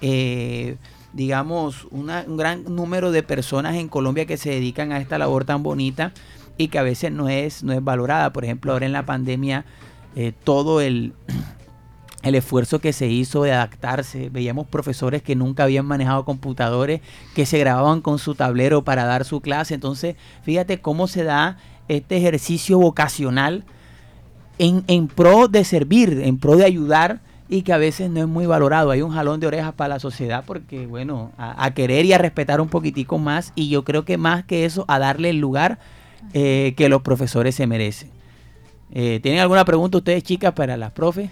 eh, 0.00 0.76
digamos, 1.12 1.86
un 1.92 2.08
gran 2.36 2.64
número 2.64 3.12
de 3.12 3.22
personas 3.22 3.76
en 3.76 3.88
Colombia 3.88 4.26
que 4.26 4.36
se 4.36 4.50
dedican 4.50 4.90
a 4.90 4.98
esta 4.98 5.18
labor 5.18 5.44
tan 5.44 5.62
bonita 5.62 6.12
y 6.58 6.66
que 6.66 6.80
a 6.80 6.82
veces 6.82 7.12
no 7.12 7.28
es, 7.28 7.62
no 7.62 7.72
es 7.72 7.82
valorada. 7.82 8.32
Por 8.32 8.44
ejemplo, 8.44 8.72
ahora 8.72 8.86
en 8.86 8.92
la 8.92 9.06
pandemia 9.06 9.64
eh, 10.16 10.32
todo 10.44 10.80
el, 10.80 11.14
el 12.22 12.34
esfuerzo 12.34 12.78
que 12.78 12.92
se 12.92 13.06
hizo 13.06 13.42
de 13.42 13.52
adaptarse. 13.52 14.30
Veíamos 14.30 14.66
profesores 14.66 15.22
que 15.22 15.36
nunca 15.36 15.64
habían 15.64 15.86
manejado 15.86 16.24
computadores, 16.24 17.00
que 17.34 17.46
se 17.46 17.58
grababan 17.58 18.00
con 18.00 18.18
su 18.18 18.34
tablero 18.34 18.82
para 18.82 19.04
dar 19.04 19.24
su 19.24 19.40
clase. 19.40 19.74
Entonces, 19.74 20.16
fíjate 20.42 20.80
cómo 20.80 21.06
se 21.06 21.24
da 21.24 21.58
este 21.88 22.16
ejercicio 22.16 22.78
vocacional 22.78 23.64
en, 24.58 24.84
en 24.86 25.08
pro 25.08 25.48
de 25.48 25.64
servir, 25.64 26.22
en 26.24 26.38
pro 26.38 26.56
de 26.56 26.64
ayudar 26.64 27.20
y 27.48 27.62
que 27.62 27.72
a 27.72 27.78
veces 27.78 28.10
no 28.10 28.20
es 28.20 28.26
muy 28.26 28.46
valorado. 28.46 28.90
Hay 28.90 29.02
un 29.02 29.12
jalón 29.12 29.40
de 29.40 29.46
orejas 29.46 29.74
para 29.74 29.94
la 29.94 30.00
sociedad 30.00 30.44
porque, 30.46 30.86
bueno, 30.86 31.32
a, 31.36 31.70
querer 31.72 32.06
y 32.06 32.12
a 32.12 32.18
respetar 32.18 32.60
un 32.60 32.68
poquitico 32.68 33.18
más 33.18 33.52
y 33.54 33.68
yo 33.68 33.84
creo 33.84 34.04
que 34.04 34.16
más 34.16 34.44
que 34.44 34.64
eso, 34.64 34.84
a 34.88 34.98
darle 34.98 35.30
el 35.30 35.38
lugar 35.38 35.78
eh, 36.32 36.74
que 36.76 36.88
los 36.88 37.02
profesores 37.02 37.54
se 37.54 37.66
merecen. 37.66 38.13
Eh, 38.94 39.18
¿Tienen 39.20 39.40
alguna 39.40 39.64
pregunta 39.64 39.98
ustedes, 39.98 40.22
chicas, 40.22 40.52
para 40.52 40.76
las 40.76 40.92
profes? 40.92 41.28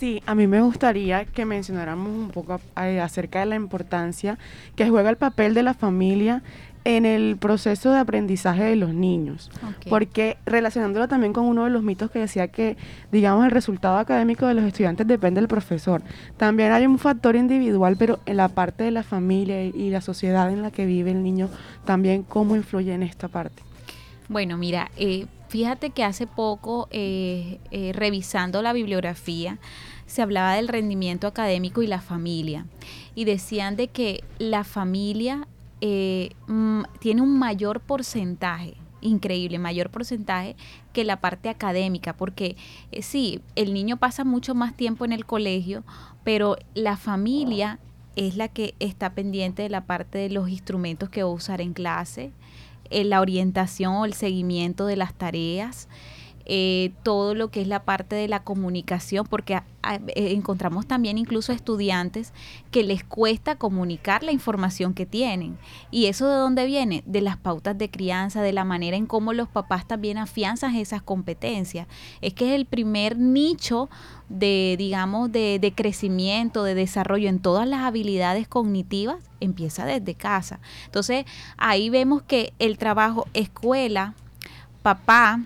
Sí, 0.00 0.22
a 0.26 0.34
mí 0.34 0.46
me 0.46 0.60
gustaría 0.60 1.24
que 1.24 1.44
mencionáramos 1.44 2.08
un 2.08 2.30
poco 2.30 2.60
eh, 2.80 3.00
acerca 3.00 3.40
de 3.40 3.46
la 3.46 3.56
importancia 3.56 4.38
que 4.76 4.88
juega 4.88 5.10
el 5.10 5.16
papel 5.16 5.54
de 5.54 5.62
la 5.62 5.74
familia 5.74 6.42
en 6.84 7.04
el 7.04 7.36
proceso 7.36 7.92
de 7.92 7.98
aprendizaje 7.98 8.64
de 8.64 8.76
los 8.76 8.94
niños. 8.94 9.50
Porque 9.88 10.38
relacionándolo 10.46 11.06
también 11.06 11.32
con 11.32 11.44
uno 11.44 11.64
de 11.64 11.70
los 11.70 11.82
mitos 11.82 12.10
que 12.10 12.20
decía 12.20 12.48
que, 12.48 12.76
digamos, 13.12 13.44
el 13.44 13.50
resultado 13.50 13.98
académico 13.98 14.46
de 14.46 14.54
los 14.54 14.64
estudiantes 14.64 15.06
depende 15.06 15.40
del 15.40 15.48
profesor. 15.48 16.02
También 16.36 16.72
hay 16.72 16.86
un 16.86 16.98
factor 16.98 17.36
individual, 17.36 17.96
pero 17.98 18.20
en 18.26 18.38
la 18.38 18.48
parte 18.48 18.84
de 18.84 18.90
la 18.90 19.02
familia 19.02 19.64
y 19.64 19.90
la 19.90 20.00
sociedad 20.00 20.50
en 20.50 20.62
la 20.62 20.70
que 20.70 20.86
vive 20.86 21.10
el 21.10 21.22
niño, 21.22 21.48
también 21.84 22.22
cómo 22.22 22.56
influye 22.56 22.94
en 22.94 23.02
esta 23.02 23.28
parte. 23.28 23.62
Bueno, 24.28 24.56
mira, 24.56 24.90
eh, 24.96 25.26
Fíjate 25.48 25.90
que 25.90 26.04
hace 26.04 26.26
poco, 26.26 26.88
eh, 26.90 27.58
eh, 27.70 27.92
revisando 27.94 28.60
la 28.60 28.74
bibliografía, 28.74 29.58
se 30.06 30.20
hablaba 30.20 30.54
del 30.54 30.68
rendimiento 30.68 31.26
académico 31.26 31.82
y 31.82 31.86
la 31.86 32.00
familia. 32.02 32.66
Y 33.14 33.24
decían 33.24 33.74
de 33.76 33.88
que 33.88 34.22
la 34.38 34.62
familia 34.62 35.48
eh, 35.80 36.30
mm, 36.48 36.82
tiene 37.00 37.22
un 37.22 37.38
mayor 37.38 37.80
porcentaje, 37.80 38.74
increíble, 39.00 39.58
mayor 39.58 39.90
porcentaje 39.90 40.54
que 40.92 41.04
la 41.04 41.20
parte 41.20 41.48
académica, 41.48 42.14
porque 42.14 42.56
sí, 43.00 43.40
el 43.54 43.72
niño 43.72 43.96
pasa 43.96 44.24
mucho 44.24 44.54
más 44.54 44.76
tiempo 44.76 45.04
en 45.04 45.12
el 45.12 45.24
colegio, 45.24 45.82
pero 46.24 46.56
la 46.74 46.96
familia 46.96 47.78
es 48.16 48.36
la 48.36 48.48
que 48.48 48.74
está 48.80 49.14
pendiente 49.14 49.62
de 49.62 49.68
la 49.68 49.86
parte 49.86 50.18
de 50.18 50.30
los 50.30 50.48
instrumentos 50.48 51.08
que 51.08 51.22
va 51.22 51.30
a 51.30 51.32
usar 51.32 51.60
en 51.60 51.72
clase, 51.72 52.32
eh, 52.90 53.04
la 53.04 53.20
orientación 53.20 53.94
o 53.94 54.04
el 54.04 54.14
seguimiento 54.14 54.86
de 54.86 54.96
las 54.96 55.14
tareas, 55.14 55.88
eh, 56.50 56.92
todo 57.02 57.34
lo 57.34 57.50
que 57.50 57.60
es 57.60 57.68
la 57.68 57.82
parte 57.82 58.16
de 58.16 58.26
la 58.26 58.42
comunicación, 58.42 59.26
porque 59.26 59.54
eh, 59.54 59.62
encontramos 60.32 60.86
también 60.86 61.18
incluso 61.18 61.52
estudiantes 61.52 62.32
que 62.70 62.82
les 62.82 63.04
cuesta 63.04 63.56
comunicar 63.56 64.22
la 64.22 64.32
información 64.32 64.94
que 64.94 65.04
tienen. 65.04 65.58
¿Y 65.90 66.06
eso 66.06 66.26
de 66.26 66.36
dónde 66.36 66.64
viene? 66.64 67.02
De 67.04 67.20
las 67.20 67.36
pautas 67.36 67.76
de 67.76 67.90
crianza, 67.90 68.40
de 68.40 68.54
la 68.54 68.64
manera 68.64 68.96
en 68.96 69.04
cómo 69.04 69.34
los 69.34 69.46
papás 69.48 69.86
también 69.86 70.16
afianzan 70.16 70.74
esas 70.74 71.02
competencias. 71.02 71.86
Es 72.22 72.32
que 72.32 72.48
es 72.48 72.54
el 72.54 72.64
primer 72.64 73.18
nicho 73.18 73.90
de, 74.30 74.76
digamos, 74.78 75.30
de, 75.30 75.58
de 75.58 75.72
crecimiento, 75.72 76.64
de 76.64 76.74
desarrollo 76.74 77.28
en 77.28 77.40
todas 77.40 77.68
las 77.68 77.80
habilidades 77.80 78.48
cognitivas, 78.48 79.22
empieza 79.40 79.84
desde 79.84 80.14
casa. 80.14 80.60
Entonces, 80.86 81.26
ahí 81.58 81.90
vemos 81.90 82.22
que 82.22 82.54
el 82.58 82.78
trabajo 82.78 83.26
escuela, 83.34 84.14
papá, 84.82 85.42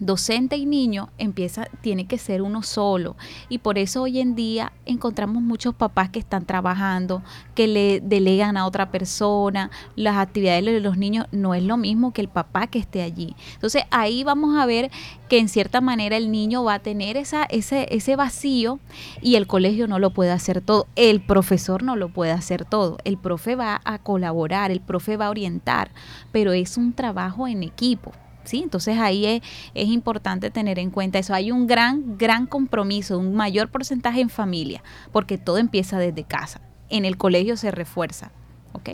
docente 0.00 0.56
y 0.56 0.66
niño 0.66 1.10
empieza, 1.18 1.66
tiene 1.80 2.06
que 2.06 2.18
ser 2.18 2.42
uno 2.42 2.62
solo. 2.62 3.16
Y 3.48 3.58
por 3.58 3.78
eso 3.78 4.02
hoy 4.02 4.20
en 4.20 4.34
día 4.34 4.72
encontramos 4.84 5.42
muchos 5.42 5.74
papás 5.74 6.10
que 6.10 6.18
están 6.18 6.46
trabajando, 6.46 7.22
que 7.54 7.66
le 7.66 8.00
delegan 8.00 8.56
a 8.56 8.66
otra 8.66 8.90
persona, 8.90 9.70
las 9.94 10.16
actividades 10.16 10.64
de 10.64 10.80
los 10.80 10.96
niños 10.96 11.26
no 11.32 11.54
es 11.54 11.62
lo 11.62 11.76
mismo 11.76 12.12
que 12.12 12.20
el 12.20 12.28
papá 12.28 12.66
que 12.66 12.78
esté 12.78 13.02
allí. 13.02 13.34
Entonces 13.54 13.84
ahí 13.90 14.24
vamos 14.24 14.56
a 14.56 14.66
ver 14.66 14.90
que 15.28 15.38
en 15.38 15.48
cierta 15.48 15.80
manera 15.80 16.16
el 16.16 16.30
niño 16.30 16.64
va 16.64 16.74
a 16.74 16.78
tener 16.78 17.16
esa, 17.16 17.44
ese, 17.44 17.86
ese 17.90 18.16
vacío 18.16 18.78
y 19.20 19.36
el 19.36 19.46
colegio 19.46 19.88
no 19.88 19.98
lo 19.98 20.10
puede 20.10 20.30
hacer 20.30 20.60
todo, 20.60 20.86
el 20.96 21.20
profesor 21.20 21.82
no 21.82 21.96
lo 21.96 22.08
puede 22.08 22.32
hacer 22.32 22.64
todo, 22.64 22.98
el 23.04 23.18
profe 23.18 23.56
va 23.56 23.80
a 23.84 23.98
colaborar, 23.98 24.70
el 24.70 24.80
profe 24.80 25.16
va 25.16 25.26
a 25.26 25.30
orientar, 25.30 25.90
pero 26.32 26.52
es 26.52 26.76
un 26.76 26.92
trabajo 26.92 27.48
en 27.48 27.62
equipo. 27.62 28.12
¿Sí? 28.46 28.62
Entonces 28.62 28.98
ahí 28.98 29.42
es, 29.74 29.88
importante 29.88 30.50
tener 30.50 30.78
en 30.78 30.90
cuenta 30.90 31.18
eso. 31.18 31.34
Hay 31.34 31.50
un 31.50 31.66
gran, 31.66 32.16
gran 32.18 32.46
compromiso, 32.46 33.18
un 33.18 33.34
mayor 33.34 33.68
porcentaje 33.68 34.20
en 34.20 34.30
familia, 34.30 34.82
porque 35.12 35.38
todo 35.38 35.58
empieza 35.58 35.98
desde 35.98 36.24
casa. 36.24 36.60
En 36.88 37.04
el 37.04 37.16
colegio 37.16 37.56
se 37.56 37.70
refuerza, 37.70 38.30
¿ok? 38.72 38.90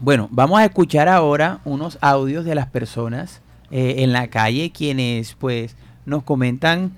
Bueno, 0.00 0.28
vamos 0.30 0.58
a 0.58 0.64
escuchar 0.64 1.08
ahora 1.08 1.60
unos 1.64 1.98
audios 2.00 2.44
de 2.44 2.54
las 2.54 2.66
personas 2.66 3.42
eh, 3.70 3.96
en 3.98 4.12
la 4.12 4.28
calle 4.28 4.72
quienes 4.72 5.34
pues 5.34 5.76
nos 6.06 6.22
comentan 6.22 6.92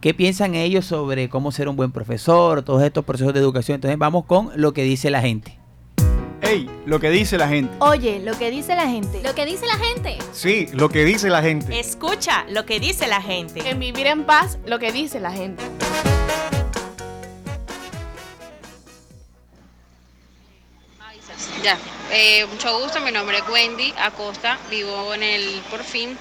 qué 0.00 0.14
piensan 0.14 0.54
ellos 0.54 0.84
sobre 0.84 1.28
cómo 1.28 1.52
ser 1.52 1.68
un 1.68 1.76
buen 1.76 1.92
profesor, 1.92 2.62
todos 2.62 2.82
estos 2.82 3.04
procesos 3.04 3.34
de 3.34 3.40
educación. 3.40 3.76
Entonces 3.76 3.98
vamos 3.98 4.24
con 4.24 4.50
lo 4.56 4.72
que 4.72 4.82
dice 4.82 5.10
la 5.10 5.20
gente. 5.20 5.59
Ey, 6.50 6.68
lo 6.84 6.98
que 6.98 7.10
dice 7.10 7.38
la 7.38 7.46
gente. 7.46 7.72
Oye, 7.78 8.18
lo 8.18 8.36
que 8.36 8.50
dice 8.50 8.74
la 8.74 8.88
gente. 8.88 9.22
Lo 9.22 9.36
que 9.36 9.46
dice 9.46 9.66
la 9.66 9.76
gente. 9.76 10.18
Sí, 10.32 10.66
lo 10.72 10.88
que 10.88 11.04
dice 11.04 11.28
la 11.28 11.42
gente. 11.42 11.78
Escucha 11.78 12.44
lo 12.48 12.66
que 12.66 12.80
dice 12.80 13.06
la 13.06 13.22
gente. 13.22 13.70
En 13.70 13.78
vivir 13.78 14.08
en 14.08 14.24
paz, 14.24 14.58
lo 14.66 14.80
que 14.80 14.90
dice 14.90 15.20
la 15.20 15.30
gente. 15.30 15.62
Ya, 21.62 21.78
eh, 22.10 22.44
mucho 22.46 22.80
gusto, 22.80 23.00
mi 23.00 23.12
nombre 23.12 23.38
es 23.38 23.48
Wendy 23.48 23.94
Acosta, 23.96 24.58
vivo 24.68 25.14
en 25.14 25.22
el 25.22 25.62
Porfín. 25.70 26.18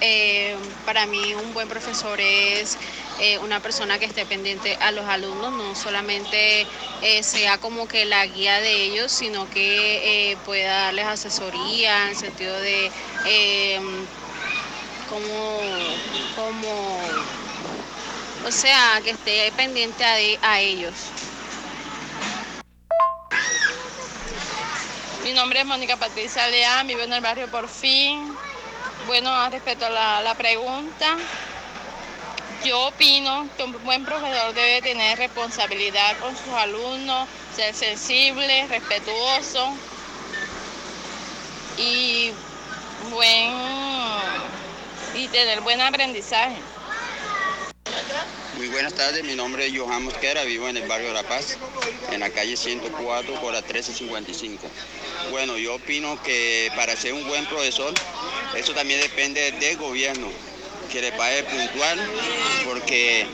Eh, 0.00 0.54
para 0.86 1.06
mí 1.06 1.34
un 1.34 1.52
buen 1.52 1.66
profesor 1.66 2.20
es 2.20 2.78
eh, 3.20 3.38
una 3.38 3.60
persona 3.60 3.98
que 3.98 4.06
esté 4.06 4.26
pendiente 4.26 4.76
a 4.80 4.90
los 4.90 5.04
alumnos, 5.04 5.52
no 5.52 5.74
solamente 5.74 6.66
eh, 7.02 7.22
sea 7.22 7.58
como 7.58 7.86
que 7.86 8.04
la 8.04 8.26
guía 8.26 8.60
de 8.60 8.84
ellos, 8.84 9.12
sino 9.12 9.48
que 9.50 10.32
eh, 10.32 10.36
pueda 10.44 10.84
darles 10.84 11.06
asesoría 11.06 12.04
en 12.04 12.08
el 12.10 12.16
sentido 12.16 12.58
de 12.60 12.90
como, 15.08 15.60
como, 16.34 16.98
o 18.46 18.50
sea, 18.50 19.00
que 19.04 19.10
esté 19.10 19.52
pendiente 19.56 20.04
a, 20.04 20.16
a 20.50 20.60
ellos. 20.60 20.94
Mi 25.22 25.32
nombre 25.34 25.60
es 25.60 25.66
Mónica 25.66 25.96
Patricia 25.96 26.48
Leán, 26.48 26.86
vivo 26.86 27.02
en 27.02 27.12
el 27.12 27.20
barrio 27.20 27.48
Por 27.48 27.68
Fin. 27.68 28.36
Bueno, 29.06 29.30
respecto 29.50 29.86
a 29.86 29.90
la, 29.90 30.22
la 30.22 30.34
pregunta, 30.34 31.16
yo 32.64 32.88
opino 32.88 33.48
que 33.56 33.64
un 33.64 33.84
buen 33.84 34.04
profesor 34.04 34.54
debe 34.54 34.82
tener 34.82 35.18
responsabilidad 35.18 36.16
con 36.18 36.36
sus 36.36 36.54
alumnos, 36.54 37.28
ser 37.54 37.74
sensible, 37.74 38.66
respetuoso 38.68 39.74
y 41.76 42.30
buen 43.10 43.52
y 45.14 45.28
tener 45.28 45.60
buen 45.60 45.80
aprendizaje. 45.80 46.56
Muy 48.56 48.68
buenas 48.68 48.94
tardes, 48.94 49.24
mi 49.24 49.34
nombre 49.34 49.66
es 49.66 49.76
Johan 49.76 50.04
Mosquera, 50.04 50.44
vivo 50.44 50.68
en 50.68 50.76
el 50.76 50.86
barrio 50.86 51.08
de 51.08 51.14
La 51.14 51.22
Paz, 51.24 51.58
en 52.10 52.20
la 52.20 52.30
calle 52.30 52.56
104 52.56 53.40
por 53.40 53.52
la 53.52 53.60
1355. 53.60 54.68
Bueno, 55.30 55.56
yo 55.56 55.74
opino 55.74 56.22
que 56.22 56.70
para 56.76 56.94
ser 56.94 57.12
un 57.14 57.26
buen 57.26 57.44
profesor, 57.46 57.92
eso 58.54 58.72
también 58.72 59.00
depende 59.00 59.52
del 59.52 59.76
gobierno, 59.78 60.28
que 60.92 61.00
le 61.00 61.12
pague 61.12 61.42
puntual, 61.44 61.98
porque 62.64 63.26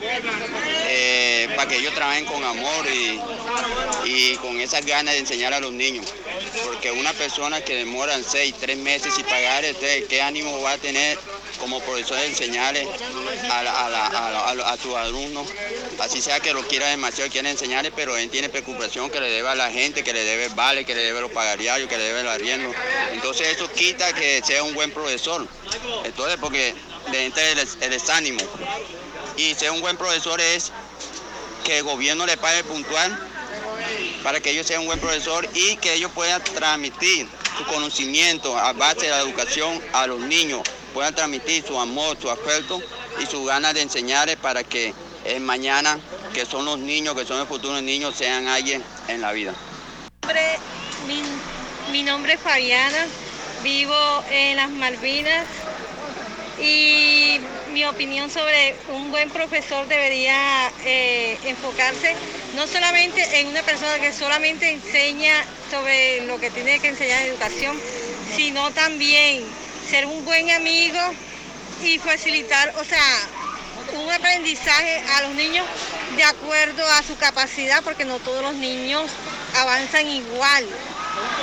eh, 0.87 1.49
para 1.55 1.69
que 1.69 1.75
ellos 1.77 1.93
trabajen 1.93 2.25
con 2.25 2.43
amor 2.43 2.85
y, 2.87 3.19
y 4.05 4.35
con 4.37 4.59
esas 4.59 4.85
ganas 4.85 5.13
de 5.13 5.19
enseñar 5.19 5.53
a 5.53 5.59
los 5.59 5.71
niños. 5.73 6.05
Porque 6.63 6.91
una 6.91 7.11
persona 7.13 7.61
que 7.61 7.75
demora 7.75 8.17
seis, 8.27 8.55
tres 8.59 8.77
meses 8.77 9.13
sin 9.13 9.25
pagar, 9.25 9.65
este, 9.65 10.05
¿qué 10.05 10.21
ánimo 10.21 10.61
va 10.61 10.71
a 10.73 10.77
tener 10.77 11.19
como 11.59 11.81
profesor 11.81 12.17
de 12.17 12.27
enseñarle 12.27 12.87
a, 13.51 13.63
la- 13.63 13.85
a 13.85 13.89
la- 13.89 14.07
a 14.47 14.55
la- 14.55 14.69
a 14.71 14.77
tus 14.77 14.95
alumnos? 14.95 15.47
Así 15.99 16.21
sea 16.21 16.39
que 16.39 16.53
lo 16.53 16.65
quiera 16.65 16.87
demasiado, 16.87 17.29
quiera 17.29 17.49
enseñarle, 17.49 17.91
pero 17.91 18.15
él 18.17 18.29
tiene 18.29 18.47
preocupación 18.49 19.09
que 19.09 19.19
le 19.19 19.29
debe 19.29 19.49
a 19.49 19.55
la 19.55 19.69
gente, 19.69 20.01
que 20.03 20.13
le 20.13 20.23
debe 20.23 20.45
el 20.45 20.53
vale, 20.53 20.85
que 20.85 20.95
le 20.95 21.01
debe 21.03 21.19
los 21.21 21.31
pagariarios, 21.31 21.89
que 21.89 21.97
le 21.97 22.03
debe 22.05 22.21
el 22.21 22.27
arriendo. 22.29 22.73
Entonces 23.11 23.49
eso 23.49 23.69
quita 23.73 24.13
que 24.13 24.41
sea 24.45 24.63
un 24.63 24.73
buen 24.73 24.91
profesor. 24.91 25.45
Entonces, 26.05 26.37
porque 26.39 26.73
le 27.11 27.25
entra 27.25 27.43
el, 27.49 27.59
el 27.59 27.89
desánimo. 27.89 28.41
Y 29.37 29.53
ser 29.55 29.71
un 29.71 29.81
buen 29.81 29.97
profesor 29.97 30.39
es 30.41 30.71
que 31.63 31.79
el 31.79 31.83
gobierno 31.83 32.25
le 32.25 32.37
pague 32.37 32.63
puntual 32.63 33.17
para 34.23 34.39
que 34.39 34.51
ellos 34.51 34.67
sean 34.67 34.81
un 34.81 34.87
buen 34.87 34.99
profesor 34.99 35.47
y 35.53 35.77
que 35.77 35.93
ellos 35.93 36.11
puedan 36.13 36.43
transmitir 36.43 37.27
su 37.57 37.65
conocimiento 37.65 38.57
a 38.57 38.73
base 38.73 39.05
de 39.05 39.09
la 39.09 39.19
educación 39.19 39.81
a 39.93 40.07
los 40.07 40.19
niños, 40.19 40.61
puedan 40.93 41.13
transmitir 41.15 41.63
su 41.65 41.79
amor, 41.79 42.17
su 42.21 42.29
afecto 42.29 42.81
y 43.21 43.25
su 43.25 43.43
ganas 43.45 43.73
de 43.73 43.81
enseñarles 43.81 44.37
para 44.37 44.63
que 44.63 44.93
el 45.25 45.41
mañana, 45.41 45.99
que 46.33 46.45
son 46.45 46.65
los 46.65 46.79
niños, 46.79 47.15
que 47.15 47.25
son 47.25 47.39
los 47.39 47.47
futuros 47.47 47.81
niños, 47.81 48.15
sean 48.15 48.47
alguien 48.47 48.83
en 49.07 49.21
la 49.21 49.31
vida. 49.31 49.53
mi, 51.07 51.21
mi 51.91 52.03
nombre 52.03 52.33
es 52.33 52.39
Fabiana, 52.39 53.07
vivo 53.63 54.23
en 54.29 54.57
las 54.57 54.69
Malvinas 54.69 55.45
y 56.61 57.39
mi 57.71 57.85
opinión 57.85 58.29
sobre 58.29 58.75
un 58.89 59.11
buen 59.11 59.29
profesor 59.29 59.87
debería 59.87 60.71
eh, 60.83 61.37
enfocarse 61.45 62.15
no 62.55 62.67
solamente 62.67 63.39
en 63.39 63.47
una 63.47 63.63
persona 63.63 63.99
que 63.99 64.11
solamente 64.11 64.71
enseña 64.71 65.45
sobre 65.69 66.25
lo 66.25 66.39
que 66.39 66.49
tiene 66.49 66.79
que 66.79 66.89
enseñar 66.89 67.21
en 67.21 67.29
educación, 67.29 67.79
sino 68.35 68.71
también 68.71 69.43
ser 69.89 70.05
un 70.05 70.25
buen 70.25 70.49
amigo 70.51 70.99
y 71.81 71.97
facilitar, 71.99 72.73
o 72.77 72.83
sea, 72.83 73.03
un 73.93 74.11
aprendizaje 74.11 75.01
a 75.15 75.21
los 75.23 75.35
niños 75.35 75.65
de 76.15 76.23
acuerdo 76.23 76.85
a 76.85 77.03
su 77.03 77.15
capacidad, 77.17 77.83
porque 77.83 78.05
no 78.05 78.19
todos 78.19 78.41
los 78.41 78.55
niños 78.55 79.09
avanzan 79.55 80.07
igual. 80.07 80.65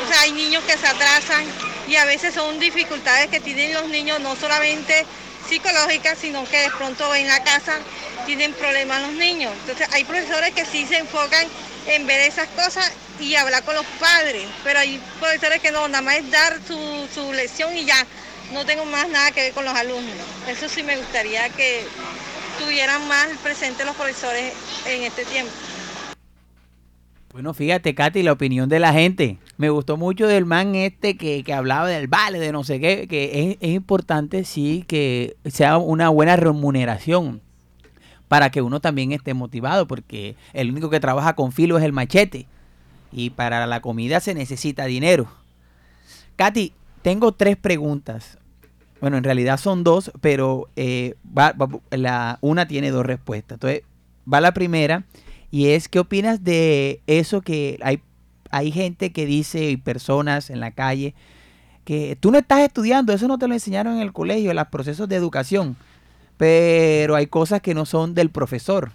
O 0.05 0.09
sea, 0.09 0.21
hay 0.23 0.33
niños 0.33 0.62
que 0.64 0.77
se 0.77 0.87
atrasan 0.87 1.45
y 1.87 1.97
a 1.97 2.05
veces 2.05 2.34
son 2.34 2.59
dificultades 2.59 3.28
que 3.28 3.41
tienen 3.41 3.72
los 3.74 3.89
niños, 3.89 4.20
no 4.20 4.37
solamente 4.37 5.07
psicológicas, 5.49 6.18
sino 6.18 6.45
que 6.45 6.59
de 6.59 6.70
pronto 6.70 7.14
en 7.14 7.28
la 7.28 7.43
casa 7.43 7.78
tienen 8.26 8.53
problemas 8.55 9.03
los 9.03 9.12
niños. 9.12 9.53
Entonces 9.61 9.89
hay 9.93 10.05
profesores 10.05 10.53
que 10.53 10.64
sí 10.64 10.87
se 10.87 10.99
enfocan 10.99 11.47
en 11.87 12.07
ver 12.07 12.20
esas 12.20 12.49
cosas 12.49 12.93
y 13.20 13.34
hablar 13.37 13.62
con 13.62 13.74
los 13.74 13.87
padres, 14.01 14.45
pero 14.64 14.80
hay 14.80 15.01
profesores 15.20 15.61
que 15.61 15.70
no, 15.70 15.87
nada 15.89 16.03
más 16.03 16.16
es 16.16 16.30
dar 16.30 16.59
su, 16.66 17.09
su 17.14 17.32
lección 17.32 17.76
y 17.76 17.84
ya, 17.84 18.07
no 18.53 18.64
tengo 18.66 18.84
más 18.84 19.09
nada 19.09 19.30
que 19.30 19.43
ver 19.43 19.53
con 19.53 19.64
los 19.64 19.74
alumnos. 19.74 20.14
Eso 20.49 20.68
sí 20.68 20.82
me 20.82 20.97
gustaría 20.97 21.49
que 21.51 21.84
tuvieran 22.59 23.07
más 23.09 23.28
presente 23.43 23.84
los 23.84 23.95
profesores 23.95 24.53
en 24.87 25.03
este 25.03 25.24
tiempo. 25.24 25.53
Bueno, 27.32 27.53
fíjate, 27.53 27.95
Katy, 27.95 28.22
la 28.22 28.32
opinión 28.32 28.68
de 28.68 28.78
la 28.78 28.93
gente. 28.93 29.39
Me 29.59 29.71
gustó 29.71 29.97
mucho 29.97 30.27
del 30.27 30.45
man 30.45 30.75
este 30.75 31.17
que, 31.17 31.43
que 31.43 31.55
hablaba 31.55 31.89
del 31.89 32.09
vale, 32.09 32.39
de 32.39 32.53
no 32.53 32.63
sé 32.63 32.79
qué, 32.79 33.09
que 33.09 33.51
es, 33.51 33.57
es 33.61 33.75
importante, 33.75 34.45
sí, 34.45 34.85
que 34.87 35.37
sea 35.47 35.79
una 35.79 36.11
buena 36.11 36.37
remuneración 36.37 37.41
para 38.29 38.51
que 38.51 38.63
uno 38.63 38.81
también 38.81 39.13
esté 39.13 39.35
motivado, 39.35 39.87
porque 39.87 40.37
el 40.53 40.71
único 40.71 40.91
que 40.91 41.01
trabaja 41.01 41.35
con 41.35 41.53
filo 41.53 41.79
es 41.79 41.85
el 41.85 41.93
machete. 41.93 42.47
Y 43.13 43.31
para 43.31 43.67
la 43.67 43.81
comida 43.81 44.21
se 44.21 44.35
necesita 44.35 44.85
dinero. 44.85 45.29
Katy, 46.37 46.73
tengo 47.03 47.33
tres 47.33 47.57
preguntas. 47.57 48.39
Bueno, 49.01 49.17
en 49.17 49.25
realidad 49.25 49.59
son 49.59 49.85
dos, 49.85 50.11
pero 50.21 50.69
eh, 50.77 51.15
la, 51.91 52.39
una 52.41 52.67
tiene 52.67 52.91
dos 52.91 53.07
respuestas. 53.07 53.57
Entonces, 53.57 53.83
va 54.33 54.41
la 54.41 54.53
primera 54.53 55.05
y 55.51 55.69
es, 55.69 55.89
¿qué 55.89 56.01
opinas 56.01 56.43
de 56.43 57.01
eso 57.07 57.43
que 57.43 57.79
hay, 57.83 58.01
hay 58.51 58.72
gente 58.72 59.12
que 59.12 59.26
dice 59.26 59.70
y 59.70 59.76
personas 59.76 60.51
en 60.51 60.61
la 60.61 60.70
calle 60.70 61.14
que 61.84 62.16
tú 62.18 62.32
no 62.32 62.38
estás 62.38 62.61
estudiando, 62.61 63.12
eso 63.12 63.28
no 63.28 63.38
te 63.38 63.47
lo 63.47 63.55
enseñaron 63.55 63.94
en 63.94 64.01
el 64.01 64.12
colegio, 64.12 64.51
en 64.51 64.57
los 64.57 64.66
procesos 64.66 65.09
de 65.09 65.14
educación, 65.14 65.76
pero 66.36 67.14
hay 67.14 67.28
cosas 67.28 67.61
que 67.61 67.74
no 67.74 67.86
son 67.86 68.12
del 68.12 68.30
profesor. 68.30 68.90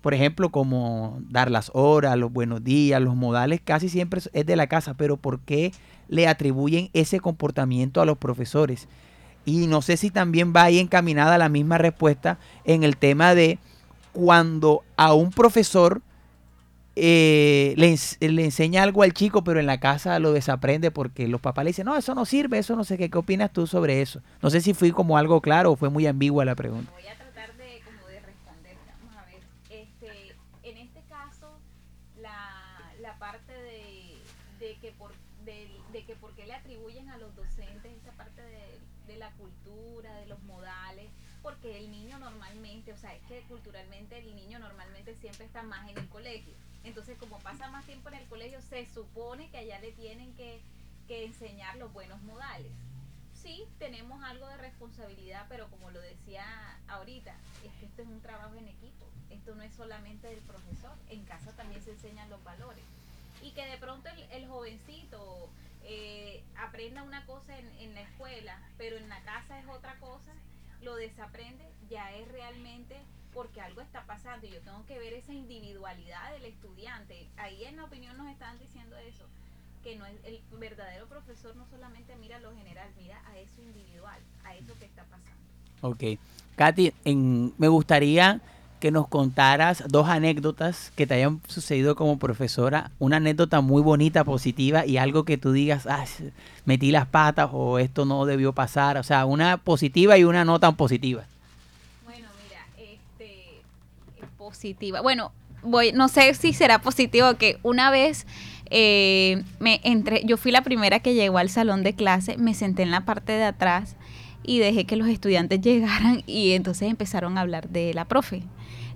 Por 0.00 0.14
ejemplo, 0.14 0.50
como 0.50 1.18
dar 1.28 1.50
las 1.50 1.70
horas, 1.74 2.16
los 2.16 2.32
buenos 2.32 2.64
días, 2.64 3.02
los 3.02 3.14
modales, 3.16 3.60
casi 3.62 3.90
siempre 3.90 4.22
es 4.32 4.46
de 4.46 4.56
la 4.56 4.66
casa, 4.66 4.94
pero 4.94 5.18
¿por 5.18 5.40
qué 5.40 5.72
le 6.08 6.26
atribuyen 6.26 6.88
ese 6.94 7.20
comportamiento 7.20 8.00
a 8.00 8.06
los 8.06 8.16
profesores? 8.16 8.88
Y 9.44 9.66
no 9.66 9.82
sé 9.82 9.98
si 9.98 10.10
también 10.10 10.54
va 10.56 10.64
ahí 10.64 10.78
encaminada 10.78 11.36
la 11.36 11.50
misma 11.50 11.76
respuesta 11.76 12.38
en 12.64 12.82
el 12.82 12.96
tema 12.96 13.34
de 13.34 13.58
cuando 14.12 14.82
a 14.96 15.12
un 15.12 15.30
profesor 15.30 16.00
eh, 17.00 17.74
le, 17.76 17.96
le 18.28 18.44
enseña 18.44 18.82
algo 18.82 19.02
al 19.02 19.12
chico, 19.12 19.44
pero 19.44 19.60
en 19.60 19.66
la 19.66 19.80
casa 19.80 20.18
lo 20.18 20.32
desaprende 20.32 20.90
porque 20.90 21.28
los 21.28 21.40
papás 21.40 21.64
le 21.64 21.70
dicen, 21.70 21.86
no, 21.86 21.96
eso 21.96 22.14
no 22.14 22.24
sirve, 22.24 22.58
eso 22.58 22.76
no 22.76 22.84
sé 22.84 22.98
qué, 22.98 23.10
¿qué 23.10 23.18
opinas 23.18 23.52
tú 23.52 23.66
sobre 23.66 24.02
eso? 24.02 24.20
No 24.42 24.50
sé 24.50 24.60
si 24.60 24.74
fui 24.74 24.90
como 24.90 25.16
algo 25.16 25.40
claro 25.40 25.72
o 25.72 25.76
fue 25.76 25.88
muy 25.88 26.06
ambigua 26.06 26.44
la 26.44 26.54
pregunta. 26.54 26.90
Voy 26.92 27.06
a 27.06 27.16
tratar 27.16 27.56
de 27.56 27.80
como 27.84 28.06
de 28.08 28.20
responder. 28.20 28.76
Vamos 29.02 29.16
a 29.16 29.24
ver. 29.26 29.40
Este, 29.70 30.34
en 30.62 30.76
este 30.78 31.00
caso, 31.08 31.58
la, 32.20 32.92
la 33.00 33.18
parte 33.18 33.52
de, 33.52 34.16
de 34.60 34.76
que 34.80 34.92
por 34.92 35.12
de, 35.44 35.68
de 35.92 36.04
que 36.04 36.14
por 36.16 36.34
qué 36.34 36.46
le 36.46 36.54
atribuyen 36.54 37.08
a 37.08 37.16
los 37.16 37.34
docentes 37.34 37.92
esa 38.02 38.12
parte 38.12 38.42
de, 38.42 39.12
de 39.12 39.18
la 39.18 39.30
cultura, 39.32 40.14
de 40.16 40.26
los 40.26 40.42
modales, 40.42 41.06
porque 41.42 41.78
el 41.78 41.90
niño 41.90 42.18
normalmente, 42.18 42.92
o 42.92 42.96
sea, 42.98 43.14
es 43.14 43.22
que 43.22 43.40
culturalmente 43.48 44.18
el 44.18 44.36
niño 44.36 44.58
normalmente 44.58 45.14
siempre 45.14 45.46
está 45.46 45.62
más 45.62 45.88
en 45.88 45.96
el 45.96 46.08
colegio. 46.08 46.52
Entonces, 46.84 47.16
como 47.18 47.38
pasa 47.38 47.67
más 47.78 47.86
tiempo 47.86 48.08
en 48.08 48.16
el 48.16 48.26
colegio, 48.26 48.60
se 48.62 48.86
supone 48.92 49.48
que 49.50 49.58
allá 49.58 49.78
le 49.78 49.92
tienen 49.92 50.34
que, 50.34 50.60
que 51.06 51.26
enseñar 51.26 51.76
los 51.76 51.92
buenos 51.92 52.20
modales. 52.22 52.72
Sí, 53.40 53.64
tenemos 53.78 54.20
algo 54.24 54.48
de 54.48 54.56
responsabilidad, 54.56 55.46
pero 55.48 55.70
como 55.70 55.92
lo 55.92 56.00
decía 56.00 56.44
ahorita, 56.88 57.36
es 57.64 57.72
que 57.78 57.86
esto 57.86 58.02
es 58.02 58.08
un 58.08 58.20
trabajo 58.20 58.56
en 58.56 58.66
equipo. 58.66 59.06
Esto 59.30 59.54
no 59.54 59.62
es 59.62 59.72
solamente 59.74 60.26
del 60.26 60.40
profesor. 60.40 60.90
En 61.08 61.24
casa 61.24 61.52
también 61.52 61.80
se 61.80 61.92
enseñan 61.92 62.28
los 62.28 62.42
valores. 62.42 62.82
Y 63.44 63.52
que 63.52 63.64
de 63.64 63.78
pronto 63.78 64.08
el, 64.08 64.22
el 64.32 64.48
jovencito 64.48 65.48
eh, 65.84 66.42
aprenda 66.56 67.04
una 67.04 67.24
cosa 67.26 67.56
en, 67.56 67.68
en 67.78 67.94
la 67.94 68.00
escuela, 68.00 68.60
pero 68.76 68.96
en 68.96 69.08
la 69.08 69.22
casa 69.22 69.56
es 69.60 69.68
otra 69.68 69.94
cosa, 70.00 70.32
lo 70.82 70.96
desaprende, 70.96 71.64
ya 71.88 72.12
es 72.16 72.26
realmente 72.26 72.96
porque 73.38 73.60
algo 73.60 73.80
está 73.82 74.02
pasando 74.02 74.48
y 74.48 74.50
yo 74.50 74.58
tengo 74.62 74.84
que 74.86 74.98
ver 74.98 75.12
esa 75.12 75.32
individualidad 75.32 76.32
del 76.32 76.46
estudiante. 76.46 77.28
Ahí 77.36 77.62
en 77.66 77.76
la 77.76 77.84
opinión 77.84 78.18
nos 78.18 78.26
están 78.26 78.58
diciendo 78.58 78.96
eso, 79.08 79.26
que 79.84 79.94
no 79.94 80.06
es 80.06 80.14
el 80.24 80.40
verdadero 80.58 81.06
profesor 81.06 81.54
no 81.54 81.64
solamente 81.70 82.16
mira 82.16 82.40
lo 82.40 82.52
general, 82.56 82.88
mira 83.00 83.22
a 83.30 83.38
eso 83.38 83.62
individual, 83.62 84.18
a 84.44 84.56
eso 84.56 84.74
que 84.80 84.86
está 84.86 85.04
pasando. 85.04 85.38
Ok. 85.82 86.18
Katy, 86.56 86.92
en- 87.04 87.54
me 87.58 87.68
gustaría 87.68 88.40
que 88.80 88.90
nos 88.90 89.06
contaras 89.06 89.84
dos 89.86 90.08
anécdotas 90.08 90.90
que 90.96 91.06
te 91.06 91.14
hayan 91.14 91.40
sucedido 91.46 91.94
como 91.94 92.18
profesora. 92.18 92.90
Una 92.98 93.18
anécdota 93.18 93.60
muy 93.60 93.82
bonita, 93.82 94.24
positiva 94.24 94.84
y 94.84 94.96
algo 94.96 95.22
que 95.22 95.38
tú 95.38 95.52
digas, 95.52 95.86
ah, 95.86 96.04
metí 96.64 96.90
las 96.90 97.06
patas 97.06 97.50
o 97.52 97.78
esto 97.78 98.04
no 98.04 98.26
debió 98.26 98.52
pasar. 98.52 98.96
O 98.96 99.04
sea, 99.04 99.26
una 99.26 99.58
positiva 99.58 100.18
y 100.18 100.24
una 100.24 100.44
no 100.44 100.58
tan 100.58 100.74
positiva. 100.74 101.24
este, 102.76 103.62
positiva. 104.48 105.00
Bueno, 105.02 105.32
voy, 105.62 105.92
no 105.92 106.08
sé 106.08 106.32
si 106.34 106.52
será 106.52 106.80
positivo 106.80 107.34
que 107.34 107.58
una 107.62 107.90
vez 107.90 108.26
eh, 108.70 109.42
me 109.58 109.80
entré, 109.84 110.22
yo 110.24 110.36
fui 110.36 110.52
la 110.52 110.62
primera 110.62 111.00
que 111.00 111.14
llegó 111.14 111.38
al 111.38 111.50
salón 111.50 111.82
de 111.82 111.92
clase, 111.94 112.36
me 112.38 112.54
senté 112.54 112.82
en 112.82 112.90
la 112.90 113.04
parte 113.04 113.32
de 113.32 113.44
atrás 113.44 113.96
y 114.42 114.58
dejé 114.58 114.86
que 114.86 114.96
los 114.96 115.08
estudiantes 115.08 115.60
llegaran 115.62 116.22
y 116.26 116.52
entonces 116.52 116.88
empezaron 116.88 117.36
a 117.36 117.42
hablar 117.42 117.68
de 117.68 117.92
la 117.94 118.06
profe. 118.06 118.42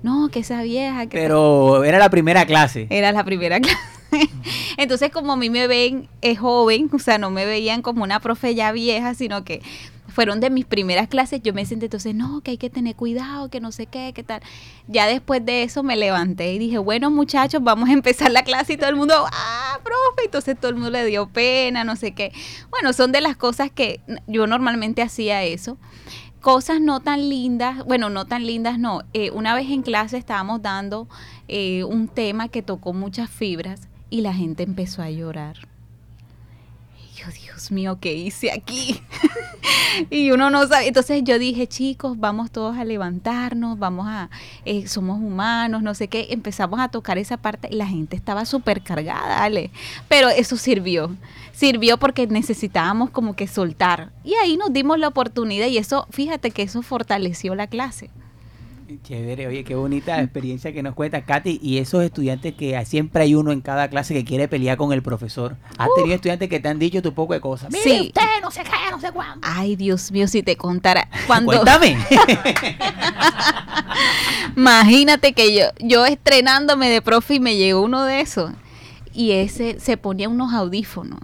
No, 0.02 0.30
que 0.30 0.40
esa 0.40 0.62
vieja, 0.62 1.06
que 1.06 1.16
Pero 1.16 1.84
era 1.84 1.98
la 1.98 2.10
primera 2.10 2.44
clase. 2.44 2.88
era 2.90 3.12
la 3.12 3.24
primera 3.24 3.60
clase. 3.60 3.78
Entonces, 4.76 5.10
como 5.10 5.32
a 5.32 5.36
mí 5.36 5.48
me 5.48 5.66
ven 5.68 6.08
es 6.22 6.38
joven, 6.38 6.90
o 6.92 6.98
sea, 6.98 7.18
no 7.18 7.30
me 7.30 7.46
veían 7.46 7.82
como 7.82 8.02
una 8.02 8.18
profe 8.20 8.54
ya 8.54 8.72
vieja, 8.72 9.14
sino 9.14 9.44
que 9.44 9.62
fueron 10.12 10.40
de 10.40 10.50
mis 10.50 10.64
primeras 10.64 11.08
clases, 11.08 11.40
yo 11.42 11.52
me 11.52 11.64
senté 11.66 11.86
entonces, 11.86 12.14
no, 12.14 12.40
que 12.42 12.52
hay 12.52 12.58
que 12.58 12.70
tener 12.70 12.94
cuidado, 12.94 13.48
que 13.48 13.60
no 13.60 13.72
sé 13.72 13.86
qué, 13.86 14.12
qué 14.14 14.22
tal. 14.22 14.42
Ya 14.86 15.06
después 15.06 15.44
de 15.44 15.62
eso 15.62 15.82
me 15.82 15.96
levanté 15.96 16.52
y 16.52 16.58
dije, 16.58 16.78
bueno 16.78 17.10
muchachos, 17.10 17.62
vamos 17.62 17.88
a 17.88 17.92
empezar 17.92 18.30
la 18.30 18.44
clase 18.44 18.74
y 18.74 18.76
todo 18.76 18.90
el 18.90 18.96
mundo, 18.96 19.14
ah, 19.32 19.80
profe, 19.82 20.26
entonces 20.26 20.58
todo 20.58 20.68
el 20.68 20.76
mundo 20.76 20.90
le 20.90 21.04
dio 21.06 21.28
pena, 21.28 21.84
no 21.84 21.96
sé 21.96 22.12
qué. 22.12 22.32
Bueno, 22.70 22.92
son 22.92 23.12
de 23.12 23.20
las 23.20 23.36
cosas 23.36 23.70
que 23.70 24.00
yo 24.26 24.46
normalmente 24.46 25.02
hacía 25.02 25.42
eso. 25.42 25.78
Cosas 26.40 26.80
no 26.80 27.00
tan 27.00 27.28
lindas, 27.28 27.84
bueno, 27.84 28.10
no 28.10 28.24
tan 28.26 28.46
lindas, 28.46 28.78
no. 28.78 29.02
Eh, 29.12 29.30
una 29.30 29.54
vez 29.54 29.70
en 29.70 29.82
clase 29.82 30.18
estábamos 30.18 30.60
dando 30.60 31.08
eh, 31.46 31.84
un 31.84 32.08
tema 32.08 32.48
que 32.48 32.62
tocó 32.62 32.92
muchas 32.92 33.30
fibras 33.30 33.88
y 34.10 34.22
la 34.22 34.34
gente 34.34 34.64
empezó 34.64 35.02
a 35.02 35.10
llorar. 35.10 35.71
Dios 37.62 37.70
mío, 37.70 37.98
¿qué 38.00 38.12
hice 38.12 38.50
aquí? 38.50 39.00
y 40.10 40.32
uno 40.32 40.50
no 40.50 40.66
sabe. 40.66 40.88
Entonces 40.88 41.22
yo 41.22 41.38
dije, 41.38 41.68
chicos, 41.68 42.18
vamos 42.18 42.50
todos 42.50 42.76
a 42.76 42.84
levantarnos, 42.84 43.78
vamos 43.78 44.08
a, 44.08 44.30
eh, 44.64 44.88
somos 44.88 45.20
humanos, 45.20 45.80
no 45.80 45.94
sé 45.94 46.08
qué. 46.08 46.26
Empezamos 46.30 46.80
a 46.80 46.88
tocar 46.88 47.18
esa 47.18 47.36
parte 47.36 47.68
y 47.70 47.76
la 47.76 47.86
gente 47.86 48.16
estaba 48.16 48.46
súper 48.46 48.82
cargada, 48.82 49.38
dale. 49.38 49.70
Pero 50.08 50.28
eso 50.28 50.56
sirvió. 50.56 51.14
Sirvió 51.52 51.98
porque 51.98 52.26
necesitábamos 52.26 53.10
como 53.10 53.36
que 53.36 53.46
soltar. 53.46 54.10
Y 54.24 54.34
ahí 54.34 54.56
nos 54.56 54.72
dimos 54.72 54.98
la 54.98 55.06
oportunidad 55.06 55.68
y 55.68 55.78
eso, 55.78 56.08
fíjate 56.10 56.50
que 56.50 56.62
eso 56.62 56.82
fortaleció 56.82 57.54
la 57.54 57.68
clase. 57.68 58.10
Chévere, 59.02 59.46
oye, 59.46 59.64
qué 59.64 59.74
bonita 59.74 60.20
experiencia 60.20 60.72
que 60.72 60.82
nos 60.82 60.94
cuenta 60.94 61.22
Katy. 61.24 61.60
Y 61.62 61.78
esos 61.78 62.02
estudiantes 62.02 62.54
que 62.54 62.82
siempre 62.84 63.22
hay 63.22 63.34
uno 63.34 63.52
en 63.52 63.60
cada 63.60 63.88
clase 63.88 64.14
que 64.14 64.24
quiere 64.24 64.48
pelear 64.48 64.76
con 64.76 64.92
el 64.92 65.02
profesor. 65.02 65.56
¿Has 65.78 65.88
tenido 65.96 66.14
estudiantes 66.14 66.48
que 66.48 66.60
te 66.60 66.68
han 66.68 66.78
dicho 66.78 67.02
tu 67.02 67.14
poco 67.14 67.32
de 67.34 67.40
cosas? 67.40 67.70
Mire, 67.72 67.82
Sí. 67.84 68.00
usted 68.08 68.22
no 68.42 68.50
sé 68.50 68.62
qué, 68.64 68.70
no 68.90 69.00
sé 69.00 69.12
cuándo. 69.12 69.40
Ay, 69.42 69.76
Dios 69.76 70.10
mío, 70.12 70.28
si 70.28 70.42
te 70.42 70.56
contara. 70.56 71.08
Cuando, 71.26 71.52
Cuéntame. 71.52 71.96
Imagínate 74.56 75.32
que 75.32 75.54
yo, 75.56 75.64
yo 75.80 76.04
estrenándome 76.06 76.90
de 76.90 77.02
profe 77.02 77.34
y 77.34 77.40
me 77.40 77.56
llegó 77.56 77.82
uno 77.82 78.04
de 78.04 78.20
esos. 78.20 78.52
Y 79.14 79.32
ese 79.32 79.78
se 79.78 79.96
ponía 79.96 80.28
unos 80.28 80.52
audífonos 80.52 81.20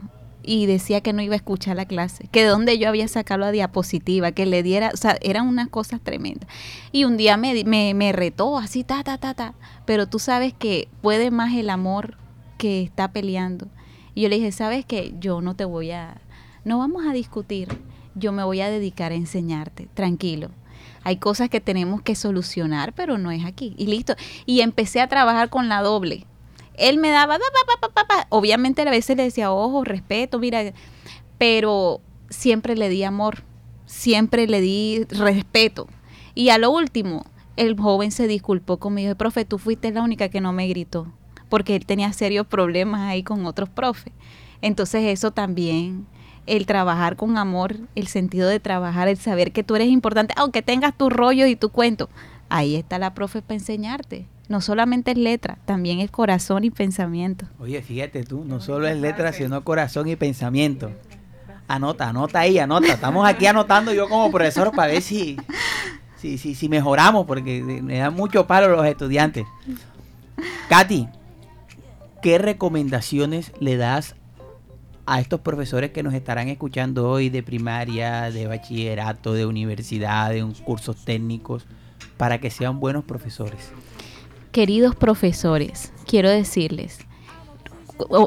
y 0.48 0.64
decía 0.64 1.02
que 1.02 1.12
no 1.12 1.20
iba 1.20 1.34
a 1.34 1.36
escuchar 1.36 1.76
la 1.76 1.84
clase, 1.84 2.26
que 2.32 2.42
de 2.42 2.48
donde 2.48 2.78
yo 2.78 2.88
había 2.88 3.06
sacado 3.06 3.40
la 3.40 3.50
diapositiva, 3.50 4.32
que 4.32 4.46
le 4.46 4.62
diera, 4.62 4.90
o 4.94 4.96
sea, 4.96 5.18
eran 5.20 5.46
unas 5.46 5.68
cosas 5.68 6.00
tremendas. 6.00 6.48
Y 6.90 7.04
un 7.04 7.18
día 7.18 7.36
me, 7.36 7.64
me, 7.64 7.92
me 7.92 8.12
retó 8.12 8.56
así, 8.56 8.82
ta, 8.82 9.04
ta, 9.04 9.18
ta, 9.18 9.34
ta. 9.34 9.52
Pero 9.84 10.06
tú 10.06 10.18
sabes 10.18 10.54
que 10.54 10.88
puede 11.02 11.30
más 11.30 11.52
el 11.52 11.68
amor 11.68 12.16
que 12.56 12.82
está 12.82 13.12
peleando. 13.12 13.68
Y 14.14 14.22
yo 14.22 14.30
le 14.30 14.36
dije, 14.36 14.50
¿sabes 14.50 14.86
qué? 14.86 15.14
Yo 15.20 15.42
no 15.42 15.54
te 15.54 15.66
voy 15.66 15.90
a, 15.90 16.18
no 16.64 16.78
vamos 16.78 17.06
a 17.06 17.12
discutir, 17.12 17.68
yo 18.14 18.32
me 18.32 18.42
voy 18.42 18.62
a 18.62 18.70
dedicar 18.70 19.12
a 19.12 19.16
enseñarte, 19.16 19.90
tranquilo. 19.92 20.48
Hay 21.04 21.18
cosas 21.18 21.50
que 21.50 21.60
tenemos 21.60 22.00
que 22.00 22.14
solucionar, 22.14 22.94
pero 22.94 23.18
no 23.18 23.30
es 23.30 23.44
aquí. 23.44 23.74
Y 23.76 23.86
listo. 23.86 24.14
Y 24.46 24.62
empecé 24.62 25.02
a 25.02 25.08
trabajar 25.08 25.50
con 25.50 25.68
la 25.68 25.82
doble. 25.82 26.24
Él 26.78 26.98
me 26.98 27.10
daba, 27.10 27.38
pa, 27.92 28.26
obviamente 28.28 28.82
a 28.82 28.90
veces 28.90 29.16
le 29.16 29.24
decía, 29.24 29.52
ojo, 29.52 29.84
respeto, 29.84 30.38
mira, 30.38 30.72
pero 31.38 32.00
siempre 32.30 32.76
le 32.76 32.88
di 32.88 33.02
amor, 33.04 33.42
siempre 33.86 34.46
le 34.46 34.60
di 34.60 35.04
respeto. 35.10 35.88
Y 36.34 36.50
a 36.50 36.58
lo 36.58 36.70
último, 36.70 37.24
el 37.56 37.78
joven 37.78 38.12
se 38.12 38.28
disculpó 38.28 38.78
conmigo, 38.78 39.14
profe, 39.16 39.44
tú 39.44 39.58
fuiste 39.58 39.90
la 39.90 40.02
única 40.02 40.28
que 40.28 40.40
no 40.40 40.52
me 40.52 40.68
gritó, 40.68 41.12
porque 41.48 41.74
él 41.74 41.86
tenía 41.86 42.12
serios 42.12 42.46
problemas 42.46 43.00
ahí 43.00 43.22
con 43.22 43.44
otros 43.46 43.68
profes. 43.68 44.12
Entonces 44.62 45.04
eso 45.04 45.32
también, 45.32 46.06
el 46.46 46.66
trabajar 46.66 47.16
con 47.16 47.36
amor, 47.38 47.76
el 47.94 48.06
sentido 48.06 48.48
de 48.48 48.60
trabajar, 48.60 49.08
el 49.08 49.16
saber 49.16 49.52
que 49.52 49.64
tú 49.64 49.74
eres 49.76 49.88
importante, 49.88 50.34
aunque 50.36 50.62
tengas 50.62 50.96
tu 50.96 51.10
rollo 51.10 51.46
y 51.46 51.56
tu 51.56 51.70
cuento, 51.70 52.08
ahí 52.48 52.76
está 52.76 52.98
la 52.98 53.14
profe 53.14 53.42
para 53.42 53.54
enseñarte. 53.54 54.26
No 54.48 54.62
solamente 54.62 55.10
es 55.10 55.18
letra, 55.18 55.58
también 55.66 56.00
es 56.00 56.10
corazón 56.10 56.64
y 56.64 56.70
pensamiento. 56.70 57.46
Oye, 57.58 57.82
fíjate 57.82 58.24
tú, 58.24 58.44
no 58.46 58.60
solo 58.60 58.88
es 58.88 58.96
letra, 58.96 59.32
sino 59.32 59.62
corazón 59.62 60.08
y 60.08 60.16
pensamiento. 60.16 60.90
Anota, 61.68 62.08
anota 62.08 62.40
ahí, 62.40 62.58
anota. 62.58 62.86
Estamos 62.86 63.28
aquí 63.28 63.44
anotando 63.44 63.92
yo 63.92 64.08
como 64.08 64.30
profesor 64.30 64.72
para 64.74 64.92
ver 64.92 65.02
si, 65.02 65.36
si, 66.16 66.38
si, 66.38 66.54
si 66.54 66.68
mejoramos, 66.70 67.26
porque 67.26 67.62
me 67.62 67.98
dan 67.98 68.14
mucho 68.14 68.46
palo 68.46 68.68
los 68.68 68.86
estudiantes. 68.86 69.46
Katy, 70.70 71.08
¿qué 72.22 72.38
recomendaciones 72.38 73.52
le 73.60 73.76
das 73.76 74.14
a 75.04 75.20
estos 75.20 75.40
profesores 75.40 75.90
que 75.90 76.02
nos 76.02 76.14
estarán 76.14 76.48
escuchando 76.48 77.10
hoy 77.10 77.28
de 77.28 77.42
primaria, 77.42 78.30
de 78.30 78.46
bachillerato, 78.46 79.34
de 79.34 79.44
universidad, 79.44 80.30
de 80.30 80.42
cursos 80.64 81.04
técnicos, 81.04 81.66
para 82.16 82.38
que 82.40 82.50
sean 82.50 82.80
buenos 82.80 83.04
profesores? 83.04 83.72
Queridos 84.58 84.96
profesores, 84.96 85.92
quiero 86.04 86.28
decirles, 86.28 86.98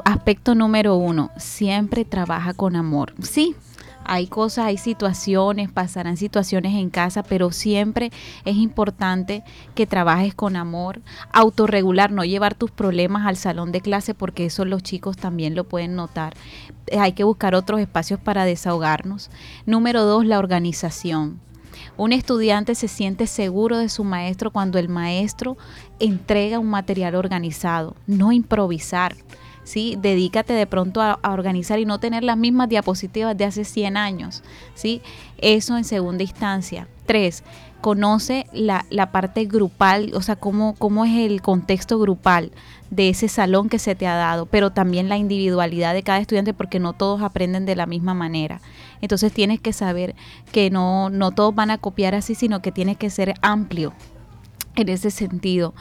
aspecto 0.05 0.55
número 0.55 0.95
uno, 0.95 1.29
siempre 1.35 2.05
trabaja 2.05 2.53
con 2.53 2.77
amor. 2.77 3.13
Sí, 3.21 3.53
hay 4.05 4.27
cosas, 4.27 4.67
hay 4.67 4.77
situaciones, 4.77 5.69
pasarán 5.69 6.15
situaciones 6.15 6.75
en 6.75 6.89
casa, 6.89 7.21
pero 7.23 7.51
siempre 7.51 8.13
es 8.45 8.55
importante 8.55 9.43
que 9.75 9.85
trabajes 9.85 10.33
con 10.33 10.55
amor, 10.55 11.01
autorregular, 11.33 12.13
no 12.13 12.23
llevar 12.23 12.55
tus 12.55 12.71
problemas 12.71 13.27
al 13.27 13.35
salón 13.35 13.73
de 13.73 13.81
clase 13.81 14.13
porque 14.13 14.45
eso 14.45 14.63
los 14.63 14.83
chicos 14.83 15.17
también 15.17 15.53
lo 15.53 15.65
pueden 15.65 15.97
notar. 15.97 16.35
Eh, 16.87 16.97
Hay 16.97 17.11
que 17.11 17.25
buscar 17.25 17.55
otros 17.55 17.81
espacios 17.81 18.21
para 18.21 18.45
desahogarnos. 18.45 19.31
Número 19.65 20.05
dos, 20.05 20.25
la 20.25 20.39
organización. 20.39 21.41
Un 21.97 22.13
estudiante 22.13 22.75
se 22.75 22.87
siente 22.87 23.27
seguro 23.27 23.77
de 23.77 23.89
su 23.89 24.03
maestro 24.03 24.51
cuando 24.51 24.79
el 24.79 24.89
maestro 24.89 25.57
entrega 25.99 26.59
un 26.59 26.69
material 26.69 27.15
organizado, 27.15 27.95
no 28.07 28.31
improvisar. 28.31 29.15
¿sí? 29.63 29.97
Dedícate 30.01 30.53
de 30.53 30.67
pronto 30.67 31.01
a, 31.01 31.19
organizar 31.23 31.79
y 31.79 31.85
no 31.85 31.99
tener 31.99 32.23
las 32.23 32.37
mismas 32.37 32.69
diapositivas 32.69 33.37
de 33.37 33.45
hace 33.45 33.65
100 33.65 33.97
años. 33.97 34.43
¿sí? 34.73 35.01
Eso 35.37 35.77
en 35.77 35.83
segunda 35.83 36.23
instancia. 36.23 36.87
Tres, 37.05 37.43
conoce 37.81 38.45
la, 38.53 38.85
la 38.89 39.11
parte 39.11 39.45
grupal, 39.45 40.11
o 40.13 40.21
sea, 40.21 40.35
cómo, 40.35 40.75
cómo 40.77 41.03
es 41.05 41.17
el 41.17 41.41
contexto 41.41 41.99
grupal 41.99 42.51
de 42.91 43.09
ese 43.09 43.27
salón 43.27 43.69
que 43.69 43.79
se 43.79 43.95
te 43.95 44.05
ha 44.05 44.15
dado, 44.15 44.45
pero 44.45 44.71
también 44.71 45.09
la 45.09 45.17
individualidad 45.17 45.93
de 45.93 46.03
cada 46.03 46.19
estudiante 46.19 46.53
porque 46.53 46.79
no 46.79 46.93
todos 46.93 47.21
aprenden 47.21 47.65
de 47.65 47.75
la 47.75 47.85
misma 47.85 48.13
manera. 48.13 48.61
Entonces 49.01 49.31
tienes 49.33 49.59
que 49.59 49.73
saber 49.73 50.15
que 50.51 50.69
no, 50.69 51.09
no 51.09 51.31
todos 51.31 51.53
van 51.53 51.71
a 51.71 51.77
copiar 51.77 52.15
así, 52.15 52.35
sino 52.35 52.61
que 52.61 52.71
tienes 52.71 52.97
que 52.97 53.09
ser 53.09 53.33
amplio 53.41 53.93
en 54.75 54.89
ese 54.89 55.11
sentido. 55.11 55.73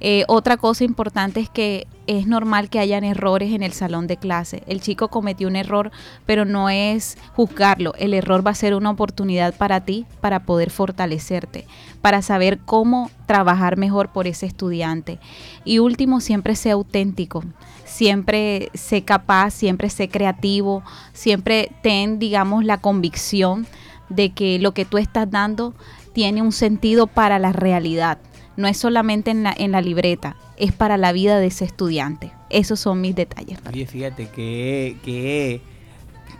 Eh, 0.00 0.24
otra 0.28 0.56
cosa 0.56 0.84
importante 0.84 1.40
es 1.40 1.48
que 1.48 1.86
es 2.06 2.26
normal 2.26 2.68
que 2.68 2.78
hayan 2.78 3.02
errores 3.02 3.52
en 3.52 3.62
el 3.62 3.72
salón 3.72 4.06
de 4.06 4.16
clase. 4.16 4.62
El 4.66 4.80
chico 4.80 5.08
cometió 5.08 5.48
un 5.48 5.56
error, 5.56 5.90
pero 6.26 6.44
no 6.44 6.68
es 6.68 7.16
juzgarlo. 7.34 7.94
El 7.98 8.14
error 8.14 8.46
va 8.46 8.50
a 8.50 8.54
ser 8.54 8.74
una 8.74 8.90
oportunidad 8.90 9.54
para 9.56 9.84
ti 9.84 10.06
para 10.20 10.44
poder 10.44 10.70
fortalecerte, 10.70 11.66
para 12.06 12.22
saber 12.22 12.60
cómo 12.60 13.10
trabajar 13.26 13.76
mejor 13.76 14.12
por 14.12 14.28
ese 14.28 14.46
estudiante. 14.46 15.18
Y 15.64 15.80
último, 15.80 16.20
siempre 16.20 16.54
sea 16.54 16.74
auténtico. 16.74 17.42
Siempre 17.84 18.70
sé 18.74 19.02
capaz, 19.02 19.50
siempre 19.50 19.90
sé 19.90 20.08
creativo, 20.08 20.84
siempre 21.12 21.68
ten, 21.82 22.20
digamos, 22.20 22.64
la 22.64 22.78
convicción 22.78 23.66
de 24.08 24.30
que 24.30 24.60
lo 24.60 24.70
que 24.70 24.84
tú 24.84 24.98
estás 24.98 25.28
dando 25.28 25.74
tiene 26.12 26.42
un 26.42 26.52
sentido 26.52 27.08
para 27.08 27.40
la 27.40 27.52
realidad 27.52 28.18
no 28.56 28.68
es 28.68 28.76
solamente 28.76 29.32
en 29.32 29.42
la, 29.42 29.52
en 29.58 29.72
la 29.72 29.80
libreta, 29.80 30.36
es 30.56 30.70
para 30.70 30.96
la 30.98 31.10
vida 31.10 31.40
de 31.40 31.48
ese 31.48 31.64
estudiante. 31.64 32.30
Esos 32.50 32.78
son 32.78 33.00
mis 33.00 33.16
detalles. 33.16 33.58
Oye, 33.68 33.84
fíjate 33.84 34.28
que, 34.28 34.96
que, 35.04 35.60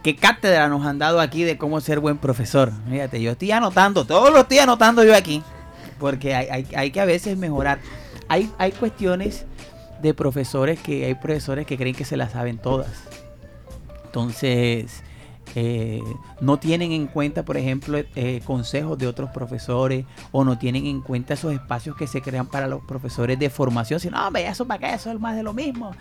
qué 0.05 0.15
cátedra 0.15 0.69
nos 0.69 0.87
han 0.87 1.01
dado 1.01 1.21
aquí 1.21 1.43
de 1.43 1.59
cómo 1.59 1.81
ser 1.81 1.99
buen 1.99 2.19
profesor. 2.19 2.73
Fíjate, 2.89 3.21
yo 3.21 3.33
estoy 3.33 3.51
anotando, 3.51 4.05
todo 4.05 4.31
lo 4.31 4.43
estoy 4.43 4.59
anotando 4.59 5.03
yo 5.03 5.13
aquí, 5.13 5.43
porque 5.99 6.35
hay, 6.35 6.67
hay, 6.75 6.91
que 6.91 7.01
a 7.01 7.05
veces 7.05 7.37
mejorar. 7.37 7.79
Hay, 8.29 8.51
hay 8.59 8.73
cuestiones 8.73 9.47
de 10.03 10.15
profesores 10.15 10.79
que 10.81 11.07
hay 11.07 11.15
profesores 11.15 11.67
que 11.67 11.77
creen 11.77 11.95
que 11.95 12.05
se 12.05 12.17
las 12.17 12.33
saben 12.33 12.59
todas. 12.59 12.91
Entonces, 14.07 15.03
eh, 15.55 16.03
no 16.41 16.59
tienen 16.59 16.93
en 16.93 17.07
cuenta, 17.07 17.45
por 17.45 17.57
ejemplo, 17.57 17.99
eh, 18.15 18.41
consejos 18.45 18.99
de 18.99 19.07
otros 19.07 19.31
profesores 19.31 20.05
o 20.33 20.45
no 20.45 20.59
tienen 20.59 20.87
en 20.87 21.01
cuenta 21.01 21.35
esos 21.35 21.53
espacios 21.53 21.97
que 21.97 22.07
se 22.07 22.21
crean 22.21 22.47
para 22.47 22.67
los 22.67 22.83
profesores 22.85 23.39
de 23.39 23.49
formación, 23.49 24.01
sino, 24.01 24.27
hombre, 24.27 24.47
eso 24.47 24.67
para 24.67 24.81
qué, 24.89 24.95
eso 24.95 25.11
es 25.11 25.21
más 25.21 25.37
de 25.37 25.43
lo 25.43 25.55
mismo. 25.55 25.93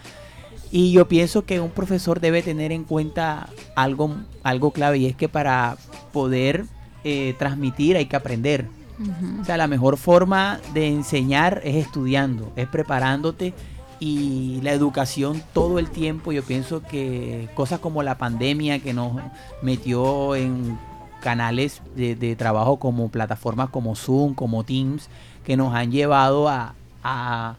Y 0.72 0.92
yo 0.92 1.08
pienso 1.08 1.46
que 1.46 1.60
un 1.60 1.70
profesor 1.70 2.20
debe 2.20 2.42
tener 2.42 2.72
en 2.72 2.84
cuenta 2.84 3.50
algo, 3.76 4.16
algo 4.44 4.72
clave 4.72 4.98
y 4.98 5.06
es 5.06 5.16
que 5.16 5.30
para 5.30 5.78
poder 6.12 6.66
eh, 7.04 7.36
transmitir 7.38 7.96
hay 7.96 8.08
que 8.08 8.16
aprender. 8.16 8.68
O 9.42 9.46
sea, 9.46 9.58
la 9.58 9.68
mejor 9.68 9.98
forma 9.98 10.60
de 10.74 10.88
enseñar 10.88 11.62
es 11.64 11.76
estudiando, 11.76 12.52
es 12.56 12.68
preparándote 12.68 13.54
y 14.00 14.60
la 14.62 14.72
educación 14.72 15.42
todo 15.54 15.80
el 15.80 15.90
tiempo. 15.90 16.32
Yo 16.32 16.44
pienso 16.44 16.82
que 16.82 17.50
cosas 17.56 17.80
como 17.80 18.04
la 18.04 18.18
pandemia 18.18 18.80
que 18.80 18.94
nos 18.94 19.22
metió 19.62 20.36
en 20.36 20.78
canales 21.22 21.82
de, 21.96 22.36
trabajo 22.36 22.78
como 22.78 23.10
plataformas 23.10 23.70
como 23.70 23.96
Zoom, 23.96 24.36
como 24.36 24.64
Teams, 24.64 25.10
que 25.44 25.58
nos 25.58 25.74
han 25.74 25.92
llevado 25.92 26.48
a, 26.48 26.76
a, 27.04 27.56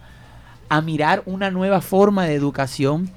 mirar 0.83 1.23
una 1.27 1.51
nueva 1.51 1.81
forma 1.81 2.27
de 2.27 2.35
educación, 2.35 3.11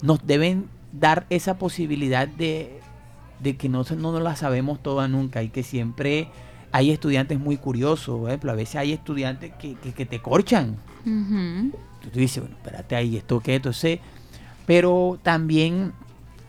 nos 0.00 0.24
deben 0.26 0.68
dar 0.92 1.26
esa 1.28 1.58
posibilidad 1.58 2.28
de, 2.28 2.80
de 3.40 3.56
que 3.56 3.68
no, 3.68 3.84
no 3.96 4.12
nos 4.12 4.22
la 4.22 4.36
sabemos 4.36 4.80
toda 4.80 5.08
nunca 5.08 5.42
y 5.42 5.48
que 5.48 5.62
siempre 5.62 6.28
hay 6.72 6.90
estudiantes 6.90 7.38
muy 7.38 7.56
curiosos. 7.56 8.18
Por 8.20 8.28
ejemplo, 8.30 8.52
a 8.52 8.54
veces 8.54 8.76
hay 8.76 8.92
estudiantes 8.92 9.52
que, 9.58 9.74
que, 9.74 9.92
que 9.92 10.06
te 10.06 10.20
corchan. 10.20 10.76
Ujú. 11.04 11.70
Tú 12.12 12.18
dices, 12.18 12.42
bueno, 12.42 12.56
espérate 12.56 12.96
ahí, 12.96 13.16
esto 13.16 13.40
qué, 13.40 13.56
entonces. 13.56 13.98
Pero 14.66 15.18
también 15.22 15.92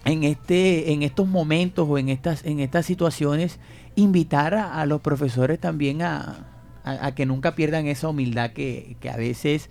en 0.05 0.23
este, 0.23 0.93
en 0.93 1.03
estos 1.03 1.27
momentos 1.27 1.87
o 1.89 1.97
en 1.97 2.09
estas, 2.09 2.45
en 2.45 2.59
estas 2.59 2.85
situaciones, 2.85 3.59
invitar 3.95 4.53
a, 4.53 4.79
a 4.79 4.85
los 4.85 5.01
profesores 5.01 5.59
también 5.59 6.01
a, 6.01 6.45
a- 6.83 7.07
a 7.07 7.15
que 7.15 7.25
nunca 7.25 7.55
pierdan 7.55 7.87
esa 7.87 8.09
humildad 8.09 8.51
que, 8.51 8.95
que 8.99 9.09
a 9.09 9.17
veces 9.17 9.69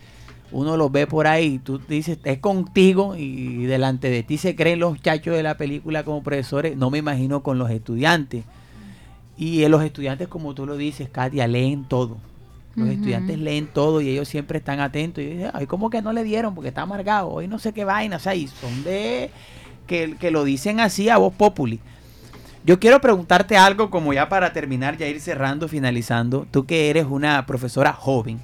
uno 0.53 0.77
los 0.77 0.91
ve 0.91 1.07
por 1.07 1.29
ahí, 1.29 1.55
y 1.55 1.59
tú 1.61 1.79
dices, 1.79 2.19
es 2.25 2.39
contigo 2.39 3.15
y 3.17 3.67
delante 3.67 4.11
de 4.11 4.25
ti 4.25 4.37
se 4.37 4.57
creen 4.57 4.81
los 4.81 5.01
chachos 5.01 5.37
de 5.37 5.45
la 5.45 5.57
película 5.57 6.03
como 6.05 6.25
profesores, 6.25 6.77
no 6.77 6.91
me 6.91 6.99
imagino 6.99 7.43
con 7.45 7.57
los 7.57 7.71
estudiantes. 7.71 8.45
Y 9.41 9.67
los 9.69 9.83
estudiantes, 9.83 10.29
como 10.29 10.55
tú 10.55 10.67
lo 10.67 10.77
dices, 10.77 11.09
Katia, 11.09 11.47
leen 11.47 11.85
todo. 11.85 12.19
Los 12.77 12.91
estudiantes 12.91 13.39
leen 13.39 13.69
todo 13.69 14.03
y 14.03 14.11
ellos 14.11 14.29
siempre 14.29 14.59
están 14.59 14.81
atentos. 14.81 15.25
Y 15.25 15.29
dicen, 15.29 15.51
ay, 15.55 15.67
¿cómo 15.67 15.89
que 15.89 16.03
no 16.03 16.13
le 16.13 16.25
dieron? 16.25 16.55
Porque 16.55 16.69
está 16.69 16.83
amargado. 16.83 17.31
Hoy 17.31 17.49
no 17.49 17.59
sé 17.59 17.73
qué 17.73 17.87
vaina. 17.87 18.17
O 18.17 18.19
sea, 18.19 18.35
y 18.35 18.49
son 18.49 18.85
de 18.85 19.31
que, 19.87 20.15
que 20.21 20.31
lo 20.31 20.45
dicen 20.45 20.79
así 20.79 21.09
a 21.09 21.17
voz 21.17 21.33
populi. 21.33 21.81
Yo 22.65 22.79
quiero 22.79 23.01
preguntarte 23.01 23.57
algo 23.57 23.89
como 23.89 24.13
ya 24.13 24.29
para 24.29 24.53
terminar, 24.53 24.99
ya 24.99 25.07
ir 25.07 25.23
cerrando, 25.23 25.69
finalizando. 25.69 26.47
Tú 26.51 26.67
que 26.67 26.91
eres 26.91 27.07
una 27.07 27.47
profesora 27.47 27.95
joven, 27.95 28.43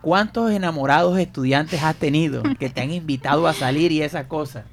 ¿cuántos 0.00 0.52
enamorados 0.52 1.18
estudiantes 1.18 1.82
has 1.82 1.96
tenido 1.96 2.42
que 2.58 2.70
te 2.70 2.80
han 2.80 2.92
invitado 2.92 3.46
a 3.46 3.52
salir 3.52 3.92
y 3.92 4.00
esas 4.00 4.24
cosas? 4.24 4.64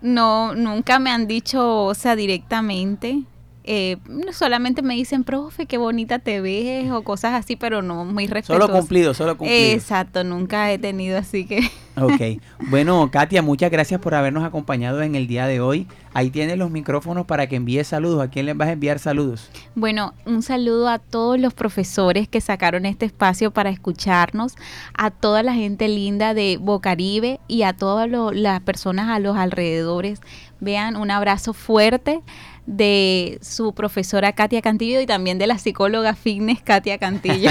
No, 0.00 0.54
nunca 0.54 0.98
me 0.98 1.10
han 1.10 1.26
dicho, 1.26 1.84
o 1.84 1.94
sea, 1.94 2.16
directamente. 2.16 3.24
Eh, 3.66 3.96
solamente 4.32 4.82
me 4.82 4.94
dicen, 4.94 5.24
profe, 5.24 5.64
qué 5.64 5.78
bonita 5.78 6.18
te 6.18 6.42
ves 6.42 6.90
o 6.90 7.02
cosas 7.02 7.32
así, 7.32 7.56
pero 7.56 7.80
no 7.80 8.04
muy 8.04 8.26
respetuoso. 8.26 8.66
Solo 8.66 8.78
cumplido, 8.78 9.14
solo 9.14 9.38
cumplido. 9.38 9.72
Exacto, 9.72 10.22
nunca 10.22 10.70
he 10.70 10.78
tenido 10.78 11.16
así 11.18 11.46
que... 11.46 11.60
Ok. 11.96 12.42
Bueno, 12.70 13.08
Katia, 13.12 13.40
muchas 13.40 13.70
gracias 13.70 14.00
por 14.00 14.16
habernos 14.16 14.42
acompañado 14.42 15.00
en 15.02 15.14
el 15.14 15.28
día 15.28 15.46
de 15.46 15.60
hoy. 15.60 15.86
Ahí 16.12 16.30
tienes 16.30 16.58
los 16.58 16.72
micrófonos 16.72 17.24
para 17.24 17.46
que 17.46 17.54
envíes 17.54 17.86
saludos. 17.86 18.20
¿A 18.20 18.28
quién 18.28 18.46
les 18.46 18.56
vas 18.56 18.66
a 18.66 18.72
enviar 18.72 18.98
saludos? 18.98 19.48
Bueno, 19.76 20.12
un 20.26 20.42
saludo 20.42 20.88
a 20.88 20.98
todos 20.98 21.38
los 21.38 21.54
profesores 21.54 22.26
que 22.26 22.40
sacaron 22.40 22.84
este 22.84 23.06
espacio 23.06 23.52
para 23.52 23.70
escucharnos, 23.70 24.56
a 24.98 25.12
toda 25.12 25.44
la 25.44 25.54
gente 25.54 25.86
linda 25.86 26.34
de 26.34 26.58
Bocaribe 26.60 27.38
y 27.46 27.62
a 27.62 27.74
todas 27.74 28.10
las 28.10 28.60
personas 28.62 29.08
a 29.08 29.20
los 29.20 29.36
alrededores. 29.36 30.20
Vean, 30.58 30.96
un 30.96 31.12
abrazo 31.12 31.52
fuerte 31.52 32.22
de 32.66 33.38
su 33.42 33.74
profesora 33.74 34.32
Katia 34.32 34.62
Cantillo 34.62 35.00
y 35.00 35.06
también 35.06 35.38
de 35.38 35.46
la 35.46 35.58
psicóloga 35.58 36.14
fitness 36.14 36.62
Katia 36.62 36.98
Cantillo. 36.98 37.50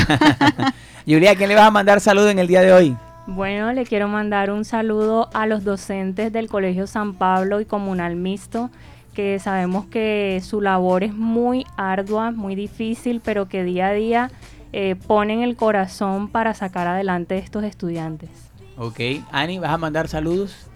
Julia, 1.05 1.31
¿a 1.31 1.35
quién 1.35 1.49
le 1.49 1.55
vas 1.55 1.67
a 1.67 1.71
mandar 1.71 1.99
saludos 2.01 2.31
en 2.31 2.39
el 2.39 2.47
día 2.47 2.61
de 2.61 2.73
hoy? 2.73 2.97
Bueno, 3.25 3.71
le 3.71 3.85
quiero 3.85 4.07
mandar 4.07 4.51
un 4.51 4.65
saludo 4.65 5.29
a 5.33 5.45
los 5.45 5.63
docentes 5.63 6.33
del 6.33 6.49
Colegio 6.49 6.87
San 6.87 7.13
Pablo 7.13 7.61
y 7.61 7.65
Comunal 7.65 8.15
Mixto, 8.15 8.69
que 9.13 9.39
sabemos 9.39 9.85
que 9.85 10.41
su 10.43 10.59
labor 10.59 11.03
es 11.03 11.13
muy 11.13 11.65
ardua, 11.77 12.31
muy 12.31 12.55
difícil, 12.55 13.21
pero 13.23 13.47
que 13.47 13.63
día 13.63 13.87
a 13.87 13.93
día 13.93 14.31
eh, 14.73 14.95
ponen 15.07 15.41
el 15.41 15.55
corazón 15.55 16.27
para 16.27 16.53
sacar 16.53 16.87
adelante 16.87 17.37
estos 17.37 17.63
estudiantes. 17.63 18.29
Ok. 18.77 18.99
Ani, 19.31 19.59
¿vas 19.59 19.71
a 19.71 19.77
mandar 19.77 20.07
saludos? 20.07 20.67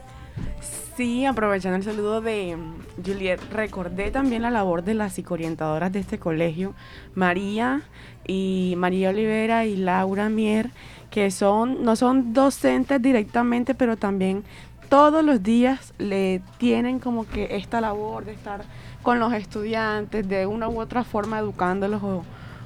Sí, 0.98 1.28
aprovechando 1.28 1.78
el 1.78 1.84
saludo 1.84 2.22
de 2.22 2.58
mm, 2.58 3.06
Juliet, 3.06 3.40
recordé 3.52 4.10
también 4.10 4.42
la 4.42 4.50
labor 4.50 4.84
de 4.84 4.96
las 4.96 5.14
psicoorientadoras 5.14 5.92
de 5.92 6.00
este 6.00 6.18
colegio, 6.18 6.74
María 7.14 7.84
y 8.26 8.74
María 8.78 9.12
Olivera 9.12 9.68
y 9.68 9.76
Laura 9.76 10.28
Mier, 10.30 10.72
que 11.12 11.30
son 11.30 11.84
no 11.84 11.96
son 11.96 12.34
docentes 12.34 13.00
directamente, 13.00 13.76
pero 13.76 13.96
también 13.96 14.44
todos 14.90 15.24
los 15.24 15.44
días 15.44 15.94
le 16.00 16.42
tienen 16.58 16.98
como 16.98 17.28
que 17.28 17.58
esta 17.58 17.80
labor 17.80 18.26
de 18.26 18.32
estar 18.32 18.64
con 19.04 19.20
los 19.20 19.34
estudiantes, 19.34 20.28
de 20.28 20.48
una 20.48 20.68
u 20.68 20.82
otra 20.82 21.04
forma 21.04 21.38
educándolos 21.38 22.02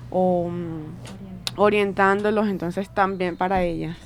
o, 0.09 0.49
mm, 0.49 1.59
orientándolos, 1.59 2.47
entonces 2.47 2.89
también 2.93 3.35
para 3.35 3.63
ellas. 3.63 3.97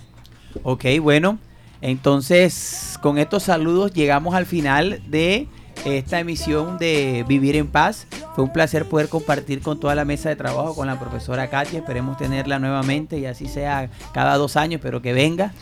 Ok, 0.64 0.86
bueno. 1.00 1.38
Entonces, 1.82 2.98
con 3.02 3.18
estos 3.18 3.44
saludos 3.44 3.94
llegamos 3.94 4.36
al 4.36 4.46
final 4.46 5.02
de 5.08 5.48
esta 5.84 6.20
emisión 6.20 6.78
de 6.78 7.26
Vivir 7.28 7.56
en 7.56 7.68
Paz. 7.68 8.08
Fue 8.34 8.44
un 8.44 8.54
placer 8.54 8.86
poder 8.86 9.10
compartir 9.10 9.62
con 9.62 9.80
toda 9.80 9.96
la 9.96 10.06
mesa 10.06 10.30
de 10.30 10.36
trabajo 10.36 10.76
con 10.76 10.88
la 10.88 11.00
profesora 11.00 11.50
Katia. 11.50 11.80
Esperemos 11.80 12.18
tenerla 12.18 12.60
nuevamente 12.60 13.20
y 13.20 13.26
así 13.26 13.48
sea 13.48 13.90
cada 14.14 14.38
dos 14.38 14.58
años, 14.58 14.82
pero 14.82 15.02
que 15.02 15.14
venga. 15.14 15.54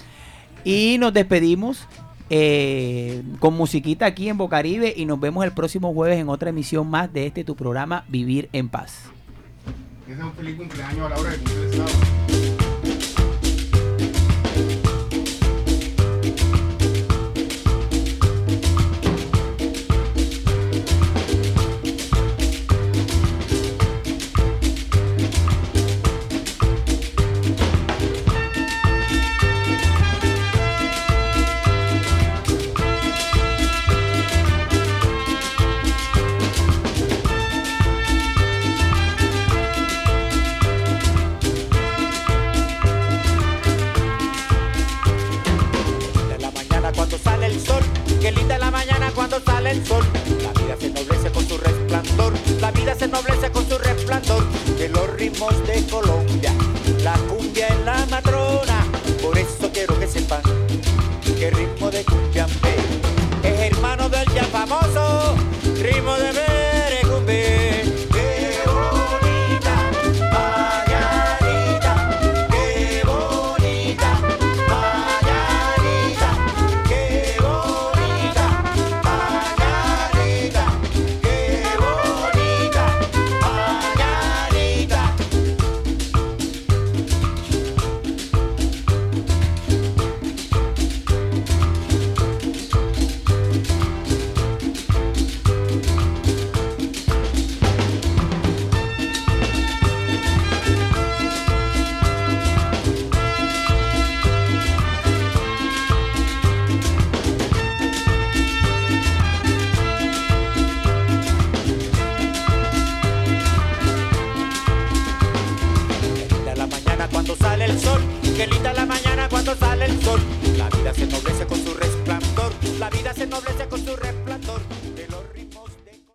Y 0.64 0.98
nos 1.00 1.14
despedimos 1.14 1.88
eh, 2.30 3.22
con 3.40 3.56
musiquita 3.56 4.06
aquí 4.06 4.30
en 4.30 4.38
Bocaribe 4.38 4.94
y 4.96 5.06
nos 5.06 5.20
vemos 5.20 5.44
el 5.44 5.52
próximo 5.52 5.94
jueves 5.94 6.20
en 6.20 6.30
otra 6.30 6.50
emisión 6.50 6.90
más 6.90 7.12
de 7.12 7.28
este 7.28 7.44
tu 7.44 7.56
programa 7.56 8.06
Vivir 8.08 8.50
en 8.54 8.70
Paz. 8.70 9.04